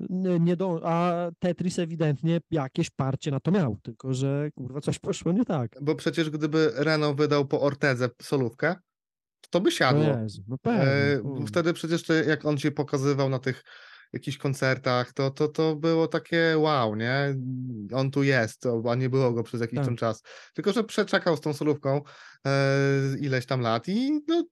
nie, 0.01 0.39
nie 0.39 0.57
do, 0.57 0.81
a 0.85 1.29
Tetris 1.39 1.79
ewidentnie 1.79 2.41
jakieś 2.51 2.91
parcie 2.91 3.31
na 3.31 3.41
to 3.41 3.51
miał, 3.51 3.79
tylko 3.83 4.15
że 4.15 4.51
kurwa 4.55 4.81
coś 4.81 4.99
poszło 4.99 5.33
nie 5.33 5.45
tak. 5.45 5.77
Bo 5.83 5.95
przecież 5.95 6.31
gdyby 6.31 6.73
Reno 6.75 7.15
wydał 7.15 7.47
po 7.47 7.61
Ortedze 7.61 8.09
solówkę, 8.23 8.77
to 9.51 9.61
by 9.61 9.73
siadło. 9.73 10.03
Jezu, 10.05 10.43
no 10.49 10.59
pewnie. 10.59 10.83
E, 10.83 11.21
wtedy 11.47 11.73
przecież 11.73 12.03
te, 12.03 12.25
jak 12.25 12.45
on 12.45 12.59
się 12.59 12.71
pokazywał 12.71 13.29
na 13.31 13.39
tych 13.39 13.65
jakichś 14.13 14.39
koncertach, 14.39 15.13
to, 15.13 15.31
to, 15.31 15.49
to 15.49 15.77
było 15.77 16.09
takie 16.09 16.55
wow, 16.59 16.97
nie? 16.97 17.35
On 17.95 18.11
tu 18.11 18.23
jest, 18.23 18.65
a 18.91 18.95
nie 18.95 19.09
było 19.11 19.33
go 19.33 19.43
przez 19.43 19.61
jakiś 19.61 19.79
Tak. 19.79 19.95
czas. 19.97 20.23
Tylko, 20.55 20.73
że 20.73 20.85
przeczekał 20.85 21.37
z 21.37 21.41
tą 21.41 21.55
solówką 21.55 22.01
e, 22.47 22.51
ileś 23.21 23.47
tam 23.47 23.61
lat 23.61 23.89
i 23.89 24.21
no, 24.29 24.45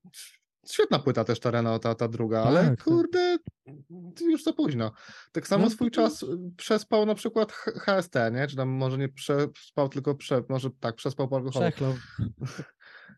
świetna 0.70 0.98
płyta 0.98 1.24
też 1.24 1.40
ta 1.40 1.50
Reno, 1.50 1.78
ta, 1.78 1.94
ta 1.94 2.09
druga, 2.09 2.42
ale 2.42 2.61
Tak, 2.61 2.70
tak. 2.76 2.84
kurde, 2.84 3.38
już 4.20 4.42
za 4.42 4.52
późno. 4.52 4.92
Tak 5.32 5.46
samo 5.48 5.64
No, 5.64 5.70
swój 5.70 5.90
to- 5.90 5.94
czas 5.94 6.24
przespał 6.57 7.07
na 7.07 7.14
przykład 7.14 7.52
HST, 7.52 8.14
nie? 8.32 8.46
Czy 8.46 8.57
tam 8.57 8.68
może 8.68 8.98
nie 8.98 9.09
przespał, 9.09 9.88
tylko 9.88 10.14
prze, 10.14 10.42
może 10.48 10.70
tak, 10.80 10.94
przespał 10.94 11.28
po 11.28 11.36
alkoholu. 11.36 11.66
Przechlał. 11.70 11.94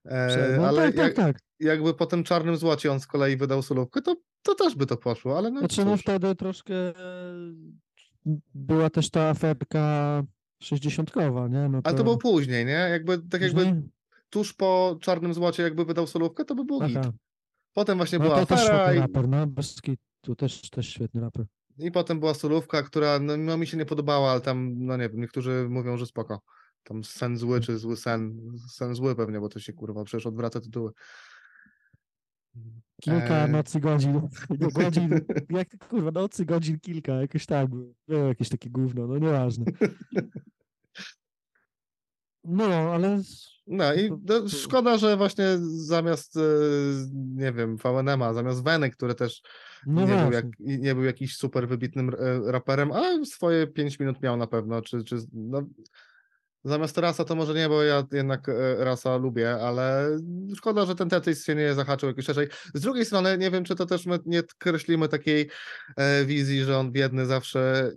E, 0.05 0.57
no 0.61 0.69
ale 0.69 0.83
tak, 0.83 0.95
tak, 0.95 1.07
jak, 1.07 1.17
tak. 1.17 1.48
Jakby 1.61 1.95
po 1.95 2.07
tym 2.07 2.25
czarnym 2.25 2.57
złocie 2.57 2.93
on 2.93 3.01
z 3.01 3.07
kolei 3.07 3.37
wydał 3.37 3.63
solówkę, 3.63 4.03
to, 4.03 4.17
to 4.43 4.55
też 4.55 4.75
by 4.75 4.87
to 4.87 4.97
poszło, 4.97 5.39
ale 5.39 5.51
no 5.51 5.59
Znaczy 5.61 5.85
no 5.85 5.93
cóż. 5.93 6.01
wtedy 6.01 6.35
troszkę 6.35 6.75
e, 6.75 6.95
była 8.55 8.91
też 8.91 9.11
ta 9.11 9.29
aferka 9.29 10.23
60-kowa, 10.63 11.49
nie? 11.49 11.69
No 11.69 11.81
Ale 11.85 11.97
to 11.97 12.05
było 12.05 12.17
później, 12.19 12.65
nie? 12.65 12.73
Jakby 12.73 13.19
tak 13.19 13.43
jakby 13.43 13.65
później? 13.65 13.83
tuż 14.31 14.53
po 14.53 14.99
czarnym 15.01 15.35
złocie 15.35 15.63
jakby 15.63 15.85
wydał 15.85 16.07
solówkę, 16.07 16.45
to 16.45 16.55
by 16.55 16.65
był 16.65 16.81
hit. 16.89 16.99
Potem 17.73 17.97
właśnie 17.97 18.19
No 18.19 18.25
była 18.25 18.41
to 18.41 18.47
też 18.47 18.61
afera 18.61 18.77
świetny 18.85 18.97
i, 18.97 19.01
raper, 19.01 19.29
no 19.29 19.47
tu 20.21 20.37
też, 20.37 20.71
też 20.71 20.89
świetny 20.89 21.21
raper. 21.21 21.47
i 21.79 21.91
potem 21.91 22.21
była 22.21 22.35
solówka, 22.35 22.83
która 22.83 23.19
no, 23.19 23.37
no 23.37 23.57
mi 23.57 23.67
się 23.67 23.77
nie 23.77 23.87
podobała, 23.87 24.31
ale 24.31 24.41
tam, 24.41 24.75
no 24.79 24.97
nie 24.97 25.09
wiem, 25.09 25.21
niektórzy 25.21 25.67
mówią, 25.71 25.97
że 25.97 26.07
spoko. 26.07 26.43
Tam 26.83 27.05
sen 27.05 27.37
zły, 27.37 27.61
czy 27.61 27.79
zły 27.79 27.97
sen, 27.97 28.51
sen 28.71 28.95
zły 28.95 29.17
pewnie, 29.17 29.41
bo 29.41 29.49
to 29.49 29.61
się 29.61 29.73
kurwa 29.73 30.05
przecież 30.05 30.27
odwraca 30.27 30.61
tytuły. 30.61 30.93
Kilka 33.03 33.45
E. 33.45 33.49
nocy, 33.49 33.81
godzin, 33.81 34.21
nie, 34.61 34.69
godzin, 34.69 35.21
jak 35.51 35.89
kurwa, 35.89 36.11
nocy, 36.11 36.45
godzin, 36.45 36.81
kilka, 36.81 37.13
jakoś 37.13 37.47
tak 37.47 37.69
było. 37.69 37.93
Było 38.09 38.29
jakieś 38.29 38.49
takie 38.49 38.71
gówno, 38.71 39.07
no 39.07 39.19
nieważne. 39.19 39.65
No, 42.45 42.65
ale 42.65 43.23
No 43.67 43.95
i 43.95 44.11
no, 44.11 44.49
szkoda, 44.49 44.99
że 44.99 45.17
właśnie 45.17 45.45
zamiast, 45.63 46.37
e, 46.37 46.41
nie 47.15 47.53
wiem, 47.53 47.77
VNM-a, 47.77 48.35
zamiast 48.35 48.65
Weny, 48.65 48.91
który 48.91 49.15
też 49.15 49.43
no 49.87 50.07
nie, 50.07 50.17
był 50.17 50.33
jak, 50.33 50.47
nie 50.59 50.95
był 50.95 51.05
jakiś 51.05 51.37
super 51.37 51.69
wybitnym 51.69 52.09
e, 52.09 52.53
raperem, 52.53 52.93
a 52.93 53.25
swoje 53.25 53.67
5 53.67 53.99
minut 53.99 54.23
miał 54.23 54.37
na 54.37 54.47
pewno, 54.47 54.83
czy, 54.83 55.05
czy 55.05 55.17
no, 55.33 55.63
zamiast 56.69 56.99
Rasa 56.99 57.25
to 57.25 57.35
może 57.35 57.55
nie, 57.55 57.69
bo 57.69 57.83
ja 57.83 58.05
jednak 58.13 58.49
e, 58.49 58.85
Rasa 58.85 59.17
lubię, 59.17 59.59
ale 59.63 60.11
szkoda, 60.57 60.87
że 60.87 60.95
ten 60.95 61.09
Tetris 61.09 61.45
się 61.45 61.55
nie 61.55 61.75
zahaczył 61.75 62.09
jakoś 62.09 62.25
szerzej. 62.25 62.49
Z 62.75 62.81
drugiej 62.81 63.05
strony 63.05 63.39
nie 63.39 63.51
wiem, 63.51 63.65
czy 63.65 63.75
to 63.75 63.87
też 63.87 64.07
my 64.07 64.19
nie 64.27 64.43
kreślimy 64.59 65.09
takiej 65.09 65.51
e, 65.97 66.25
wizji, 66.25 66.65
że 66.65 66.79
on 66.79 66.93
biedny 66.93 67.27
zawsze 67.27 67.93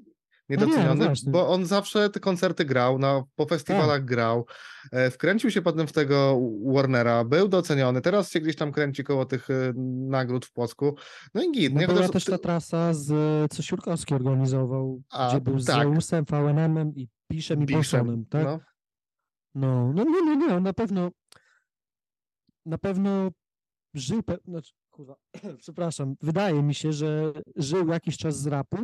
No 0.58 0.66
nie, 0.66 0.72
no 0.72 0.74
niedoceniony, 0.74 1.06
właśnie. 1.06 1.32
bo 1.32 1.50
on 1.50 1.66
zawsze 1.66 2.10
te 2.10 2.20
koncerty 2.20 2.66
grał, 2.66 3.00
no, 3.00 3.28
po 3.36 3.46
festiwalach 3.46 4.06
grał, 4.06 4.46
e, 4.92 5.12
wkręcił 5.12 5.52
się 5.52 5.62
potem 5.62 5.88
w 5.88 5.92
tego 5.92 6.40
Warnera, 6.66 7.24
był 7.24 7.48
doceniony, 7.48 8.02
teraz 8.02 8.32
się 8.32 8.40
gdzieś 8.40 8.56
tam 8.56 8.72
kręci 8.72 9.04
koło 9.04 9.26
tych 9.26 9.50
e, 9.50 9.74
nagród 10.10 10.46
w 10.46 10.52
Płocku, 10.52 10.96
no 11.34 11.44
i 11.44 11.52
git, 11.52 11.74
No 11.74 11.82
nie? 11.82 11.88
była 11.88 12.10
też 12.10 12.26
ta 12.26 12.38
trasa, 12.38 12.94
z, 12.94 13.12
co 13.52 13.64
Siurkowski 13.64 14.14
organizował, 14.14 15.02
A, 15.10 15.30
gdzie 15.30 15.42
był 15.42 15.60
z 15.60 15.66
tak. 15.66 15.76
Zeusem, 15.76 16.26
VNM-em 16.26 16.96
i 16.96 17.08
Piszem 17.28 17.62
i 17.64 17.66
Biszem, 17.66 18.06
Bonsonem, 18.06 18.26
tak? 18.26 18.44
no. 18.44 18.60
No, 19.56 19.94
no 19.96 20.04
nie, 20.04 20.22
nie, 20.22 20.38
nie, 20.38 20.56
on 20.56 20.64
na 20.64 20.74
pewno 20.74 21.12
na 22.66 22.78
pewno 22.78 23.30
żył, 23.94 24.24
pe... 24.24 24.38
znaczy, 24.48 24.72
kurwa, 24.90 25.16
przepraszam, 25.64 26.16
wydaje 26.22 26.64
mi 26.64 26.76
się, 26.76 26.94
że 26.94 27.34
żył 27.56 27.88
jakiś 27.88 28.18
czas 28.18 28.40
z 28.40 28.48
rapu, 28.48 28.78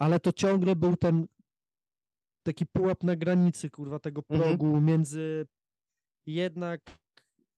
ale 0.00 0.20
to 0.20 0.32
ciągle 0.32 0.76
był 0.76 0.96
ten 0.96 1.26
taki 2.42 2.66
pułap 2.66 3.02
na 3.04 3.16
granicy, 3.16 3.70
kurwa, 3.70 3.98
tego 3.98 4.22
Mhm. 4.30 4.48
progu 4.58 4.80
między 4.80 5.46
jednak 6.26 6.80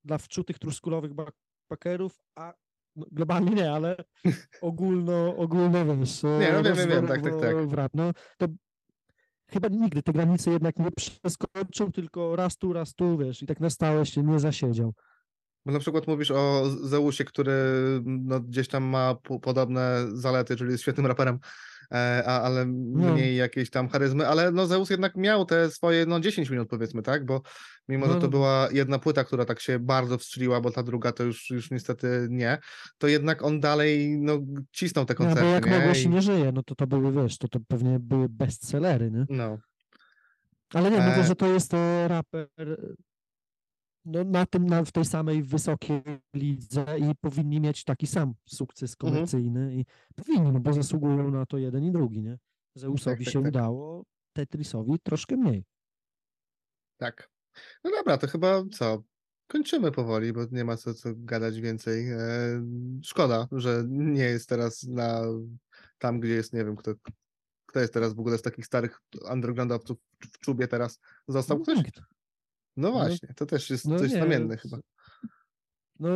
dla 0.04 0.18
wczutych 0.18 0.58
truskulowych 0.58 1.12
backpackerów, 1.14 2.18
a 2.34 2.54
no, 2.96 3.06
globalnie 3.12 3.50
nie, 3.54 3.72
ale 3.72 3.96
ogólno, 4.62 5.36
ogólno 5.36 5.96
wiesz, 5.98 6.22
Nie, 6.22 6.52
no 6.52 6.62
wiem, 6.62 6.76
wiem, 6.76 6.88
wiem, 6.88 7.06
tak, 7.06 7.22
tak, 7.22 7.40
tak. 7.40 7.68
w 7.68 7.72
rap, 7.72 7.92
no 7.94 8.12
to 8.38 8.46
chyba 9.50 9.68
nigdy 9.68 10.02
te 10.02 10.12
granice 10.12 10.50
jednak 10.50 10.76
nie 10.78 10.90
przeskoczył, 10.90 11.90
tylko 11.92 12.36
raz 12.36 12.56
tu, 12.56 12.72
raz 12.72 12.94
tu, 12.94 13.18
wiesz, 13.18 13.42
i 13.42 13.46
tak 13.46 13.60
na 13.60 13.70
stałe 13.70 14.06
się 14.06 14.22
nie 14.22 14.40
zasiedział. 14.40 14.94
Bo 15.66 15.72
na 15.72 15.78
przykład 15.78 16.06
mówisz 16.06 16.30
o 16.30 16.62
Zeusie, 16.70 17.24
który 17.24 17.52
no, 18.04 18.40
gdzieś 18.40 18.68
tam 18.68 18.84
ma 18.84 19.14
po- 19.14 19.40
podobne 19.40 20.04
zalety, 20.12 20.56
czyli 20.56 20.70
jest 20.70 20.82
świetnym 20.82 21.06
raperem, 21.06 21.34
e, 21.34 21.38
a, 22.26 22.40
ale 22.42 22.66
No. 22.66 23.12
mniej 23.14 23.36
jakiejś 23.36 23.70
tam 23.70 23.88
charyzmy, 23.88 24.28
ale 24.28 24.52
no 24.52 24.66
Zeus 24.66 24.90
jednak 24.90 25.16
miał 25.16 25.44
te 25.44 25.70
swoje 25.70 26.06
no 26.06 26.20
10 26.20 26.50
minut 26.50 26.68
powiedzmy, 26.68 27.02
tak? 27.02 27.26
Bo 27.26 27.42
mimo, 27.88 28.06
że 28.06 28.14
No, 28.14 28.20
to 28.20 28.26
no. 28.26 28.30
była 28.30 28.68
jedna 28.72 28.98
płyta, 28.98 29.24
która 29.24 29.44
tak 29.44 29.60
się 29.60 29.78
bardzo 29.78 30.18
wstrzeliła, 30.18 30.60
bo 30.60 30.70
ta 30.70 30.82
druga 30.82 31.12
to 31.12 31.24
już, 31.24 31.50
już 31.50 31.70
niestety 31.70 32.26
nie, 32.30 32.58
to 32.98 33.08
jednak 33.08 33.42
on 33.42 33.60
dalej 33.60 34.18
no 34.18 34.38
cisnął 34.72 35.04
te 35.04 35.14
No, 35.14 35.18
koncerty, 35.18 35.42
bo 35.42 35.48
jak 35.54 35.66
nie? 35.66 35.78
mogło 35.78 35.94
się 35.94 36.08
nie 36.08 36.22
żyje, 36.22 36.52
no 36.52 36.62
to 36.62 36.74
to 36.74 36.86
były, 36.86 37.12
wiesz, 37.12 37.38
to, 37.38 37.48
to 37.48 37.58
pewnie 37.68 37.98
były 38.00 38.28
bestsellery, 38.28 39.10
nie? 39.10 39.26
No. 39.28 39.58
Ale 40.74 40.90
nie, 40.90 40.96
mówię, 41.00 41.16
E, 41.16 41.24
że 41.26 41.36
to 41.36 41.46
jest 41.46 41.74
e, 41.74 42.08
raper, 42.08 42.48
no, 44.04 44.24
na 44.24 44.46
tym, 44.46 44.66
na, 44.66 44.84
w 44.84 44.92
tej 44.92 45.04
samej 45.04 45.42
wysokiej 45.42 46.02
lidze 46.34 46.84
i 46.98 47.14
powinni 47.20 47.60
mieć 47.60 47.84
taki 47.84 48.06
sam 48.06 48.34
sukces 48.48 48.92
Mhm. 49.00 49.12
komercyjny 49.14 49.74
i 49.74 49.84
powinni, 50.16 50.52
no 50.52 50.60
bo 50.60 50.72
zasługują 50.72 51.30
na 51.30 51.46
to 51.46 51.58
jeden 51.58 51.84
i 51.84 51.92
drugi, 51.92 52.22
nie? 52.22 52.38
Zeusowi 52.74 53.24
tak, 53.24 53.32
się 53.32 53.40
tak. 53.42 53.48
udało, 53.48 54.04
Tetrisowi 54.36 54.98
troszkę 55.02 55.36
mniej. 55.36 55.64
Tak. 56.96 57.30
No 57.84 57.90
dobra, 57.90 58.18
to 58.18 58.26
chyba 58.26 58.62
co? 58.72 59.02
Kończymy 59.46 59.92
powoli, 59.92 60.32
bo 60.32 60.40
nie 60.52 60.64
ma 60.64 60.76
co, 60.76 60.94
co 60.94 61.08
gadać 61.16 61.60
więcej. 61.60 62.10
E, 62.10 62.18
szkoda, 63.04 63.48
że 63.52 63.84
nie 63.88 64.22
jest 64.24 64.48
teraz 64.48 64.82
na 64.82 65.22
tam, 65.98 66.20
gdzie 66.20 66.32
jest, 66.34 66.52
nie 66.52 66.64
wiem, 66.64 66.76
kto, 66.76 66.94
kto 67.66 67.80
jest 67.80 67.92
teraz 67.94 68.14
w 68.14 68.20
ogóle 68.20 68.38
z 68.38 68.42
takich 68.42 68.66
starych 68.66 69.00
undergroundowców 69.32 69.98
w 70.32 70.38
czubie 70.38 70.68
teraz. 70.68 71.00
Został 71.28 71.58
No 71.58 71.62
ktoś? 71.64 71.78
nikt. 71.78 72.00
No 72.76 72.88
No, 72.88 72.92
właśnie, 72.94 73.28
to 73.36 73.46
też 73.46 73.70
jest 73.70 73.88
no 73.88 73.98
coś 73.98 74.10
nie, 74.10 74.16
znamienne 74.16 74.56
chyba. 74.56 74.78
No, 75.98 76.08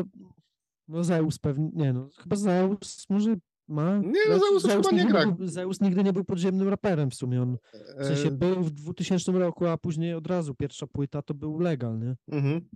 no 0.88 1.04
Zeus 1.04 1.38
pewnie, 1.38 1.70
nie 1.74 1.92
no, 1.92 2.08
chyba 2.22 2.36
Zeus 2.36 3.06
może 3.10 3.36
ma... 3.68 3.98
Nie, 3.98 4.20
no 4.28 4.38
Zeus 4.38 4.64
już 4.64 4.72
chyba 4.72 4.90
nie 4.90 5.06
gra. 5.06 5.26
był- 5.26 5.48
Zeus 5.48 5.80
nigdy 5.80 6.04
nie 6.04 6.12
był 6.12 6.24
podziemnym 6.24 6.68
raperem 6.68 7.10
w 7.10 7.14
sumie, 7.14 7.42
on 7.42 7.56
w 8.00 8.04
sensie 8.04 8.28
E, 8.28 8.30
był 8.30 8.62
w 8.62 8.70
2000 8.70 9.32
roku, 9.32 9.66
a 9.66 9.78
później 9.78 10.14
od 10.14 10.26
razu 10.26 10.54
pierwsza 10.54 10.86
płyta 10.86 11.22
to 11.22 11.34
był 11.34 11.58
legal, 11.58 11.98
nie? 11.98 12.16
Mhm. 12.28 12.68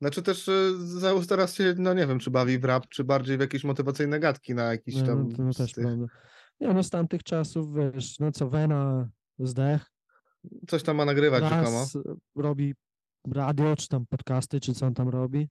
Znaczy 0.00 0.22
też 0.22 0.48
e, 0.48 0.72
Zeus 0.78 1.26
teraz 1.26 1.54
się, 1.54 1.74
no 1.78 1.94
nie 1.94 2.06
wiem, 2.06 2.18
czy 2.18 2.30
bawi 2.30 2.58
w 2.58 2.64
rap, 2.64 2.86
czy 2.88 3.04
bardziej 3.04 3.36
w 3.36 3.40
jakieś 3.40 3.64
motywacyjne 3.64 4.20
gadki 4.20 4.54
na 4.54 4.62
jakiś 4.64 4.94
No, 4.96 5.06
tam 5.06 5.28
no, 5.28 5.44
no 5.44 5.52
też 5.54 5.72
tych, 5.72 5.84
prawda. 5.84 6.06
Nie 6.60 6.74
no, 6.74 6.82
z 6.82 6.90
tamtych 6.90 7.22
czasów, 7.22 7.74
wiesz, 7.74 8.18
no 8.20 8.32
co, 8.32 8.48
Vena 8.50 9.08
zdech, 9.38 9.92
coś 10.68 10.82
tam 10.82 10.96
ma 10.96 11.04
nagrywać 11.04 11.44
rzekomo. 11.44 11.86
robi 12.36 12.74
radio, 13.32 13.76
czy 13.76 13.88
tam 13.88 14.06
podcasty, 14.06 14.60
czy 14.60 14.74
co 14.74 14.86
on 14.86 14.94
tam 14.94 15.08
robi. 15.08 15.48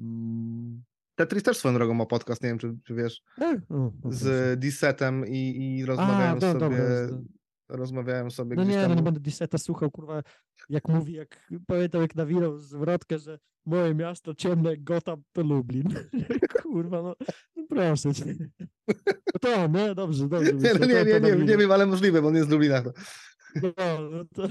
Mm, 0.00 0.82
Tetris 1.14 1.42
też 1.42 1.56
swoją 1.56 1.74
drogą 1.74 1.94
ma 1.94 2.06
podcast, 2.06 2.42
nie 2.42 2.48
wiem, 2.48 2.58
czy, 2.58 2.76
czy 2.84 2.94
wiesz, 2.94 3.22
e, 3.40 3.60
o, 3.68 3.92
z 4.10 4.60
Dissetem 4.60 5.26
i, 5.26 5.76
i 5.78 5.84
rozmawiają 5.84 6.34
no, 6.34 6.40
sobie, 6.40 6.58
dobra, 6.58 6.78
rozmawiają 7.68 8.30
sobie 8.30 8.56
No 8.56 8.62
gdzieś 8.62 8.74
nie, 8.74 8.80
tam. 8.80 8.90
no 8.90 8.94
nie 8.94 9.02
będę 9.02 9.20
Disseta 9.20 9.58
słuchał, 9.58 9.90
kurwa, 9.90 10.22
jak 10.68 10.88
mówi, 10.88 11.12
jak 11.12 11.50
pamiętam, 11.66 12.02
jak 12.02 12.14
nawinął 12.14 12.58
zwrotkę, 12.58 13.18
że 13.18 13.38
moje 13.66 13.94
miasto 13.94 14.34
ciemne 14.34 14.70
jak 14.70 14.84
Gotham 14.84 15.22
to 15.32 15.42
Lublin. 15.42 15.88
kurwa, 16.62 17.02
no, 17.02 17.16
no 17.56 17.64
proszę 17.68 18.14
cię. 18.14 18.24
No 18.88 19.40
to 19.40 19.66
nie? 19.66 19.94
Dobrze, 19.94 20.28
dobrze. 20.28 20.52
Nie, 20.52 20.74
no 20.80 20.86
nie, 20.86 21.04
nie, 21.04 21.20
nie, 21.20 21.44
nie 21.44 21.56
wiem, 21.56 21.72
ale 21.72 21.86
możliwe, 21.86 22.22
bo 22.22 22.28
on 22.28 22.36
jest 22.36 22.48
z 22.48 22.52
Lublina. 22.52 22.82
No, 23.62 23.72
no 24.10 24.24
to... 24.34 24.48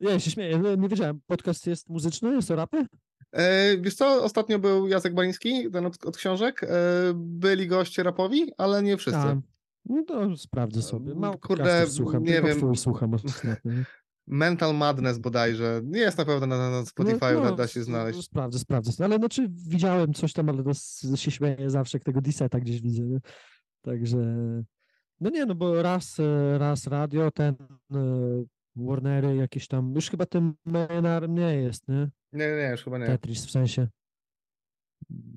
Ja 0.00 0.20
się 0.20 0.30
śmieję, 0.30 0.58
no, 0.58 0.74
nie 0.74 0.88
wiedziałem, 0.88 1.20
podcast 1.26 1.66
jest 1.66 1.88
muzyczny, 1.88 2.34
jest 2.34 2.50
o 2.50 2.56
rapie? 2.56 2.86
E, 3.32 3.76
wiesz 3.78 3.94
co, 3.94 4.24
ostatnio 4.24 4.58
był 4.58 4.88
Jacek 4.88 5.14
Baliński, 5.14 5.70
ten 5.70 5.86
od, 5.86 6.04
od 6.06 6.16
książek. 6.16 6.62
E, 6.64 6.68
byli 7.14 7.66
goście 7.66 8.02
rapowi, 8.02 8.52
ale 8.58 8.82
nie 8.82 8.96
wszyscy. 8.96 9.20
A, 9.20 9.40
no 9.84 10.02
to 10.06 10.36
sprawdzę 10.36 10.82
sobie. 10.82 11.14
Mało 11.14 11.38
Kurde, 11.38 11.86
słucham, 11.86 12.22
nie 12.22 12.42
wiem. 12.42 12.76
słucham? 12.76 13.16
Mental 14.26 14.74
Madness 14.76 15.18
bodajże. 15.18 15.80
Nie 15.84 16.00
jest 16.00 16.18
na 16.18 16.24
pewno 16.24 16.46
na, 16.46 16.58
na 16.70 16.70
No, 16.70 16.86
Spotify, 16.86 17.18
da, 17.20 17.52
da 17.52 17.64
s- 17.64 17.72
się 17.72 17.80
no, 17.80 17.84
znaleźć. 17.86 18.24
Sprawdzę, 18.24 18.58
sprawdzę. 18.58 19.04
Ale 19.04 19.16
znaczy 19.16 19.48
widziałem 19.50 20.14
coś 20.14 20.32
tam, 20.32 20.48
ale 20.48 20.62
to 20.62 20.74
się 21.16 21.30
śmieję 21.30 21.70
zawsze, 21.70 21.98
jak 21.98 22.04
tego 22.04 22.20
Disseta 22.20 22.60
gdzieś 22.60 22.80
widzę. 22.80 23.02
Nie? 23.02 23.18
Także 23.82 24.18
no 25.20 25.30
nie, 25.30 25.46
no 25.46 25.54
bo 25.54 25.82
raz, 25.82 26.20
e, 26.20 26.58
raz 26.58 26.86
radio, 26.86 27.30
ten 27.30 27.54
e, 27.94 27.96
Warnery 28.76 29.36
jakieś 29.36 29.68
tam, 29.68 29.94
już 29.94 30.10
chyba 30.10 30.26
ten 30.26 30.52
Maynard 30.64 31.30
nie 31.30 31.54
jest, 31.54 31.88
nie? 31.88 32.10
Nie, 32.32 32.48
nie, 32.56 32.68
już 32.70 32.84
chyba 32.84 32.98
nie. 32.98 33.06
Tetris 33.06 33.46
w 33.46 33.50
sensie. 33.50 33.88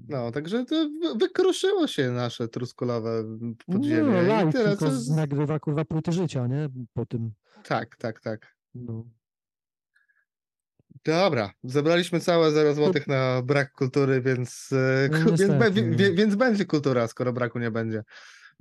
No, 0.10 0.32
także 0.32 0.66
to 0.66 0.76
wy- 0.76 1.18
wykruszyło 1.20 1.88
się 1.88 2.12
nasze 2.12 2.48
truskulowe 2.48 3.24
podziemie. 3.66 4.12
No, 4.12 4.22
I 4.24 4.26
live 4.28 4.54
tyle, 4.54 4.70
tylko 4.70 4.86
co... 4.86 4.92
z, 4.96 5.10
nagrywa 5.10 5.60
kurwa 5.60 5.86
płyty 5.86 6.12
życia, 6.12 6.48
nie? 6.48 6.70
Po 6.94 7.06
tym. 7.06 7.32
Tak, 7.64 7.96
tak, 7.98 8.20
tak. 8.22 8.56
No. 8.76 9.06
Dobra, 11.06 11.52
zebraliśmy 11.64 12.20
całe 12.20 12.52
0 12.52 12.74
złotych 12.74 13.08
na 13.08 13.42
brak 13.42 13.72
kultury, 13.72 14.22
więc, 14.22 14.70
e, 14.72 15.10
No 15.12 15.26
więc, 15.26 15.42
be, 15.54 15.72
wie- 15.72 16.10
no. 16.10 16.16
więc 16.16 16.36
będzie 16.36 16.66
kultura, 16.66 17.08
skoro 17.08 17.34
braku 17.34 17.60
nie 17.60 17.72
będzie. 17.72 18.04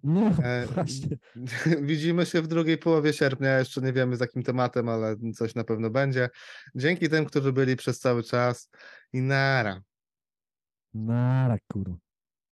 No, 0.05 0.31
E, 0.43 0.67
właśnie. 0.67 1.17
Widzimy 1.83 2.27
się 2.27 2.43
w 2.43 2.47
drugiej 2.47 2.79
połowie 2.79 3.13
sierpnia. 3.13 3.59
Jeszcze 3.59 3.81
nie 3.81 3.93
wiemy 3.93 4.17
z 4.17 4.21
jakim 4.21 4.43
tematem, 4.43 4.89
ale 4.89 5.17
coś 5.35 5.55
na 5.55 5.65
pewno 5.65 5.91
będzie. 5.91 6.29
Dzięki 6.75 7.09
tym, 7.09 7.25
którzy 7.25 7.53
byli 7.53 7.77
przez 7.77 7.99
cały 7.99 8.23
czas 8.23 8.71
i 9.13 9.21
nara. 9.21 9.83
Nara, 10.95 11.57
kurwa. 11.73 11.97